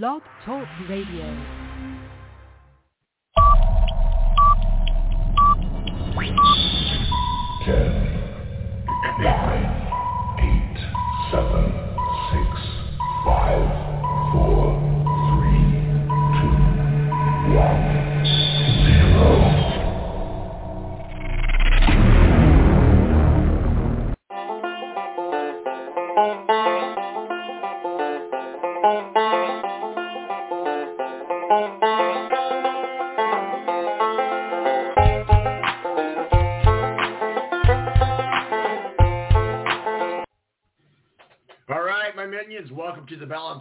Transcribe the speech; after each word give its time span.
Blog 0.00 0.22
Talk 0.46 0.66
Radio. 0.88 1.26
Ten, 7.62 7.92
nine, 9.20 9.68
eight, 10.40 10.78
seven, 11.30 11.81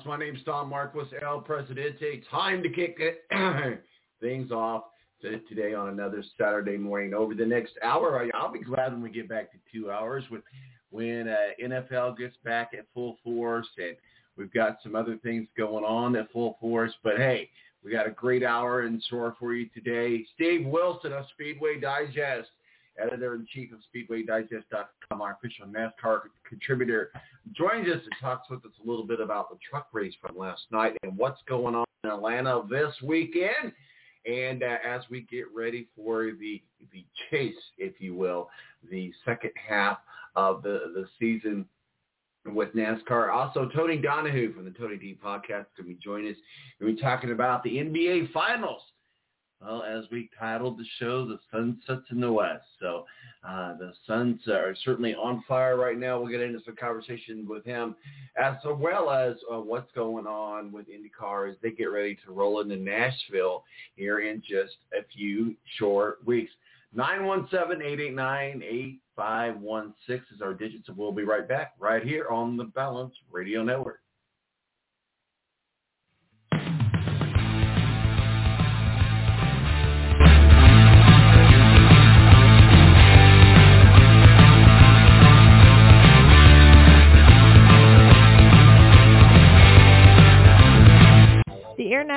My 0.06 0.18
name's 0.18 0.44
Tom 0.44 0.70
Marquis, 0.70 1.16
El 1.22 1.42
Presidente. 1.42 2.24
Time 2.30 2.64
to 2.64 2.70
kick 2.70 2.98
things 4.22 4.52
off 4.52 4.84
today 5.22 5.74
on 5.74 5.90
another 5.90 6.24
Saturday 6.40 6.78
morning. 6.78 7.14
Over 7.14 7.36
the 7.36 7.46
next 7.46 7.74
hour, 7.84 8.28
I'll 8.34 8.52
be 8.52 8.60
glad 8.60 8.94
when 8.94 9.02
we 9.02 9.12
get 9.12 9.30
back 9.30 9.52
to 9.52 9.58
two 9.72 9.92
hours 9.92 10.24
when 10.30 10.42
when 10.90 11.28
uh, 11.28 11.36
NFL 11.64 12.18
gets 12.18 12.36
back 12.44 12.72
at 12.78 12.86
full 12.94 13.18
force 13.24 13.68
and 13.78 13.96
we've 14.38 14.52
got 14.52 14.78
some 14.84 14.96
other 14.96 15.18
things 15.24 15.48
going 15.58 15.86
on 15.86 16.16
at 16.16 16.32
full 16.32 16.58
force. 16.60 16.92
But 17.04 17.18
hey, 17.18 17.50
we 17.84 17.92
got 17.92 18.08
a 18.08 18.12
great 18.12 18.44
hour 18.44 18.86
in 18.86 19.02
store 19.02 19.36
for 19.40 19.54
you 19.54 19.70
today. 19.74 20.26
Steve 20.36 20.66
Wilson 20.66 21.14
of 21.14 21.26
Speedway 21.34 21.80
Digest, 21.80 22.50
editor-in-chief 23.00 23.72
of 23.72 23.80
SpeedwayDigest.com, 23.94 25.22
our 25.22 25.34
official 25.34 25.68
NASCAR 25.68 26.22
contributor, 26.48 27.12
joins 27.56 27.88
us 27.88 28.02
and 28.04 28.14
talks 28.20 28.50
with 28.50 28.66
us 28.66 28.72
a 28.84 28.90
little 28.90 29.06
bit 29.06 29.20
about 29.20 29.50
the 29.50 29.58
truck 29.70 29.88
race 29.94 30.14
from 30.22 30.38
last 30.38 30.62
night 30.72 30.98
and 31.04 31.18
what's 31.18 31.42
going 31.48 31.76
on 31.76 31.86
in 32.04 32.10
Atlanta 32.10 32.64
this 32.70 32.94
weekend. 33.04 33.72
And 34.26 34.62
uh, 34.62 34.78
as 34.88 35.02
we 35.10 35.22
get 35.22 35.46
ready 35.56 35.88
for 35.96 36.32
the 36.40 36.62
the 36.92 37.04
chase, 37.30 37.56
if 37.78 38.00
you 38.00 38.14
will, 38.14 38.50
the 38.90 39.12
second 39.26 39.52
half 39.56 39.98
of 40.36 40.62
the 40.62 40.92
the 40.94 41.08
season 41.20 41.66
with 42.46 42.74
NASCAR. 42.74 43.32
Also, 43.32 43.70
Tony 43.76 43.98
Donahue 43.98 44.54
from 44.54 44.66
the 44.66 44.72
Tony 44.72 44.98
D 44.98 45.18
podcast 45.24 45.62
is 45.62 45.68
going 45.78 45.90
to 45.90 45.96
be 45.96 46.00
joining 46.04 46.32
us. 46.32 46.38
We'll 46.80 46.94
be 46.94 47.02
talking 47.02 47.32
about 47.32 47.64
the 47.64 47.78
NBA 47.78 48.32
Finals. 48.32 48.82
Well, 49.62 49.84
as 49.84 50.06
we 50.12 50.30
titled 50.40 50.80
the 50.80 50.86
show, 51.00 51.28
the 51.28 51.40
sun 51.52 51.80
sets 51.86 52.10
in 52.10 52.20
the 52.20 52.32
west. 52.32 52.66
So 52.80 53.06
uh, 53.48 53.78
the 53.78 53.94
Suns 54.08 54.48
are 54.48 54.76
certainly 54.84 55.14
on 55.14 55.44
fire 55.48 55.78
right 55.78 55.98
now. 55.98 56.20
We'll 56.20 56.32
get 56.32 56.42
into 56.42 56.62
some 56.66 56.76
conversation 56.76 57.48
with 57.48 57.64
him, 57.64 57.96
as 58.38 58.56
well 58.66 59.12
as 59.12 59.36
uh, 59.52 59.60
what's 59.60 59.92
going 59.94 60.26
on 60.26 60.72
with 60.72 60.88
IndyCar 60.88 61.52
as 61.52 61.58
they 61.62 61.70
get 61.72 61.86
ready 61.86 62.18
to 62.26 62.32
roll 62.32 62.62
into 62.62 62.76
Nashville 62.76 63.64
here 63.96 64.20
in 64.20 64.42
just 64.42 64.78
a 64.98 65.04
few 65.16 65.56
short 65.78 66.26
weeks. 66.26 66.52
917-889-8516 66.96 68.92
is 70.10 70.42
our 70.42 70.54
digits, 70.54 70.90
and 70.90 70.98
we'll 70.98 71.12
be 71.12 71.24
right 71.24 71.48
back 71.48 71.74
right 71.80 72.04
here 72.04 72.28
on 72.30 72.58
the 72.58 72.66
Balance 72.66 73.14
Radio 73.32 73.64
Network. 73.64 74.01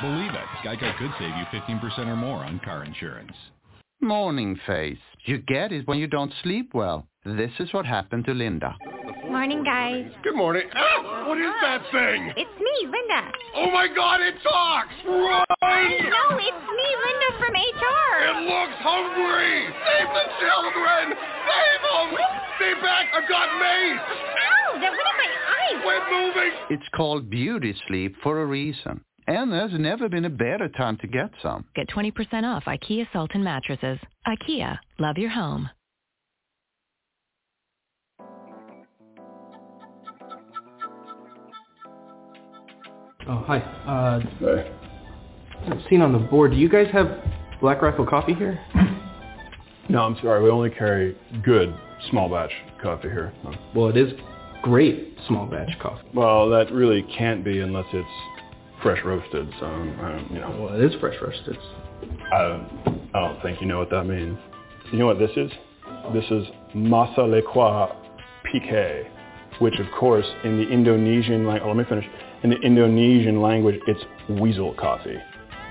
Believe 0.00 0.32
it, 0.32 0.48
Geico 0.64 0.96
could 0.98 1.10
save 1.18 1.36
you 1.36 1.44
15% 1.52 2.06
or 2.06 2.16
more 2.16 2.44
on 2.44 2.60
car 2.64 2.84
insurance. 2.84 3.36
Morning 4.00 4.58
face. 4.66 4.98
You 5.26 5.38
get 5.38 5.72
it 5.72 5.86
when 5.86 5.98
you 5.98 6.06
don't 6.06 6.32
sleep 6.42 6.72
well. 6.72 7.06
This 7.24 7.50
is 7.60 7.70
what 7.74 7.84
happened 7.84 8.24
to 8.24 8.32
Linda. 8.32 8.74
Morning, 9.28 9.62
guys. 9.62 10.10
Good 10.24 10.34
morning. 10.34 10.66
Ah, 10.74 11.28
what 11.28 11.36
is 11.36 11.52
that 11.60 11.82
thing? 11.92 12.32
It's 12.34 12.56
me, 12.58 12.76
Linda. 12.88 13.30
Oh 13.54 13.70
my 13.70 13.86
god, 13.86 14.20
it 14.22 14.34
talks! 14.42 14.90
Run! 15.04 15.44
No, 15.44 16.24
it's 16.40 16.64
me, 16.64 16.88
Linda 17.04 17.30
from 17.38 17.52
HR. 17.52 18.12
It 18.24 18.40
looks 18.48 18.78
hungry! 18.80 19.68
Save 19.84 20.10
the 20.16 20.26
children! 20.40 21.12
Save 21.14 21.80
them! 21.84 22.08
Stay 22.56 22.74
back! 22.80 23.12
I've 23.12 23.28
got 23.28 23.52
mace! 23.60 24.00
Ow, 24.00 24.80
that 24.80 24.90
went 24.90 25.08
in 25.12 25.18
my 25.20 25.30
eyes. 25.76 25.82
Quit 25.82 26.02
moving! 26.10 26.50
It's 26.70 26.88
called 26.94 27.30
beauty 27.30 27.74
sleep 27.86 28.16
for 28.22 28.42
a 28.42 28.46
reason. 28.46 29.02
And 29.26 29.52
there's 29.52 29.72
never 29.78 30.08
been 30.08 30.24
a 30.24 30.30
better 30.30 30.68
time 30.68 30.96
to 30.98 31.06
get 31.06 31.30
some. 31.42 31.64
Get 31.76 31.88
20% 31.88 32.12
off 32.44 32.64
IKEA 32.64 33.06
Sultan 33.12 33.44
mattresses. 33.44 33.98
IKEA, 34.26 34.78
love 34.98 35.18
your 35.18 35.30
home. 35.30 35.68
Oh, 43.28 43.44
hi. 43.46 43.58
Uh, 43.58 44.20
I've 45.70 45.82
Seen 45.88 46.00
on 46.00 46.12
the 46.12 46.18
board, 46.18 46.52
do 46.52 46.56
you 46.56 46.68
guys 46.68 46.88
have 46.92 47.06
Black 47.60 47.82
Rifle 47.82 48.06
coffee 48.06 48.34
here? 48.34 48.58
No, 49.88 50.02
I'm 50.02 50.16
sorry. 50.22 50.42
We 50.42 50.50
only 50.50 50.70
carry 50.70 51.16
good 51.42 51.74
small 52.10 52.28
batch 52.28 52.52
coffee 52.82 53.08
here. 53.08 53.32
Well, 53.74 53.88
it 53.88 53.96
is 53.96 54.12
great 54.62 55.16
small 55.26 55.46
batch 55.46 55.70
coffee. 55.80 56.06
Well, 56.14 56.48
that 56.50 56.72
really 56.72 57.02
can't 57.16 57.44
be 57.44 57.60
unless 57.60 57.86
it's 57.92 58.08
fresh 58.82 59.04
roasted. 59.04 59.48
So, 59.60 59.66
um, 59.66 59.98
I 60.00 60.12
don't, 60.12 60.30
you 60.30 60.40
know. 60.40 60.56
Well, 60.60 60.80
it 60.80 60.84
is 60.84 60.98
fresh 61.00 61.16
roasted. 61.20 61.58
I 62.32 62.42
don't, 62.42 63.10
I 63.14 63.20
don't 63.20 63.42
think 63.42 63.60
you 63.60 63.66
know 63.66 63.78
what 63.78 63.90
that 63.90 64.04
means. 64.04 64.38
You 64.92 64.98
know 64.98 65.06
what 65.06 65.18
this 65.18 65.30
is? 65.36 65.50
This 66.12 66.24
is 66.30 66.46
Masa 66.74 67.18
Lequa 67.18 67.94
Pique, 68.44 69.06
which 69.60 69.78
of 69.78 69.86
course 69.98 70.26
in 70.44 70.56
the 70.56 70.68
Indonesian 70.68 71.46
language, 71.46 71.62
oh, 71.64 71.68
let 71.68 71.76
me 71.76 71.84
finish. 71.84 72.06
In 72.42 72.50
the 72.50 72.58
Indonesian 72.60 73.42
language, 73.42 73.80
it's 73.86 74.00
weasel 74.40 74.74
coffee. 74.74 75.16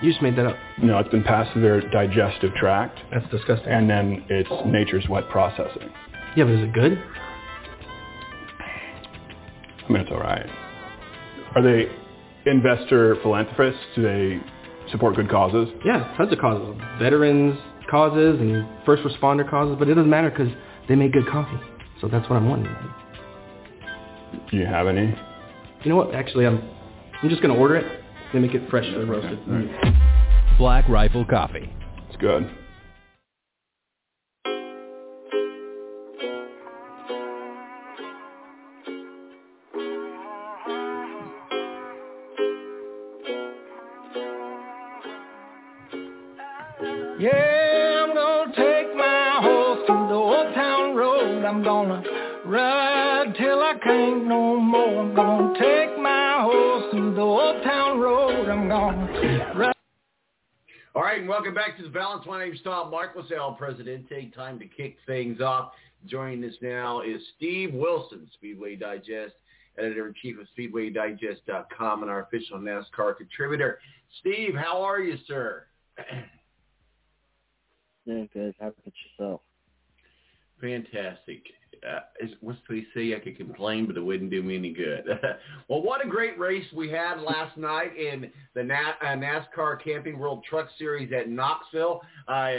You 0.01 0.11
just 0.11 0.21
made 0.21 0.37
that 0.37 0.45
up. 0.45 0.55
No, 0.81 0.97
it's 0.99 1.09
been 1.09 1.23
passed 1.23 1.51
through 1.51 1.63
their 1.63 1.81
digestive 1.89 2.53
tract. 2.53 2.99
That's 3.11 3.29
disgusting. 3.31 3.69
And 3.69 3.89
then 3.89 4.23
it's 4.29 4.49
nature's 4.65 5.05
wet 5.09 5.27
processing. 5.29 5.89
Yeah, 6.37 6.45
but 6.45 6.53
is 6.53 6.61
it 6.61 6.73
good? 6.73 7.03
I 9.89 9.91
mean, 9.91 10.01
it's 10.03 10.11
all 10.11 10.19
right. 10.19 10.45
Are 11.55 11.63
they 11.63 11.87
investor 12.45 13.15
philanthropists? 13.23 13.81
Do 13.95 14.03
they 14.03 14.39
support 14.91 15.15
good 15.15 15.29
causes? 15.29 15.67
Yeah, 15.83 16.13
tons 16.15 16.31
of 16.31 16.39
causes. 16.39 16.79
Veterans 16.99 17.57
causes 17.89 18.39
and 18.39 18.67
first 18.85 19.01
responder 19.03 19.49
causes, 19.49 19.75
but 19.79 19.89
it 19.89 19.95
doesn't 19.95 20.09
matter 20.09 20.29
because 20.29 20.53
they 20.87 20.95
make 20.95 21.11
good 21.13 21.27
coffee. 21.27 21.59
So 22.01 22.07
that's 22.07 22.29
what 22.29 22.35
I'm 22.37 22.47
wanting. 22.47 22.73
Do 24.51 24.57
you 24.57 24.65
have 24.65 24.87
any? 24.87 25.15
You 25.83 25.89
know 25.89 25.95
what? 25.95 26.13
Actually, 26.13 26.45
I'm 26.45 26.61
I'm 27.21 27.29
just 27.29 27.41
gonna 27.41 27.55
order 27.55 27.75
it. 27.77 28.01
They 28.31 28.39
make 28.39 28.53
it 28.53 28.69
freshly 28.69 29.03
roasted. 29.03 29.39
Black 30.59 30.87
Rifle 30.87 31.25
Coffee. 31.25 31.73
It's 32.07 32.17
good. 32.17 32.49
Back 61.59 61.75
to 61.75 61.83
the 61.83 61.89
balance. 61.89 62.25
My 62.25 62.45
name's 62.45 62.61
Tom 62.61 62.89
Marcos, 62.89 63.25
oh, 63.33 63.35
El 63.35 63.53
Presidente. 63.53 64.31
Time 64.33 64.57
to 64.59 64.65
kick 64.65 64.95
things 65.05 65.41
off. 65.41 65.73
Joining 66.05 66.41
us 66.45 66.55
now 66.61 67.01
is 67.01 67.21
Steve 67.35 67.73
Wilson, 67.73 68.29
Speedway 68.35 68.77
Digest, 68.77 69.33
editor-in-chief 69.77 70.37
of 70.39 70.47
SpeedwayDigest.com, 70.57 72.01
and 72.01 72.09
our 72.09 72.21
official 72.21 72.59
NASCAR 72.59 73.17
contributor. 73.17 73.79
Steve, 74.21 74.55
how 74.55 74.81
are 74.81 75.01
you, 75.01 75.17
sir? 75.27 75.65
Yeah, 78.05 78.23
good. 78.33 78.55
How 78.59 78.67
about 78.69 78.93
yourself? 79.19 79.41
Fantastic. 80.59 81.43
Uh, 81.87 81.99
is, 82.19 82.31
what's 82.41 82.59
they 82.69 82.85
say? 82.93 83.15
I 83.15 83.19
could 83.19 83.37
complain, 83.37 83.85
but 83.85 83.97
it 83.97 84.01
wouldn't 84.01 84.31
do 84.31 84.41
me 84.43 84.57
any 84.57 84.73
good. 84.73 85.05
well, 85.67 85.81
what 85.81 86.05
a 86.05 86.09
great 86.09 86.37
race 86.39 86.65
we 86.73 86.89
had 86.89 87.21
last 87.21 87.57
night 87.57 87.95
in 87.97 88.31
the 88.53 88.63
Na- 88.63 88.93
uh, 89.01 89.15
NASCAR 89.15 89.81
Camping 89.83 90.19
World 90.19 90.43
Truck 90.49 90.67
Series 90.77 91.11
at 91.13 91.29
Knoxville. 91.29 92.01
Uh, 92.27 92.57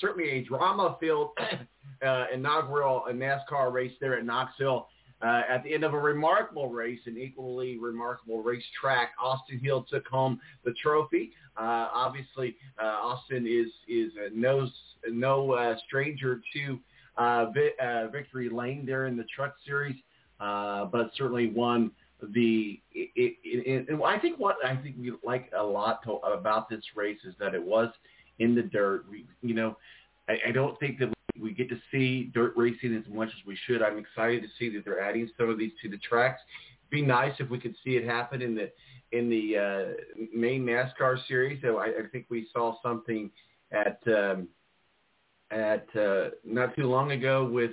certainly 0.00 0.30
a 0.30 0.44
drama-filled 0.44 1.30
uh, 2.06 2.24
inaugural 2.32 3.04
NASCAR 3.10 3.72
race 3.72 3.92
there 4.00 4.18
at 4.18 4.24
Knoxville. 4.24 4.88
Uh, 5.22 5.42
at 5.48 5.62
the 5.62 5.72
end 5.72 5.84
of 5.84 5.94
a 5.94 5.98
remarkable 5.98 6.68
race, 6.68 6.98
an 7.06 7.16
equally 7.16 7.78
remarkable 7.78 8.42
racetrack, 8.42 9.12
Austin 9.22 9.60
Hill 9.60 9.86
took 9.88 10.06
home 10.08 10.40
the 10.64 10.72
trophy. 10.82 11.32
Uh, 11.56 11.88
obviously, 11.94 12.56
uh, 12.82 12.86
Austin 12.86 13.46
is 13.46 13.70
is 13.86 14.12
no 14.34 14.68
no 15.08 15.52
uh, 15.52 15.76
stranger 15.86 16.40
to 16.54 16.80
uh, 17.16 17.46
vi- 17.50 17.76
uh, 17.82 18.08
victory 18.08 18.48
lane 18.48 18.84
there 18.86 19.06
in 19.06 19.16
the 19.16 19.24
Truck 19.24 19.54
Series, 19.66 19.96
uh, 20.40 20.86
but 20.86 21.10
certainly 21.16 21.48
won 21.48 21.90
the. 22.32 22.80
It, 22.92 23.10
it, 23.16 23.36
it, 23.44 23.88
and 23.88 24.02
I 24.04 24.18
think 24.18 24.38
what 24.38 24.56
I 24.64 24.76
think 24.76 24.96
we 24.98 25.12
like 25.24 25.50
a 25.56 25.62
lot 25.62 26.02
to, 26.04 26.12
about 26.12 26.68
this 26.68 26.82
race 26.94 27.18
is 27.24 27.34
that 27.38 27.54
it 27.54 27.62
was 27.62 27.88
in 28.38 28.54
the 28.54 28.62
dirt. 28.62 29.04
We, 29.10 29.26
you 29.42 29.54
know, 29.54 29.76
I, 30.28 30.38
I 30.48 30.52
don't 30.52 30.78
think 30.80 30.98
that 31.00 31.12
we 31.40 31.52
get 31.52 31.68
to 31.70 31.80
see 31.90 32.30
dirt 32.34 32.54
racing 32.56 32.94
as 32.94 33.12
much 33.12 33.28
as 33.28 33.46
we 33.46 33.56
should. 33.66 33.82
I'm 33.82 33.98
excited 33.98 34.42
to 34.42 34.48
see 34.58 34.74
that 34.74 34.84
they're 34.84 35.00
adding 35.00 35.28
some 35.38 35.48
of 35.48 35.58
these 35.58 35.72
to 35.82 35.88
the 35.88 35.98
tracks. 35.98 36.40
It'd 36.80 36.90
be 36.90 37.06
nice 37.06 37.32
if 37.38 37.50
we 37.50 37.58
could 37.58 37.74
see 37.84 37.96
it 37.96 38.04
happen 38.04 38.42
in 38.42 38.54
the 38.54 38.70
in 39.12 39.28
the 39.28 39.58
uh, 39.58 40.26
main 40.34 40.64
NASCAR 40.64 41.18
series. 41.28 41.60
So 41.62 41.78
I, 41.78 41.86
I 41.86 42.08
think 42.10 42.26
we 42.30 42.48
saw 42.52 42.76
something 42.82 43.30
at 43.70 43.98
um, 44.06 44.48
at 45.52 45.86
uh, 45.96 46.30
not 46.44 46.74
too 46.74 46.88
long 46.88 47.12
ago 47.12 47.44
with 47.44 47.72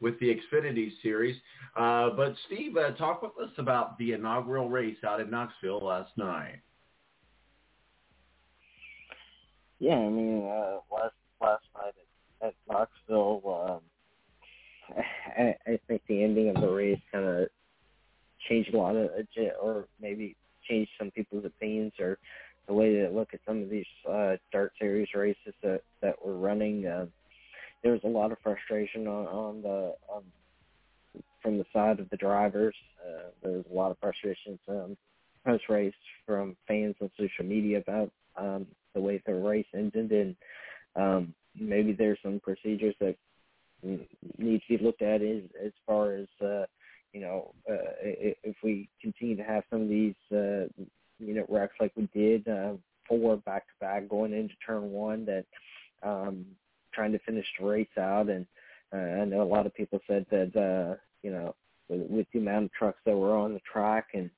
with 0.00 0.18
the 0.18 0.34
Xfinity 0.34 0.90
series. 1.02 1.36
Uh, 1.76 2.10
but 2.16 2.34
Steve, 2.46 2.76
uh, 2.76 2.92
talk 2.92 3.22
with 3.22 3.32
us 3.42 3.52
about 3.58 3.98
the 3.98 4.12
inaugural 4.12 4.70
race 4.70 4.96
out 5.06 5.20
in 5.20 5.30
Knoxville 5.30 5.84
last 5.84 6.10
night. 6.16 6.60
Yeah, 9.78 9.96
I 9.96 10.08
mean, 10.08 10.42
uh, 10.44 10.78
last 10.92 11.14
last 11.40 11.64
night 11.76 11.94
at, 12.42 12.48
at 12.48 12.54
Knoxville, 12.68 13.80
um, 14.94 15.04
I, 15.38 15.54
I 15.66 15.78
think 15.86 16.02
the 16.08 16.22
ending 16.22 16.48
of 16.48 16.60
the 16.60 16.68
race 16.68 17.00
kind 17.12 17.24
of 17.24 17.48
changed 18.48 18.74
a 18.74 18.78
lot 18.78 18.96
of, 18.96 19.10
or 19.62 19.86
maybe 20.00 20.36
changed 20.68 20.90
some 20.98 21.10
people's 21.10 21.44
opinions 21.44 21.92
or 21.98 22.18
the 22.66 22.74
way 22.74 22.94
they 22.94 23.08
look 23.08 23.34
at 23.34 23.40
some 23.46 23.62
of 23.62 23.70
these 23.70 23.86
uh, 24.08 24.36
Dart 24.52 24.72
Series 24.78 25.08
races 25.14 25.54
that 25.62 25.82
that 26.02 26.24
were 26.24 26.36
running. 26.36 26.86
Uh, 26.86 27.06
there 27.82 27.92
was 27.92 28.02
a 28.04 28.08
lot 28.08 28.30
of 28.30 28.38
frustration 28.42 29.06
on, 29.06 29.26
on 29.26 29.62
the 29.62 29.94
um, 30.14 30.24
from 31.42 31.58
the 31.58 31.64
side 31.72 32.00
of 32.00 32.08
the 32.10 32.16
drivers. 32.16 32.74
Uh, 33.04 33.30
there 33.42 33.52
was 33.52 33.64
a 33.70 33.74
lot 33.74 33.90
of 33.90 33.98
frustration 33.98 34.58
um, 34.68 34.96
post 35.44 35.64
race 35.68 35.94
from 36.26 36.56
fans 36.68 36.94
on 37.00 37.10
social 37.18 37.44
media 37.44 37.78
about 37.78 38.10
um, 38.36 38.66
the 38.94 39.00
way 39.00 39.22
the 39.26 39.34
race 39.34 39.66
ended, 39.74 40.12
and 40.12 40.36
um, 40.96 41.34
maybe 41.58 41.92
there's 41.92 42.18
some 42.22 42.40
procedures 42.40 42.94
that 43.00 43.16
need 43.82 44.60
to 44.68 44.78
be 44.78 44.84
looked 44.84 45.02
at 45.02 45.22
as 45.22 45.42
as 45.64 45.72
far 45.86 46.14
as 46.14 46.26
uh, 46.42 46.64
you 47.12 47.20
know 47.20 47.54
uh, 47.68 47.92
if 48.02 48.56
we 48.62 48.88
continue 49.00 49.36
to 49.36 49.42
have 49.42 49.64
some 49.70 49.82
of 49.82 49.88
these 49.88 50.14
uh, 50.32 50.66
know 51.20 51.46
wrecks 51.48 51.74
like 51.80 51.92
we 51.96 52.08
did 52.14 52.46
uh, 52.48 52.72
four 53.08 53.36
back 53.38 53.66
to 53.66 53.72
back 53.80 54.08
going 54.08 54.32
into 54.32 54.54
turn 54.64 54.90
one 54.90 55.24
that 55.24 55.44
um, 56.02 56.44
trying 56.92 57.12
to 57.12 57.18
finish 57.20 57.46
the 57.58 57.66
race 57.66 57.88
out 57.98 58.28
and 58.28 58.46
uh, 58.92 58.96
I 58.96 59.24
know 59.24 59.42
a 59.42 59.44
lot 59.44 59.66
of 59.66 59.74
people 59.74 60.00
said 60.06 60.26
that 60.30 60.56
uh, 60.56 60.96
you 61.22 61.30
know 61.30 61.54
with, 61.88 62.02
with 62.08 62.26
the 62.32 62.40
amount 62.40 62.66
of 62.66 62.72
trucks 62.72 63.00
that 63.04 63.16
were 63.16 63.36
on 63.36 63.54
the 63.54 63.60
track 63.60 64.08
and 64.14 64.30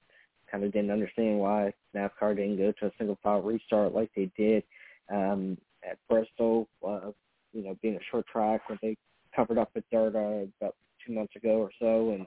kind 0.50 0.64
of 0.64 0.72
didn't 0.72 0.90
understand 0.90 1.38
why 1.38 1.72
NASCAR 1.94 2.36
didn't 2.36 2.58
go 2.58 2.72
to 2.72 2.86
a 2.86 2.92
single 2.98 3.18
file 3.22 3.40
restart 3.40 3.94
like 3.94 4.10
they 4.14 4.30
did 4.36 4.62
um, 5.10 5.56
at 5.88 5.98
Bristol. 6.08 6.68
Uh, 6.86 7.10
you 7.52 7.62
know, 7.62 7.76
being 7.82 7.96
a 7.96 8.10
short 8.10 8.26
track 8.26 8.68
when 8.68 8.78
they 8.82 8.96
covered 9.34 9.58
up 9.58 9.70
with 9.74 9.84
dirt 9.90 10.14
uh, 10.14 10.46
about 10.60 10.74
two 11.04 11.12
months 11.12 11.36
ago 11.36 11.58
or 11.58 11.70
so, 11.78 12.10
and 12.10 12.26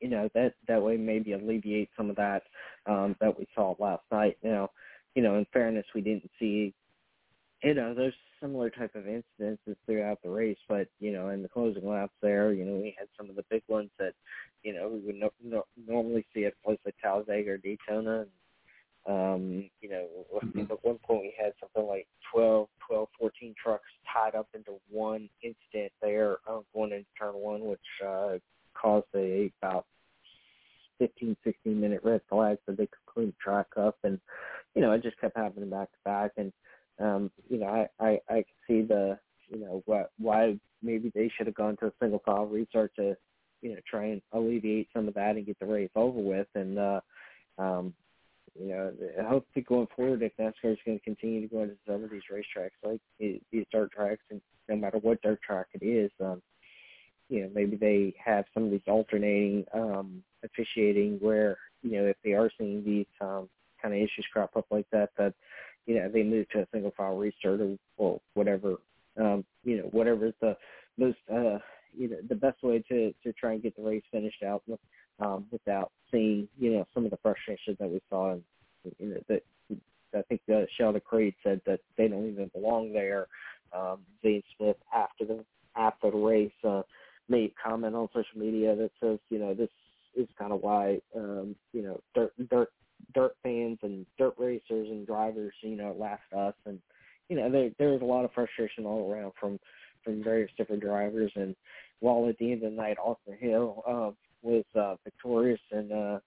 you 0.00 0.08
know 0.08 0.28
that 0.34 0.54
that 0.66 0.82
way 0.82 0.96
maybe 0.96 1.32
alleviate 1.32 1.90
some 1.96 2.10
of 2.10 2.16
that 2.16 2.42
um, 2.86 3.16
that 3.20 3.38
we 3.38 3.46
saw 3.54 3.74
last 3.78 4.02
night. 4.10 4.38
Now, 4.42 4.70
you 5.14 5.22
know, 5.22 5.36
in 5.36 5.46
fairness, 5.52 5.86
we 5.94 6.00
didn't 6.00 6.30
see 6.38 6.74
you 7.62 7.74
know 7.74 7.94
those 7.94 8.12
similar 8.40 8.70
type 8.70 8.94
of 8.94 9.04
incidences 9.04 9.76
throughout 9.84 10.22
the 10.22 10.30
race, 10.30 10.58
but 10.68 10.88
you 11.00 11.12
know, 11.12 11.30
in 11.30 11.42
the 11.42 11.48
closing 11.48 11.88
laps 11.88 12.12
there, 12.22 12.52
you 12.52 12.64
know, 12.64 12.76
we 12.76 12.94
had 12.98 13.08
some 13.16 13.28
of 13.28 13.36
the 13.36 13.44
big 13.50 13.62
ones 13.68 13.90
that 13.98 14.14
you 14.62 14.72
know 14.72 14.88
we 14.88 15.00
would 15.00 15.16
no, 15.16 15.30
no, 15.42 15.64
normally 15.86 16.24
see 16.34 16.44
at 16.44 16.54
places 16.64 16.82
like 16.84 16.94
Talladega 17.02 17.50
or 17.52 17.56
Daytona. 17.58 18.20
And, 18.20 18.30
um, 19.06 19.70
you 19.80 19.88
know, 19.88 20.06
think 20.58 20.70
at 20.70 20.84
one 20.84 20.98
point 20.98 21.22
we 21.22 21.34
had 21.38 21.52
something 21.60 21.86
like 21.86 22.06
12, 22.32 22.68
12, 22.88 23.08
14 23.18 23.54
trucks 23.62 23.84
tied 24.12 24.34
up 24.34 24.48
into 24.54 24.72
one 24.90 25.28
incident 25.42 25.92
there 26.02 26.38
um, 26.48 26.64
going 26.74 26.92
into 26.92 27.06
turn 27.18 27.34
one, 27.34 27.64
which 27.64 27.80
uh, 28.06 28.38
caused 28.74 29.06
a 29.14 29.50
about 29.62 29.86
15, 30.98 31.36
16 31.44 31.80
minute 31.80 31.97
red 32.08 32.20
flag 32.28 32.58
so 32.64 32.72
they 32.72 32.86
could 32.86 33.12
clean 33.12 33.32
track 33.42 33.66
up. 33.76 33.96
And, 34.04 34.18
you 34.74 34.82
know, 34.82 34.92
it 34.92 35.02
just 35.02 35.20
kept 35.20 35.36
happening 35.36 35.70
back 35.70 35.90
to 35.90 35.98
back. 36.04 36.32
And, 36.36 36.52
um, 36.98 37.30
you 37.48 37.58
know, 37.58 37.66
I, 37.66 37.88
I, 38.04 38.20
I 38.28 38.36
could 38.36 38.60
see 38.66 38.82
the, 38.82 39.18
you 39.48 39.60
know, 39.60 39.82
what, 39.86 40.10
why 40.18 40.58
maybe 40.82 41.10
they 41.14 41.30
should 41.36 41.46
have 41.46 41.56
gone 41.56 41.76
to 41.78 41.86
a 41.86 41.92
single 42.00 42.22
file 42.24 42.46
restart 42.46 42.94
to, 42.96 43.16
you 43.62 43.70
know, 43.70 43.80
try 43.90 44.06
and 44.06 44.22
alleviate 44.32 44.88
some 44.94 45.08
of 45.08 45.14
that 45.14 45.36
and 45.36 45.46
get 45.46 45.58
the 45.58 45.66
race 45.66 45.90
over 45.96 46.20
with. 46.20 46.48
And, 46.54 46.78
uh, 46.78 47.00
um, 47.58 47.94
you 48.58 48.68
know, 48.68 48.92
I 49.20 49.24
hope 49.28 49.46
that 49.54 49.66
going 49.66 49.88
forward, 49.94 50.22
if 50.22 50.36
NASCAR 50.36 50.72
is 50.72 50.78
going 50.84 50.98
to 50.98 51.04
continue 51.04 51.40
to 51.42 51.54
go 51.54 51.62
into 51.62 51.76
some 51.86 52.02
of 52.04 52.10
these 52.10 52.22
racetracks, 52.32 52.70
like 52.82 53.00
these 53.18 53.66
dirt 53.72 53.92
tracks, 53.92 54.22
and 54.30 54.40
no 54.68 54.76
matter 54.76 54.98
what 54.98 55.22
dirt 55.22 55.40
track 55.42 55.66
it 55.74 55.84
is, 55.84 56.10
um, 56.20 56.42
you 57.28 57.42
know, 57.42 57.50
maybe 57.54 57.76
they 57.76 58.14
have 58.24 58.44
some 58.54 58.64
of 58.64 58.70
these 58.70 58.80
alternating 58.86 59.64
um, 59.74 60.22
officiating 60.44 61.18
where, 61.20 61.58
you 61.90 61.98
know, 61.98 62.06
if 62.06 62.16
they 62.24 62.32
are 62.32 62.50
seeing 62.58 62.84
these 62.84 63.06
um, 63.20 63.48
kind 63.80 63.94
of 63.94 64.00
issues 64.00 64.26
crop 64.32 64.56
up 64.56 64.66
like 64.70 64.86
that, 64.92 65.10
that, 65.18 65.34
you 65.86 65.94
know, 65.94 66.08
they 66.08 66.22
move 66.22 66.48
to 66.50 66.60
a 66.60 66.66
single 66.72 66.92
file 66.96 67.16
restart 67.16 67.60
or, 67.60 67.76
or 67.96 68.20
whatever, 68.34 68.76
um, 69.18 69.44
you 69.64 69.78
know, 69.78 69.84
whatever 69.84 70.26
is 70.26 70.34
the 70.40 70.56
most, 70.96 71.18
uh, 71.32 71.58
you 71.96 72.08
know, 72.08 72.16
the 72.28 72.34
best 72.34 72.62
way 72.62 72.82
to, 72.88 73.14
to 73.22 73.32
try 73.32 73.52
and 73.52 73.62
get 73.62 73.74
the 73.76 73.82
race 73.82 74.02
finished 74.10 74.42
out 74.42 74.62
um, 75.20 75.46
without 75.50 75.90
seeing, 76.10 76.48
you 76.58 76.72
know, 76.72 76.86
some 76.92 77.04
of 77.04 77.10
the 77.10 77.18
frustration 77.22 77.76
that 77.80 77.88
we 77.88 78.00
saw 78.10 78.32
and, 78.32 78.42
you 78.98 79.08
know, 79.08 79.20
that 79.28 79.42
I 80.14 80.22
think 80.22 80.40
uh, 80.52 80.62
Sheldon 80.76 81.02
Creed 81.04 81.34
said 81.42 81.60
that 81.66 81.80
they 81.96 82.08
don't 82.08 82.28
even 82.28 82.50
belong 82.54 82.92
there. 82.92 83.26
Um, 83.76 83.98
Zane 84.22 84.42
Smith 84.56 84.76
after 84.94 85.26
the 85.26 85.44
after 85.76 86.10
the 86.10 86.16
race 86.16 86.50
uh, 86.66 86.82
made 87.28 87.52
comment 87.62 87.94
on 87.94 88.08
social 88.08 88.38
media 88.38 88.74
that 88.74 88.90
says, 89.00 89.18
you 89.28 89.38
know, 89.38 89.54
this 89.54 89.68
is 90.18 90.28
kind 90.38 90.52
of 90.52 90.60
why 90.60 91.00
um, 91.16 91.54
you 91.72 91.82
know 91.82 92.00
dirt 92.14 92.32
dirt 92.50 92.70
dirt 93.14 93.36
fans 93.42 93.78
and 93.82 94.04
dirt 94.18 94.34
racers 94.38 94.88
and 94.90 95.06
drivers, 95.06 95.54
you 95.62 95.76
know, 95.76 95.94
last 95.98 96.22
us 96.36 96.54
and 96.66 96.78
you 97.28 97.36
know 97.36 97.50
there 97.50 97.70
there 97.78 97.90
was 97.90 98.02
a 98.02 98.04
lot 98.04 98.24
of 98.24 98.32
frustration 98.32 98.84
all 98.84 99.10
around 99.12 99.32
from 99.40 99.58
from 100.04 100.22
various 100.22 100.50
different 100.56 100.82
drivers 100.82 101.30
and 101.36 101.54
while 102.00 102.28
at 102.28 102.38
the 102.38 102.52
end 102.52 102.62
of 102.62 102.70
the 102.70 102.76
night 102.76 102.96
Austin 102.98 103.36
Hill 103.38 103.82
uh, 103.86 104.10
was 104.42 104.64
uh, 104.74 104.94
victorious 105.04 105.60
and 105.70 105.92
uh, 105.92 106.18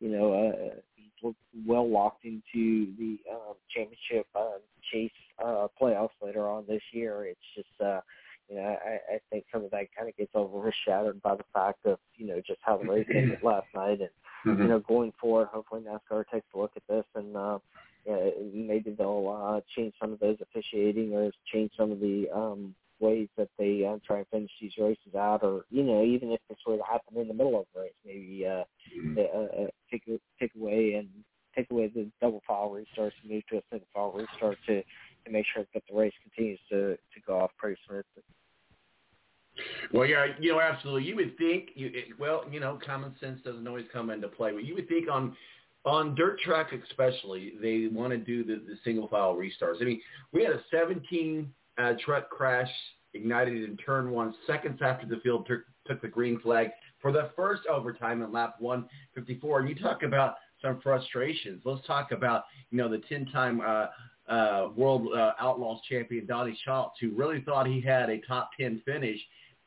you 0.00 0.10
know 0.10 0.32
uh, 0.32 0.74
he's 0.96 1.34
well 1.66 1.88
locked 1.88 2.24
into 2.24 2.92
the 2.98 3.18
um, 3.30 3.54
championship 3.74 4.26
uh, 4.34 4.58
chase 4.92 5.10
uh, 5.42 5.66
playoffs 5.80 6.08
later 6.22 6.48
on 6.48 6.64
this 6.68 6.82
year. 6.92 7.24
It's 7.26 7.40
just 7.54 7.80
uh, 7.80 8.00
you 8.50 8.56
know 8.56 8.62
I, 8.62 9.14
I 9.14 9.20
think 9.30 9.44
some 9.52 9.64
of 9.64 9.70
that 9.70 9.86
kind 9.96 10.08
of 10.08 10.16
gets 10.16 10.34
overshadowed 10.34 11.22
by 11.22 11.36
the 11.36 11.44
fact 11.54 11.86
of 11.86 11.98
you 12.16 12.26
know 12.26 12.42
just 12.46 12.60
how 12.62 12.78
the 12.78 12.84
race 12.84 13.06
ended 13.14 13.38
last 13.42 13.66
night 13.74 14.00
and 14.00 14.10
Mm-hmm. 14.46 14.62
you 14.62 14.68
know 14.68 14.78
going 14.80 15.12
forward 15.20 15.48
hopefully 15.52 15.82
NASCAR 15.82 16.24
takes 16.32 16.46
a 16.54 16.58
look 16.58 16.72
at 16.74 16.82
this 16.88 17.04
and 17.14 17.36
uh, 17.36 17.58
yeah, 18.06 18.30
maybe 18.54 18.94
they'll 18.96 19.28
uh, 19.28 19.60
change 19.76 19.94
some 20.00 20.12
of 20.12 20.20
those 20.20 20.38
officiating 20.40 21.14
or 21.14 21.30
change 21.52 21.70
some 21.76 21.92
of 21.92 22.00
the 22.00 22.26
um, 22.34 22.74
ways 22.98 23.28
that 23.36 23.48
they 23.58 23.84
uh, 23.84 23.98
try 24.06 24.18
and 24.18 24.26
finish 24.28 24.50
these 24.60 24.72
races 24.78 25.14
out, 25.16 25.42
or 25.42 25.64
you 25.70 25.82
know, 25.82 26.02
even 26.04 26.30
if 26.30 26.40
this 26.48 26.58
were 26.66 26.76
to 26.76 26.82
happen 26.82 27.16
in 27.18 27.28
the 27.28 27.34
middle 27.34 27.58
of 27.60 27.66
the 27.74 27.80
race, 27.82 27.92
maybe 28.04 28.46
uh, 28.46 28.64
they, 29.14 29.28
uh, 29.34 29.62
uh, 29.64 29.66
take 29.90 30.04
take 30.38 30.52
away 30.54 30.94
and 30.94 31.08
take 31.54 31.70
away 31.70 31.88
the 31.88 32.10
double 32.20 32.42
file 32.46 32.70
restarts 32.70 33.12
and 33.22 33.30
move 33.30 33.46
to 33.48 33.58
a 33.58 33.62
single 33.70 33.88
file 33.92 34.12
restart 34.12 34.58
to 34.66 34.82
to 35.24 35.30
make 35.30 35.44
sure 35.52 35.64
that 35.74 35.82
the 35.90 35.96
race 35.96 36.14
continues 36.22 36.60
to 36.70 36.96
to 36.96 37.20
go 37.26 37.40
off 37.40 37.50
pretty 37.58 37.78
smoothly. 37.86 38.22
Well, 39.92 40.06
yeah, 40.06 40.26
you 40.38 40.52
know, 40.52 40.60
absolutely. 40.60 41.04
You 41.04 41.16
would 41.16 41.36
think, 41.38 41.70
you, 41.74 41.90
it, 41.92 42.18
well, 42.18 42.44
you 42.50 42.60
know, 42.60 42.78
common 42.84 43.14
sense 43.20 43.40
doesn't 43.44 43.66
always 43.66 43.86
come 43.92 44.10
into 44.10 44.28
play, 44.28 44.52
but 44.52 44.64
you 44.64 44.74
would 44.74 44.88
think 44.88 45.10
on 45.10 45.36
on 45.84 46.14
dirt 46.14 46.38
track 46.40 46.72
especially, 46.72 47.54
they 47.60 47.88
want 47.90 48.10
to 48.10 48.18
do 48.18 48.44
the, 48.44 48.56
the 48.66 48.76
single 48.84 49.08
file 49.08 49.34
restarts. 49.34 49.80
I 49.80 49.84
mean, 49.84 50.00
we 50.32 50.42
had 50.44 50.52
a 50.52 50.60
17 50.70 51.50
uh, 51.78 51.92
truck 52.04 52.28
crash 52.28 52.70
ignited 53.14 53.64
in 53.68 53.76
turn 53.78 54.10
one 54.10 54.34
seconds 54.46 54.80
after 54.82 55.06
the 55.06 55.16
field 55.22 55.46
took, 55.46 55.62
took 55.86 56.02
the 56.02 56.08
green 56.08 56.38
flag 56.40 56.70
for 57.00 57.12
the 57.12 57.30
first 57.34 57.62
overtime 57.66 58.22
in 58.22 58.30
lap 58.30 58.56
154. 58.58 59.60
And 59.60 59.68
you 59.68 59.74
talk 59.74 60.02
about 60.02 60.34
some 60.62 60.80
frustrations. 60.82 61.62
Let's 61.64 61.86
talk 61.86 62.12
about, 62.12 62.44
you 62.70 62.78
know, 62.78 62.88
the 62.88 63.02
10-time 63.10 63.60
uh, 63.60 63.86
uh, 64.30 64.68
world 64.76 65.08
uh, 65.16 65.32
outlaws 65.40 65.80
champion 65.88 66.26
Donny 66.26 66.56
Schatz, 66.64 66.92
who 67.00 67.10
really 67.10 67.40
thought 67.40 67.66
he 67.66 67.80
had 67.80 68.10
a 68.10 68.20
top 68.20 68.50
10 68.58 68.82
finish. 68.84 69.18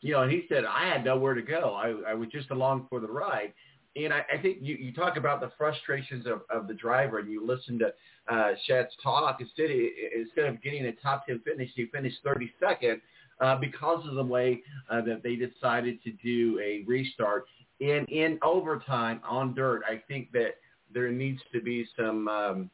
You 0.03 0.11
know, 0.11 0.23
and 0.23 0.31
he 0.31 0.43
said, 0.49 0.65
I 0.65 0.85
had 0.85 1.05
nowhere 1.05 1.33
to 1.33 1.41
go. 1.41 1.75
I, 1.75 2.11
I 2.11 2.13
was 2.13 2.27
just 2.27 2.51
along 2.51 2.87
for 2.89 2.99
the 2.99 3.07
ride. 3.07 3.53
And 3.95 4.13
I, 4.13 4.25
I 4.33 4.37
think 4.41 4.57
you, 4.59 4.75
you 4.75 4.91
talk 4.91 5.15
about 5.15 5.39
the 5.39 5.51
frustrations 5.57 6.25
of, 6.27 6.41
of 6.49 6.67
the 6.67 6.73
driver, 6.73 7.19
and 7.19 7.31
you 7.31 7.45
listen 7.45 7.79
to 7.79 7.93
uh, 8.27 8.51
Schatz 8.65 8.93
talk. 9.01 9.39
Instead, 9.39 9.69
instead 9.71 10.45
of 10.45 10.61
getting 10.61 10.85
a 10.87 10.91
top 10.91 11.25
10 11.25 11.39
finish, 11.45 11.69
he 11.73 11.85
finished 11.85 12.17
32nd 12.25 12.99
uh, 13.39 13.55
because 13.55 14.05
of 14.05 14.15
the 14.15 14.23
way 14.23 14.61
uh, 14.89 14.99
that 15.01 15.23
they 15.23 15.37
decided 15.37 16.03
to 16.03 16.11
do 16.21 16.59
a 16.59 16.83
restart. 16.85 17.45
And 17.79 18.07
in 18.09 18.39
overtime 18.43 19.21
on 19.27 19.55
dirt, 19.55 19.83
I 19.89 20.01
think 20.09 20.33
that 20.33 20.55
there 20.93 21.11
needs 21.11 21.39
to 21.53 21.61
be 21.61 21.87
some 21.97 22.27
um, 22.27 22.69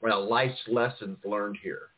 well 0.00 0.26
life's 0.26 0.60
lessons 0.66 1.18
learned 1.26 1.58
here. 1.62 1.90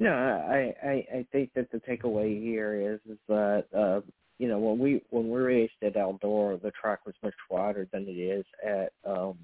No, 0.00 0.12
I, 0.12 0.74
I 0.82 1.06
I 1.18 1.26
think 1.30 1.50
that 1.54 1.70
the 1.70 1.78
takeaway 1.78 2.40
here 2.40 2.94
is 2.94 3.00
is 3.10 3.18
that 3.28 3.64
uh, 3.76 4.00
you 4.38 4.48
know 4.48 4.58
when 4.58 4.78
we 4.78 5.02
when 5.10 5.28
we 5.30 5.40
raced 5.40 5.74
at 5.82 5.94
Eldora, 5.94 6.60
the 6.60 6.72
track 6.72 7.06
was 7.06 7.14
much 7.22 7.34
wider 7.48 7.86
than 7.92 8.08
it 8.08 8.12
is 8.12 8.44
at 8.64 8.92
um, 9.08 9.38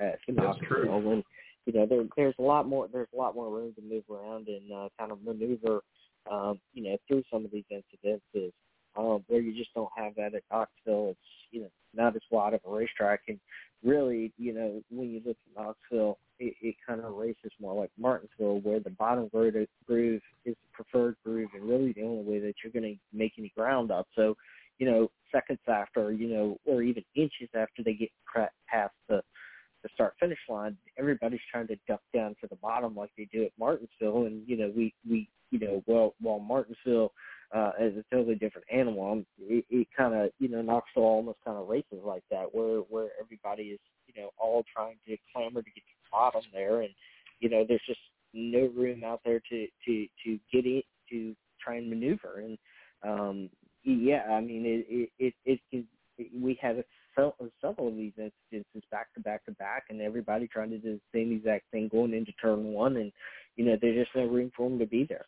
at 0.00 0.18
Knoxville, 0.28 1.10
and 1.10 1.24
you 1.66 1.72
know 1.72 1.86
there 1.86 2.04
there's 2.16 2.36
a 2.38 2.42
lot 2.42 2.68
more 2.68 2.88
there's 2.92 3.08
a 3.12 3.16
lot 3.16 3.34
more 3.34 3.50
room 3.50 3.74
to 3.74 3.82
move 3.82 4.04
around 4.08 4.46
and 4.46 4.72
uh, 4.72 4.88
kind 4.98 5.10
of 5.10 5.22
maneuver 5.24 5.80
um, 6.30 6.60
you 6.72 6.84
know 6.84 6.96
through 7.08 7.24
some 7.32 7.44
of 7.44 7.50
these 7.50 7.64
incidences 7.72 8.52
um, 8.96 9.24
where 9.28 9.40
you 9.40 9.56
just 9.56 9.74
don't 9.74 9.90
have 9.96 10.14
that 10.16 10.34
at 10.34 10.42
Knoxville. 10.50 11.10
It's 11.10 11.20
you 11.50 11.62
know 11.62 11.70
not 11.94 12.16
as 12.16 12.22
wide 12.30 12.54
of 12.54 12.60
a 12.66 12.70
racetrack, 12.70 13.22
and 13.28 13.38
really 13.82 14.32
you 14.38 14.52
know 14.52 14.82
when 14.90 15.10
you 15.10 15.20
look 15.24 15.36
at 15.56 15.62
Knoxville, 15.62 16.18
it, 16.38 16.54
it 16.60 16.74
kind 16.86 17.00
of 17.00 17.14
races 17.14 17.52
more 17.60 17.74
like 17.74 17.90
Martinsville, 17.98 18.60
where 18.60 18.80
the 18.80 18.90
bottom 18.90 19.28
groove 19.32 19.54
is 19.86 20.20
the 20.44 20.54
preferred 20.72 21.16
groove, 21.24 21.50
and 21.54 21.68
really 21.68 21.92
the 21.92 22.02
only 22.02 22.24
way 22.24 22.38
that 22.40 22.54
you're 22.62 22.72
going 22.72 22.94
to 22.94 23.16
make 23.16 23.32
any 23.38 23.52
ground 23.56 23.90
up. 23.90 24.06
So 24.16 24.36
you 24.78 24.90
know 24.90 25.10
seconds 25.32 25.60
after 25.68 26.12
you 26.12 26.28
know 26.28 26.58
or 26.64 26.82
even 26.82 27.04
inches 27.14 27.48
after 27.54 27.82
they 27.84 27.94
get 27.94 28.10
past 28.68 28.94
the 29.08 29.22
the 29.82 29.90
start 29.92 30.14
finish 30.18 30.38
line, 30.48 30.76
everybody's 30.98 31.40
trying 31.52 31.66
to 31.66 31.76
duck 31.86 32.00
down 32.14 32.34
to 32.40 32.46
the 32.48 32.56
bottom 32.56 32.96
like 32.96 33.10
they 33.18 33.28
do 33.30 33.44
at 33.44 33.52
Martinsville, 33.58 34.24
and 34.24 34.42
you 34.48 34.56
know 34.56 34.72
we 34.74 34.94
we 35.08 35.28
you 35.50 35.58
know 35.58 35.82
well 35.86 36.14
while 36.20 36.40
Martinsville 36.40 37.12
uh, 37.54 37.70
is 37.80 37.96
a 37.96 38.04
totally 38.14 38.34
different 38.34 38.66
animal, 38.72 39.12
um, 39.12 39.26
it, 39.40 39.64
it 39.70 39.86
kind 39.96 40.14
of 40.14 40.30
you 40.38 40.48
know 40.48 40.60
Knoxville 40.60 41.04
almost 41.04 41.38
kind 41.44 41.56
of 41.56 41.68
races 41.68 42.00
like 42.04 42.24
that, 42.30 42.52
where 42.52 42.80
where 42.80 43.10
everybody 43.20 43.64
is 43.64 43.80
you 44.06 44.20
know 44.20 44.30
all 44.38 44.64
trying 44.74 44.96
to 45.06 45.16
clamor 45.32 45.62
to 45.62 45.70
get 45.70 45.84
to 45.84 45.94
the 46.02 46.10
bottom 46.10 46.42
there, 46.52 46.80
and 46.80 46.92
you 47.40 47.48
know 47.48 47.64
there's 47.66 47.80
just 47.86 48.00
no 48.32 48.70
room 48.76 49.04
out 49.04 49.20
there 49.24 49.40
to 49.50 49.66
to 49.86 50.06
to 50.24 50.38
get 50.52 50.66
it 50.66 50.84
to 51.10 51.34
try 51.62 51.76
and 51.76 51.88
maneuver, 51.88 52.40
and 52.40 52.58
um, 53.06 53.48
yeah, 53.84 54.24
I 54.30 54.40
mean 54.40 54.66
it 54.66 54.86
it 55.18 55.34
it, 55.44 55.60
it, 55.70 55.84
it 56.18 56.30
we 56.34 56.58
had 56.60 56.84
several 57.14 57.88
of 57.88 57.96
these 57.96 58.12
instances 58.18 58.82
back 58.90 59.14
to 59.14 59.20
back 59.20 59.44
to 59.44 59.52
back, 59.52 59.84
and 59.90 60.00
everybody 60.00 60.48
trying 60.48 60.70
to 60.70 60.78
do 60.78 60.94
the 60.94 61.18
same 61.18 61.32
exact 61.32 61.70
thing 61.70 61.88
going 61.88 62.14
into 62.14 62.32
turn 62.32 62.64
one, 62.64 62.96
and 62.96 63.12
you 63.56 63.64
know 63.64 63.76
there's 63.80 64.04
just 64.04 64.16
no 64.16 64.26
room 64.26 64.50
for 64.56 64.68
them 64.68 64.78
to 64.80 64.86
be 64.86 65.06
there. 65.08 65.26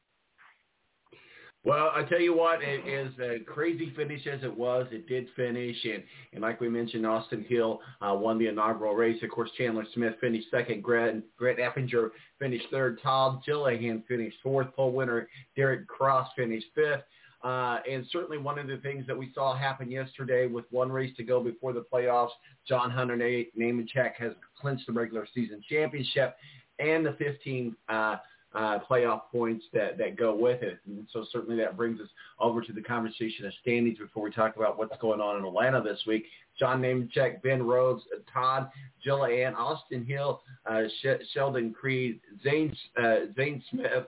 Well, 1.67 1.91
I 1.93 2.05
tell 2.05 2.21
you 2.21 2.33
what, 2.33 2.61
it 2.63 2.87
is 2.87 3.13
a 3.19 3.41
crazy 3.41 3.93
finish 3.97 4.25
as 4.29 4.45
it 4.45 4.57
was. 4.57 4.87
It 4.93 5.09
did 5.09 5.27
finish, 5.35 5.77
and, 5.83 6.01
and 6.33 6.41
like 6.41 6.61
we 6.61 6.69
mentioned, 6.69 7.05
Austin 7.05 7.45
Hill 7.49 7.81
uh, 8.01 8.15
won 8.15 8.39
the 8.39 8.47
inaugural 8.47 8.95
race. 8.95 9.21
Of 9.25 9.31
course, 9.31 9.51
Chandler 9.59 9.85
Smith 9.93 10.15
finished 10.21 10.47
second. 10.49 10.85
Grant, 10.85 11.25
Grant 11.37 11.59
Enfinger 11.59 12.11
finished 12.39 12.67
third. 12.71 13.01
Todd 13.03 13.43
Gilliland 13.45 14.05
finished 14.07 14.37
fourth. 14.45 14.69
Pole 14.77 14.93
winner 14.93 15.29
Derek 15.57 15.89
Kraus 15.89 16.29
finished 16.37 16.67
fifth. 16.73 17.03
Uh, 17.43 17.79
and 17.91 18.07
certainly 18.13 18.39
one 18.39 18.61
of 18.61 18.69
the 18.69 18.77
things 18.77 19.05
that 19.09 19.19
we 19.19 19.33
saw 19.35 19.57
happen 19.57 19.91
yesterday 19.91 20.47
with 20.47 20.67
one 20.71 20.93
race 20.93 21.17
to 21.17 21.25
go 21.25 21.43
before 21.43 21.73
the 21.73 21.85
playoffs, 21.93 22.31
John 22.69 22.93
Hunter 22.93 23.17
Nemechek 23.17 24.15
has 24.19 24.35
clinched 24.57 24.87
the 24.87 24.93
regular 24.93 25.27
season 25.35 25.61
championship 25.69 26.37
and 26.79 27.05
the 27.05 27.15
15 27.15 27.75
uh, 27.89 28.17
uh, 28.57 28.79
playoff 28.89 29.23
points 29.31 29.65
that, 29.73 29.99
that 29.99 30.17
go 30.17 30.35
with 30.35 30.63
it. 30.63 30.79
And 30.87 31.07
so 31.13 31.27
certainly 31.31 31.57
that 31.63 31.77
brings 31.77 32.01
us 32.01 32.09
over 32.41 32.63
to 32.63 32.73
the 32.73 32.81
conversation 32.81 33.45
of 33.47 33.53
standings 33.61 33.99
before 33.99 34.23
we 34.23 34.31
talk 34.31 34.57
about 34.57 34.79
what's 34.79 34.97
going 35.01 35.21
on 35.21 35.37
in 35.37 35.45
Atlanta 35.45 35.83
this 35.83 36.01
week. 36.07 36.25
John 36.59 36.81
Nemechek, 36.81 37.43
Ben 37.43 37.63
Rhodes, 37.63 38.03
Todd 38.33 38.71
Gilliland, 39.05 39.55
Austin 39.57 40.07
Hill, 40.07 40.41
uh, 40.65 40.83
Sh- 41.03 41.23
Sheldon 41.35 41.75
Creed, 41.75 42.19
Zane, 42.43 42.75
uh, 42.97 43.27
Zane 43.37 43.63
Smith, 43.71 44.07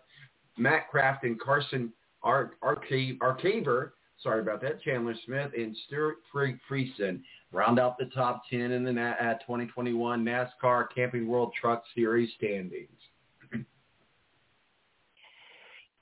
Matt 0.57 0.91
Craft, 0.91 1.25
and 1.25 1.39
Carson 1.39 1.93
Ar- 2.23 2.55
Arcaver, 2.63 3.91
sorry 4.23 4.41
about 4.41 4.63
that, 4.63 4.83
Chandler 4.83 5.15
Smith, 5.27 5.53
and 5.57 5.77
Stewart 5.87 6.17
Friesen 6.35 7.21
round 7.53 7.79
out 7.79 7.99
the 7.99 8.07
top 8.07 8.43
10 8.51 8.61
in 8.61 8.83
the 8.83 9.01
uh, 9.01 9.35
2021 9.35 10.25
NASCAR 10.25 10.87
Camping 10.95 11.29
World 11.29 11.53
Truck 11.61 11.85
Series 11.95 12.31
standings. 12.37 12.89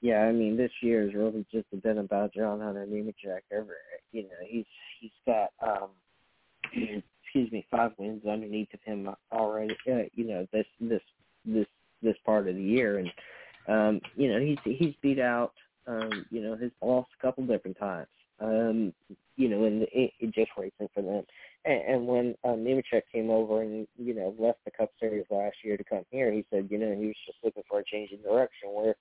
Yeah, 0.06 0.20
I 0.20 0.30
mean 0.30 0.56
this 0.56 0.70
year 0.82 1.02
has 1.02 1.14
really 1.14 1.44
just 1.50 1.66
been 1.82 1.98
about 1.98 2.32
John 2.32 2.60
Hunter 2.60 2.86
Nemechek. 2.86 3.40
Every 3.50 3.74
you 4.12 4.22
know 4.22 4.28
he's 4.46 4.64
he's 5.00 5.10
got 5.26 5.50
um 5.60 5.88
excuse 7.24 7.50
me 7.50 7.66
five 7.72 7.90
wins 7.98 8.24
underneath 8.24 8.72
of 8.72 8.80
him 8.84 9.08
already. 9.32 9.76
Uh, 9.90 10.02
you 10.14 10.28
know 10.28 10.46
this 10.52 10.66
this 10.80 11.02
this 11.44 11.66
this 12.02 12.14
part 12.24 12.46
of 12.46 12.54
the 12.54 12.62
year, 12.62 12.98
and 12.98 13.10
um 13.66 14.00
you 14.14 14.32
know 14.32 14.38
he's 14.38 14.58
he's 14.78 14.94
beat 15.02 15.18
out 15.18 15.54
um 15.88 16.24
you 16.30 16.40
know 16.40 16.54
his 16.54 16.70
boss 16.80 17.06
a 17.18 17.26
couple 17.26 17.44
different 17.44 17.76
times. 17.76 18.06
Um 18.40 18.94
you 19.34 19.48
know 19.48 19.64
and 19.64 19.88
it, 19.90 20.12
it 20.20 20.32
just 20.32 20.52
racing 20.56 20.88
for 20.94 21.02
them. 21.02 21.24
And, 21.64 21.82
and 21.82 22.06
when 22.06 22.36
um, 22.44 22.58
Nemechek 22.64 23.02
came 23.12 23.28
over 23.28 23.62
and 23.62 23.88
you 23.98 24.14
know 24.14 24.36
left 24.38 24.64
the 24.64 24.70
Cup 24.70 24.92
Series 25.00 25.26
last 25.30 25.56
year 25.64 25.76
to 25.76 25.82
come 25.82 26.04
here, 26.12 26.30
he 26.30 26.44
said 26.48 26.68
you 26.70 26.78
know 26.78 26.94
he 26.94 27.06
was 27.06 27.16
just 27.26 27.38
looking 27.42 27.64
for 27.68 27.80
a 27.80 27.84
change 27.84 28.12
in 28.12 28.22
direction 28.22 28.68
where 28.70 28.94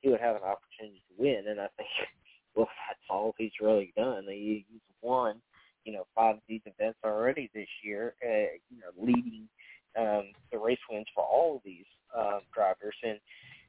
he 0.00 0.08
would 0.08 0.20
have 0.20 0.36
an 0.36 0.42
opportunity 0.42 1.02
to 1.08 1.22
win. 1.22 1.44
And 1.48 1.60
I 1.60 1.68
think, 1.76 1.88
well, 2.54 2.68
that's 2.88 3.00
all 3.08 3.34
he's 3.38 3.52
really 3.60 3.92
done. 3.96 4.24
He, 4.28 4.64
he's 4.70 4.80
won, 5.02 5.40
you 5.84 5.92
know, 5.92 6.06
five 6.14 6.36
of 6.36 6.42
these 6.48 6.62
events 6.66 6.98
already 7.04 7.50
this 7.54 7.68
year, 7.82 8.14
uh, 8.24 8.56
you 8.70 8.80
know, 8.80 8.92
leading 9.00 9.48
um, 9.98 10.32
the 10.52 10.58
race 10.58 10.78
wins 10.90 11.06
for 11.14 11.24
all 11.24 11.56
of 11.56 11.62
these 11.64 11.86
uh, 12.16 12.40
drivers, 12.54 12.94
and 13.02 13.18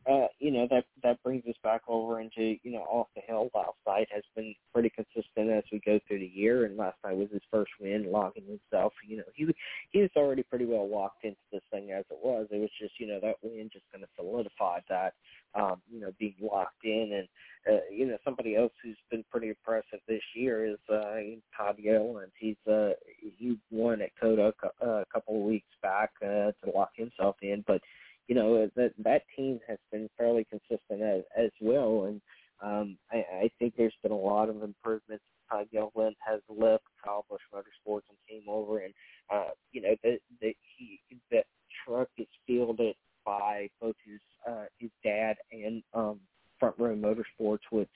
uh, 0.10 0.27
you 0.39 0.50
know 0.50 0.67
that 0.70 0.86
that 1.03 1.22
brings 1.24 1.46
us 1.46 1.55
back 1.63 1.81
over 1.88 2.20
into 2.20 2.58
you 2.63 2.72
know 2.72 2.81
off 2.89 3.08
the 3.15 3.22
hill. 3.27 3.50
Last 3.53 3.77
night 3.86 4.08
has 4.12 4.24
been 4.36 4.55
pretty 4.74 4.89
consistent 4.89 5.51
as 5.51 5.63
we 5.72 5.79
go 5.86 6.00
through 6.08 6.20
the 6.20 6.31
year, 6.34 6.65
and 6.65 6.75
last 6.75 6.98
night 7.03 7.17
was 7.17 7.29
his 7.31 7.41
first 7.51 7.72
win, 7.79 8.12
locking 8.12 8.46
himself. 8.46 8.93
You 9.08 9.17
know 9.17 9.24
he 9.36 9.48
he 9.91 10.01
was 10.01 10.10
already 10.15 10.41
pretty 10.43 10.65
well 10.65 10.89
locked 10.89 11.24
into 11.24 11.38
this 11.51 11.62
thing 11.72 11.91
as 11.91 12.05
it 12.10 12.17
was. 12.24 12.48
It 12.50 12.58
was 12.58 12.72
just 12.79 13.00
you 13.00 13.08
know 13.08 13.20
that 13.22 13.36
win 13.43 13.70
just 13.72 13.86
kind 13.91 14.03
of 14.03 14.10
solidified 14.15 14.81
that 14.89 15.13
um, 15.53 15.81
you 15.91 16.01
know 16.01 16.12
being 16.20 16.36
locked 16.41 16.84
in, 16.84 17.12
and 17.13 17.27
uh, 17.72 17.81
you 17.91 18.08
know 18.08 18.17
somebody 18.25 18.55
else 18.55 18.74
who's 18.84 18.98
been 19.12 19.24
pretty 19.29 19.50
impressive 19.50 20.00
this 20.08 20.24
year 20.36 20.65
is 20.65 20.79
uh, 20.91 21.17
Todd 21.55 21.77
Gilliland. 21.81 22.31
He's 22.39 22.58
uh, 22.67 22.91
he 23.38 23.55
won 23.70 24.01
at 24.01 24.12
COTA 24.20 24.53
a, 24.81 24.86
a 24.88 25.05
couple 25.13 25.36
of 25.36 25.43
weeks 25.43 25.70
back 25.84 26.10
uh, 26.24 26.51
to 26.63 26.72
lock 26.74 26.91
himself 26.96 27.36
in, 27.43 27.63
but 27.67 27.81
you 28.28 28.36
know 28.36 28.70
that 28.75 28.94
that 29.04 29.24
team 29.36 29.60
has 29.68 29.78
been 29.92 30.10
fairly 30.18 30.46
consistent 30.50 31.01
as, 31.01 31.24
as 31.38 31.51
well, 31.60 32.06
and 32.06 32.22
um, 32.63 32.98
I, 33.12 33.18
I 33.44 33.51
think 33.60 33.74
there's 33.78 33.96
been 34.04 34.12
a 34.12 34.18
lot 34.18 34.50
of 34.50 34.63
improvements. 34.63 35.24
Todd 35.50 35.68
Gilliland 35.72 36.16
has 36.25 36.40
left 36.48 36.84
Kyle 37.04 37.25
Busch 37.30 37.42
Motorsports 37.54 38.04
and 38.10 38.18
came 38.30 38.48
over, 38.48 38.80
and 38.80 38.94
uh, 39.34 39.50
you 39.72 39.82
know 39.82 39.96
the 40.04 40.20
the 40.42 40.56
he 40.78 41.00
that 41.32 41.46
truck 41.86 42.08
is 42.18 42.28
fielded 42.46 42.96
by 43.25 43.70
both 43.82 43.96
his 44.06 44.20
uh, 44.48 44.66
his 44.80 44.92
dad 45.04 45.36
and 45.51 45.84
um, 45.94 46.20
Front 46.60 46.75
Row 46.78 46.96
Motorsports, 46.96 47.60
which 47.72 47.90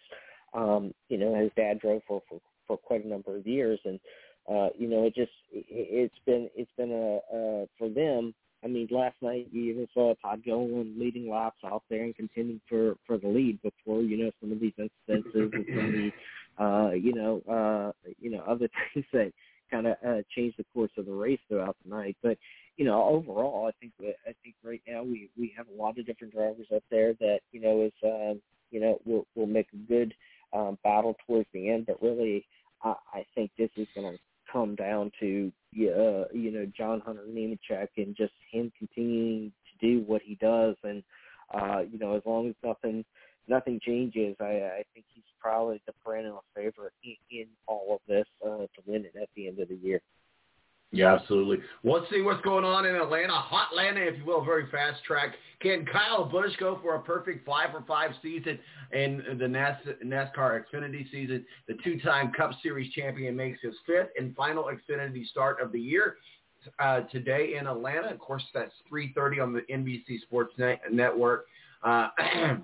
um, 0.54 0.94
you 1.10 1.18
know 1.18 1.36
his 1.36 1.52
dad 1.56 1.80
drove 1.80 2.02
for, 2.08 2.22
for 2.28 2.40
for 2.68 2.78
quite 2.78 3.06
a 3.06 3.08
number 3.08 3.38
of 3.38 3.46
years, 3.46 3.80
and 3.86 4.00
uh, 4.52 4.70
you 4.78 4.88
know 4.88 5.06
it 5.06 5.16
just 5.16 5.32
it, 5.52 5.66
it's 5.70 6.20
been 6.26 6.50
it's 6.56 6.72
been 6.78 6.92
a 6.92 7.36
uh, 7.36 7.66
for 7.78 7.90
them 7.90 8.34
I 8.66 8.68
mean, 8.68 8.88
last 8.90 9.16
night 9.22 9.48
you 9.52 9.72
even 9.72 9.88
saw 9.94 10.16
Todd 10.16 10.42
Gilliland 10.44 10.98
leading 10.98 11.30
laps 11.30 11.60
out 11.64 11.84
there 11.88 12.04
and 12.04 12.16
contending 12.16 12.60
for 12.68 12.96
for 13.06 13.20
the 13.20 13.28
lead 13.28 13.62
before 13.62 14.02
you 14.02 14.18
know 14.18 14.32
some 14.42 14.52
of 14.52 14.60
these 14.60 14.74
incidences 14.80 15.54
and 15.54 15.66
some 15.70 15.86
of 15.86 15.92
the 15.94 16.12
uh, 16.64 16.90
you 16.92 17.14
know 17.14 17.42
uh, 17.48 17.92
you 18.20 18.32
know 18.32 18.44
other 18.48 18.68
things 18.94 19.06
that 19.14 19.32
kind 19.70 19.88
of 19.88 19.96
uh, 20.06 20.22
changed 20.36 20.58
the 20.58 20.66
course 20.74 20.92
of 20.98 21.06
the 21.06 21.12
race 21.12 21.40
throughout 21.48 21.78
the 21.84 21.96
night. 21.96 22.18
But 22.24 22.38
you 22.78 22.86
know, 22.86 23.04
overall, 23.04 23.68
I 23.68 23.72
think 23.80 23.94
I 24.02 24.34
think 24.44 24.56
right 24.64 24.82
now 24.88 25.04
we 25.04 25.30
we 25.38 25.54
have 25.56 25.68
a 25.68 25.82
lot 25.82 26.00
of 26.00 26.06
different 26.08 26.34
drivers 26.34 26.68
up 26.76 26.84
there 26.90 27.14
that 27.20 27.42
you 27.52 27.62
know 27.62 27.84
is 27.84 27.94
um, 28.04 28.42
you 28.72 28.80
know 28.80 29.00
will 29.06 29.28
will 29.36 29.48
make 29.48 29.68
a 29.74 29.88
good 29.88 30.12
um, 30.54 30.80
battle 30.84 31.16
towards 31.28 31.48
the 31.54 31.70
end. 31.70 31.86
But 31.86 32.02
really, 32.02 32.48
I, 32.84 32.96
I 33.14 33.26
think 33.36 33.52
this 33.58 33.70
is 33.78 33.88
going 33.94 34.12
to 34.12 34.20
come 34.52 34.76
down 34.76 35.12
to 35.20 35.52
uh, 35.76 36.26
you 36.34 36.52
know 36.52 36.66
John 36.78 37.02
Hunter 37.02 37.26
Nemechek 37.30 37.90
and 37.98 38.16
just 38.16 38.34
him 38.96 39.06
continuing 39.06 39.52
to 39.52 39.88
do 39.88 40.04
what 40.06 40.22
he 40.24 40.36
does, 40.36 40.76
and 40.84 41.04
uh, 41.54 41.82
you 41.92 42.00
know 42.00 42.16
as 42.16 42.22
long 42.26 42.50
as 42.50 42.56
nothing 42.64 43.04
nothing 43.48 43.80
changes, 43.86 44.36
I, 44.40 44.80
I 44.80 44.84
think 44.94 45.06
he's 45.14 45.24
probably 45.40 45.82
the 45.86 45.94
perennial 46.04 46.44
favorite 46.56 46.94
in, 47.04 47.16
in 47.30 47.46
all 47.68 47.88
of 47.94 48.00
this 48.08 48.26
uh, 48.44 48.58
to 48.58 48.82
win 48.86 49.06
it 49.06 49.14
at 49.22 49.30
the 49.36 49.48
end 49.48 49.60
of 49.60 49.70
the 49.70 49.76
year. 49.76 50.02
Yeah, 50.92 51.14
absolutely. 51.14 51.58
Let's 51.84 52.10
see 52.10 52.22
what's 52.22 52.42
going 52.44 52.64
on 52.64 52.86
in 52.86 52.96
Atlanta. 52.96 53.34
Hot 53.34 53.70
Atlanta, 53.72 54.02
if 54.02 54.18
you 54.18 54.26
will, 54.26 54.46
very 54.46 54.70
fast 54.72 55.04
track. 55.04 55.36
Can 55.60 55.86
Kyle 55.86 56.24
Busch 56.24 56.56
go 56.58 56.80
for 56.82 56.96
a 56.96 57.02
perfect 57.02 57.46
five 57.46 57.72
for 57.72 57.84
five 57.86 58.12
season 58.22 58.58
in 58.94 59.22
the 59.38 59.46
NASCAR 59.46 60.64
Xfinity 60.64 61.12
season? 61.12 61.46
The 61.68 61.74
two-time 61.84 62.32
Cup 62.32 62.52
Series 62.64 62.94
champion 62.94 63.36
makes 63.36 63.60
his 63.62 63.74
fifth 63.86 64.10
and 64.18 64.34
final 64.36 64.66
Xfinity 64.66 65.28
start 65.28 65.60
of 65.62 65.74
the 65.74 65.82
year 65.82 66.16
uh, 66.80 67.02
today 67.12 67.56
in 67.60 67.68
Atlanta. 67.68 68.10
Of 68.10 68.20
course, 68.20 68.44
that's 68.54 68.74
3.30 68.92 69.42
on 69.42 69.54
the 69.54 69.62
NBC 69.62 70.22
Sports 70.22 70.54
Net- 70.58 70.82
Network. 70.92 71.46
Uh, 71.84 72.10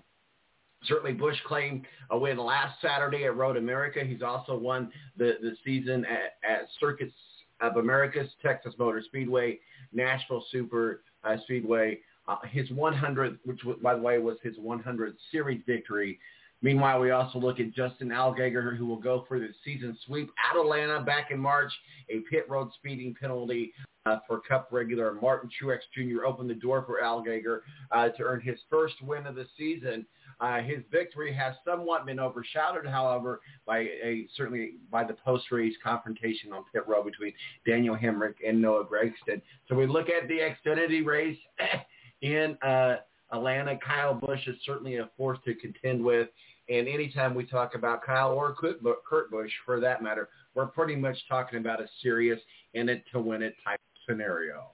certainly 0.83 1.13
Busch 1.13 1.37
claimed 1.47 1.85
a 2.09 2.17
win 2.17 2.37
last 2.37 2.81
Saturday 2.81 3.25
at 3.25 3.35
Road 3.35 3.57
America. 3.57 4.03
He's 4.05 4.21
also 4.21 4.57
won 4.57 4.91
the, 5.17 5.33
the 5.41 5.55
season 5.63 6.05
at, 6.05 6.37
at 6.49 6.67
Circuits 6.79 7.13
of 7.61 7.77
America's 7.77 8.29
Texas 8.41 8.73
Motor 8.77 9.03
Speedway, 9.05 9.59
Nashville 9.93 10.43
Super 10.51 11.03
uh, 11.23 11.37
Speedway. 11.43 11.99
Uh, 12.27 12.37
his 12.49 12.69
100th, 12.69 13.37
which 13.45 13.59
by 13.81 13.95
the 13.95 14.01
way 14.01 14.19
was 14.19 14.37
his 14.43 14.55
100th 14.57 15.15
series 15.31 15.61
victory. 15.65 16.19
Meanwhile, 16.61 16.99
we 16.99 17.09
also 17.09 17.39
look 17.39 17.59
at 17.59 17.73
Justin 17.73 18.09
Allgaier, 18.09 18.77
who 18.77 18.85
will 18.85 18.99
go 18.99 19.25
for 19.27 19.39
the 19.39 19.49
season 19.65 19.97
sweep 20.05 20.29
at 20.51 20.59
Atlanta 20.59 21.01
back 21.01 21.31
in 21.31 21.39
March. 21.39 21.71
A 22.09 22.19
pit 22.29 22.45
road 22.47 22.69
speeding 22.75 23.15
penalty 23.19 23.73
uh, 24.05 24.17
for 24.27 24.39
Cup 24.39 24.67
regular 24.71 25.13
Martin 25.21 25.49
Truex 25.49 25.79
Jr. 25.93 26.25
opened 26.25 26.49
the 26.49 26.55
door 26.55 26.83
for 26.85 27.01
Allgaier 27.01 27.59
uh, 27.91 28.09
to 28.09 28.23
earn 28.23 28.41
his 28.41 28.57
first 28.69 28.95
win 29.01 29.27
of 29.27 29.35
the 29.35 29.45
season. 29.57 30.05
Uh, 30.39 30.59
his 30.61 30.79
victory 30.91 31.31
has 31.31 31.53
somewhat 31.63 32.05
been 32.05 32.19
overshadowed, 32.19 32.85
however, 32.87 33.41
by 33.67 33.79
a 33.79 34.27
certainly 34.35 34.73
by 34.89 35.03
the 35.03 35.13
post-race 35.13 35.75
confrontation 35.83 36.51
on 36.51 36.63
pit 36.73 36.83
row 36.87 37.03
between 37.03 37.31
Daniel 37.65 37.95
Hemric 37.95 38.35
and 38.45 38.59
Noah 38.59 38.85
Gragson. 38.85 39.39
So 39.69 39.75
we 39.75 39.85
look 39.85 40.07
at 40.09 40.27
the 40.27 40.39
Xfinity 40.39 41.05
race 41.05 41.37
in 42.21 42.57
uh, 42.63 42.97
Atlanta. 43.31 43.77
Kyle 43.77 44.15
Busch 44.15 44.47
is 44.47 44.55
certainly 44.65 44.97
a 44.97 45.09
force 45.15 45.37
to 45.45 45.53
contend 45.53 46.03
with. 46.03 46.29
And 46.69 46.87
anytime 46.87 47.35
we 47.35 47.45
talk 47.45 47.75
about 47.75 48.03
Kyle 48.03 48.31
or 48.31 48.55
Kurt 48.55 48.81
Busch, 48.81 49.51
for 49.65 49.79
that 49.79 50.01
matter, 50.01 50.29
we're 50.55 50.67
pretty 50.67 50.95
much 50.95 51.17
talking 51.27 51.59
about 51.59 51.81
a 51.81 51.87
serious 52.01 52.39
in 52.73 52.89
it 52.89 53.03
to 53.11 53.19
win 53.19 53.41
it 53.41 53.55
type 53.63 53.79
scenario. 54.11 54.71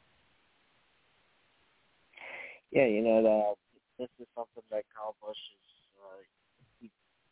Yeah, 2.71 2.86
you 2.86 3.02
know, 3.02 3.21
the 3.23 4.04
this 4.04 4.10
is 4.19 4.28
something 4.36 4.63
that 4.69 4.84
Kyle 4.95 5.15
Busch 5.21 5.36
is 5.36 6.88
uh, 6.88 6.88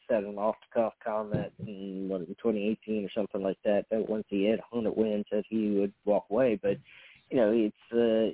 said 0.08 0.24
an 0.24 0.38
off 0.38 0.56
the 0.62 0.82
cuff 0.82 0.94
comment 1.04 1.52
in 1.60 2.08
what 2.08 2.22
in 2.22 2.28
2018 2.28 3.06
or 3.06 3.10
something 3.15 3.44
like 3.44 3.58
that. 3.65 3.86
That 3.91 4.10
once 4.10 4.26
he 4.30 4.46
had 4.46 4.60
100 4.72 4.96
wins, 4.96 5.26
that 5.32 5.44
he 5.50 5.72
would 5.72 5.94
walk 6.06 6.26
away. 6.30 6.60
But 6.62 6.78
you 7.30 7.38
know, 7.38 7.52
it's 7.54 7.76
uh, 7.91 8.34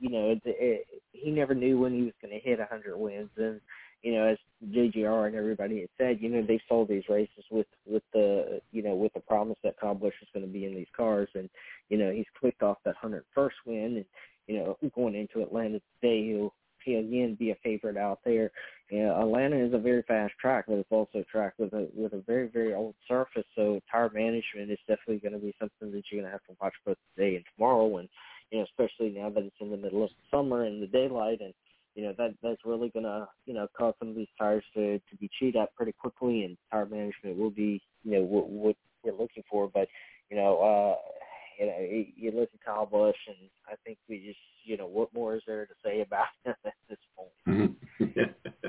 you 0.00 0.08
know, 0.08 0.30
it, 0.30 0.42
it, 0.44 0.86
he 1.12 1.30
never 1.30 1.54
knew 1.54 1.78
when 1.78 1.94
he 1.94 2.02
was 2.02 2.14
going 2.20 2.32
to 2.32 2.40
hit 2.40 2.58
100 2.58 2.96
wins, 2.96 3.30
and 3.36 3.60
you 4.02 4.14
know, 4.14 4.26
as 4.26 4.38
JGR 4.68 5.26
and 5.26 5.36
everybody 5.36 5.80
had 5.80 5.88
said, 5.98 6.18
you 6.20 6.28
know, 6.28 6.42
they 6.42 6.60
sold 6.68 6.88
these 6.88 7.08
races 7.08 7.44
with 7.50 7.66
with 7.86 8.02
the 8.12 8.60
you 8.72 8.82
know 8.82 8.94
with 8.94 9.12
the 9.14 9.20
promise 9.20 9.58
that 9.62 9.78
Kyle 9.80 9.94
Busch 9.94 10.14
was 10.20 10.28
going 10.32 10.46
to 10.46 10.52
be 10.52 10.64
in 10.64 10.74
these 10.74 10.86
cars, 10.96 11.28
and 11.34 11.48
you 11.88 11.98
know, 11.98 12.10
he's 12.10 12.26
clicked 12.38 12.62
off 12.62 12.78
that 12.84 12.94
101st 13.02 13.50
win, 13.66 13.96
and 13.96 14.04
you 14.46 14.58
know, 14.58 14.76
going 14.94 15.14
into 15.14 15.42
Atlanta 15.42 15.80
today, 16.00 16.26
he'll 16.26 16.52
he 16.84 16.94
again 16.94 17.36
be 17.38 17.50
a 17.50 17.56
favorite 17.62 17.96
out 17.96 18.20
there. 18.24 18.50
You 18.90 19.04
know, 19.04 19.20
Atlanta 19.20 19.56
is 19.56 19.74
a 19.74 19.78
very 19.78 20.02
fast 20.02 20.32
track, 20.40 20.64
but 20.66 20.78
it's 20.78 20.90
also 20.90 21.18
a 21.18 21.24
track 21.24 21.54
with 21.58 21.72
a 21.72 21.88
with 21.94 22.12
a 22.12 22.22
very 22.26 22.48
very 22.48 22.74
old 22.74 22.94
surface. 23.06 23.44
So 23.54 23.80
tire 23.90 24.10
management 24.12 24.70
is 24.70 24.78
definitely 24.88 25.18
going 25.18 25.38
to 25.38 25.46
be 25.46 25.54
something 25.60 25.92
that 25.92 26.02
you're 26.10 26.22
going 26.22 26.24
to 26.24 26.32
have 26.32 26.44
to 26.44 26.56
watch 26.60 26.74
both 26.84 26.96
today 27.14 27.36
and 27.36 27.44
tomorrow, 27.54 27.98
and 27.98 28.08
you 28.50 28.58
know 28.58 28.64
especially 28.64 29.10
now 29.10 29.30
that 29.30 29.44
it's 29.44 29.56
in 29.60 29.70
the 29.70 29.76
middle 29.76 30.04
of 30.04 30.10
summer 30.30 30.64
and 30.64 30.82
the 30.82 30.86
daylight, 30.86 31.40
and 31.40 31.54
you 31.94 32.04
know 32.04 32.14
that 32.18 32.34
that's 32.42 32.64
really 32.64 32.88
going 32.90 33.04
to 33.04 33.26
you 33.46 33.54
know 33.54 33.66
cause 33.76 33.94
some 33.98 34.08
of 34.08 34.16
these 34.16 34.28
tires 34.38 34.64
to 34.74 34.98
to 34.98 35.16
be 35.18 35.30
chewed 35.38 35.56
up 35.56 35.74
pretty 35.74 35.92
quickly, 35.92 36.44
and 36.44 36.56
tire 36.70 36.86
management 36.86 37.36
will 37.36 37.50
be 37.50 37.80
you 38.04 38.12
know 38.12 38.22
what, 38.22 38.48
what 38.48 38.76
we're 39.04 39.12
looking 39.12 39.42
for, 39.50 39.68
but 39.68 39.88
you 40.30 40.36
know. 40.36 40.58
uh 40.60 41.10
you 41.58 41.66
know, 41.66 41.76
you 42.16 42.30
listen 42.30 42.58
to 42.58 42.64
Kyle 42.64 42.86
Busch, 42.86 43.14
and 43.28 43.36
I 43.68 43.74
think 43.84 43.98
we 44.08 44.18
just, 44.20 44.38
you 44.64 44.78
know, 44.78 44.86
what 44.86 45.12
more 45.12 45.36
is 45.36 45.42
there 45.46 45.66
to 45.66 45.74
say 45.84 46.00
about 46.00 46.24
him 46.44 46.54
at 46.64 46.72
this 46.88 46.98
point? 47.14 47.76
Mm-hmm. 48.00 48.68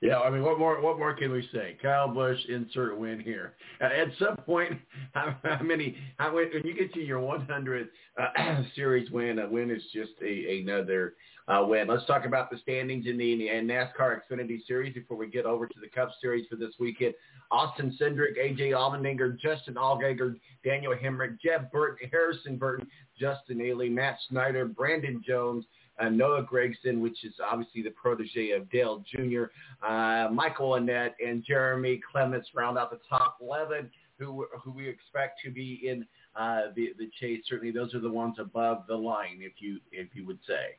yeah, 0.00 0.18
I 0.18 0.30
mean, 0.30 0.42
what 0.42 0.58
more? 0.58 0.80
What 0.80 0.98
more 0.98 1.12
can 1.12 1.30
we 1.30 1.46
say? 1.52 1.76
Kyle 1.82 2.08
Busch, 2.08 2.38
insert 2.48 2.98
win 2.98 3.20
here. 3.20 3.54
Uh, 3.82 3.84
at 3.84 4.08
some 4.18 4.36
point, 4.38 4.72
how, 5.12 5.36
how 5.42 5.62
many? 5.62 5.94
How 6.16 6.34
when 6.34 6.50
you 6.64 6.74
get 6.74 6.94
to 6.94 7.00
your 7.00 7.20
100th 7.20 7.88
uh, 8.18 8.62
series 8.74 9.10
win, 9.10 9.38
a 9.40 9.48
win 9.48 9.70
is 9.70 9.82
just 9.92 10.12
a, 10.24 10.60
another 10.60 11.14
uh, 11.48 11.64
win. 11.66 11.88
Let's 11.88 12.06
talk 12.06 12.24
about 12.24 12.50
the 12.50 12.58
standings 12.58 13.06
in 13.06 13.18
the, 13.18 13.32
in 13.32 13.38
the 13.66 13.72
NASCAR 13.74 14.20
Xfinity 14.20 14.64
Series 14.66 14.94
before 14.94 15.16
we 15.16 15.28
get 15.28 15.44
over 15.44 15.66
to 15.66 15.80
the 15.80 15.88
Cup 15.88 16.10
Series 16.20 16.46
for 16.48 16.56
this 16.56 16.74
weekend. 16.78 17.14
Austin 17.50 17.96
Cindric, 18.00 18.38
AJ 18.38 18.70
Allmendinger, 18.70 19.38
Justin 19.38 19.74
Allgaier, 19.74 20.36
Daniel 20.64 20.94
Hemric, 20.94 21.40
Jeb 21.40 21.70
Burton, 21.72 22.08
Harrison 22.10 22.56
Burton, 22.56 22.86
Justin 23.18 23.58
Haley, 23.58 23.88
Myatt 23.88 24.16
Snider, 24.28 24.66
Brandon 24.66 25.22
Jones, 25.26 25.64
uh, 26.00 26.08
Noah 26.08 26.44
Gragson, 26.44 27.00
which 27.00 27.24
is 27.24 27.34
obviously 27.44 27.82
the 27.82 27.90
protege 27.90 28.50
of 28.50 28.70
Dale 28.70 29.04
Jr., 29.10 29.44
uh, 29.86 30.28
Michael 30.32 30.70
Annett, 30.70 31.12
and 31.24 31.44
Jeremy 31.44 32.00
Clements 32.10 32.48
round 32.54 32.78
out 32.78 32.90
the 32.90 33.00
top 33.08 33.38
11 33.40 33.90
who, 34.18 34.46
who 34.62 34.70
we 34.70 34.88
expect 34.88 35.40
to 35.44 35.50
be 35.50 35.80
in 35.84 36.06
uh, 36.36 36.72
the, 36.76 36.90
the 36.98 37.10
chase. 37.18 37.40
Certainly 37.48 37.72
those 37.72 37.94
are 37.94 38.00
the 38.00 38.10
ones 38.10 38.36
above 38.38 38.84
the 38.86 38.94
line, 38.94 39.38
if 39.40 39.54
you, 39.58 39.80
if 39.92 40.08
you 40.14 40.26
would 40.26 40.38
say. 40.46 40.76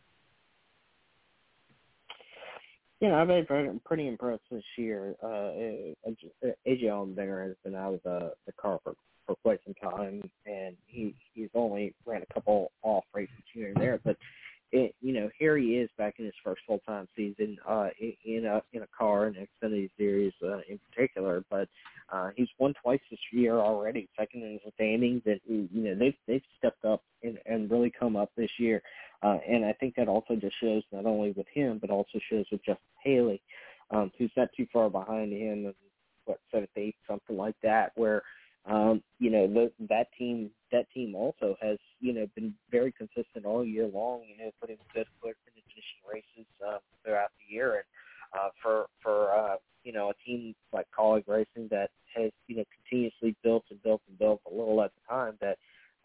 Yeah, 3.00 3.20
I've 3.20 3.28
been 3.28 3.46
pretty, 3.48 3.80
pretty 3.84 4.08
impressed 4.08 4.44
this 4.52 4.64
year. 4.78 5.16
Uh, 5.24 5.54
AJ 6.68 6.84
Allmendinger 6.84 7.48
has 7.48 7.56
been 7.64 7.74
out 7.74 7.96
of 7.96 8.04
the, 8.04 8.32
the 8.46 8.52
car 8.54 8.80
for, 8.84 8.94
for 9.26 9.36
quite 9.42 9.60
some 9.66 9.74
time, 9.92 10.22
and 10.46 10.76
he 10.86 11.16
he's 11.34 11.50
only 11.56 11.96
ran 12.06 12.22
a 12.22 12.34
couple 12.34 12.72
off 12.84 13.04
races 13.12 13.34
here 13.54 13.70
and 13.70 13.78
there, 13.78 14.00
but 14.04 14.18
here 15.42 15.58
he 15.58 15.78
is 15.78 15.90
back 15.98 16.20
in 16.20 16.26
his 16.26 16.36
first 16.44 16.62
full 16.68 16.80
time 16.88 17.08
season 17.16 17.58
uh, 17.68 17.90
in 18.24 18.46
a 18.46 18.62
in 18.74 18.84
a 18.84 18.88
car 18.96 19.26
in 19.26 19.34
Xfinity 19.34 19.90
Series 19.98 20.34
uh, 20.44 20.60
in 20.70 20.80
particular. 20.88 21.44
But 21.50 21.68
uh, 22.14 22.30
he's 22.36 22.48
won 22.60 22.76
twice 22.80 23.00
this 23.10 23.20
year 23.32 23.58
already, 23.58 24.08
second 24.18 24.44
in 24.44 24.60
the 24.64 24.72
standings, 24.76 25.24
and 25.26 25.40
you 25.48 25.68
know 25.74 25.96
they've 25.96 26.14
they've 26.28 26.44
stepped 26.60 26.86
up 26.86 27.02
and 27.24 27.40
and 27.48 27.72
really 27.72 27.92
come 27.92 28.16
up 28.16 28.30
this 28.38 28.52
year. 28.60 28.84
Uh, 29.24 29.40
and 29.48 29.66
I 29.66 29.74
think 29.74 29.96
that 29.96 30.08
also 30.08 30.36
just 30.36 30.60
shows 30.62 30.84
not 30.92 31.08
only 31.08 31.32
with 31.32 31.48
him, 31.52 31.80
but 31.80 31.90
also 31.90 32.20
shows 32.30 32.46
with 32.52 32.64
Justin 32.64 32.86
Haley, 33.04 33.42
um, 33.90 34.12
who's 34.20 34.32
not 34.38 34.50
too 34.56 34.68
far 34.72 34.92
behind 34.92 35.34
him, 35.34 35.74
what 36.26 36.40
seventh, 36.52 36.70
eighth, 36.76 36.98
something 37.08 37.36
like 37.36 37.56
that, 37.64 37.94
where 37.96 38.22
um, 38.66 39.02
you 39.20 39.32
know, 39.32 39.48
the, 39.48 39.72
that 39.90 40.08
team 40.18 40.52
that 40.72 40.86
team 40.94 41.16
also 41.16 41.58
has, 41.62 41.78
you 42.02 42.14
know, 42.14 42.28
been 42.36 42.54
very 42.70 42.92
consistent 42.92 43.46
all 43.46 43.64
year 43.64 43.88
long, 43.88 44.24
you 44.28 44.38
know, 44.44 44.52
putting 44.60 44.78
good 44.94 45.08
foot 45.22 45.36
in 45.48 45.54
the 45.56 45.62
finishing 45.70 46.04
races 46.12 46.50
uh, 46.66 46.80
throughout 47.04 47.30
the 47.38 47.54
year. 47.54 47.76
And 47.76 47.86
uh, 48.34 48.50
for 48.62 48.88
for 49.02 49.34
uh, 49.34 49.56
you 49.84 49.94
know, 49.94 50.10
a 50.10 50.14
team 50.26 50.54
like 50.74 50.88
Kaulig 50.98 51.28
Racing 51.28 51.68
that 51.70 51.90
has, 52.16 52.32
you 52.48 52.58
know, 52.58 52.64
continuously 52.76 53.36
built 53.44 53.64
and 53.70 53.82
built 53.84 54.02
and 54.10 54.18
built 54.20 54.42
a 54.46 54.54
little 54.54 54.82
at 54.82 54.92
a 54.92 55.10
time 55.12 55.38
that 55.42 55.58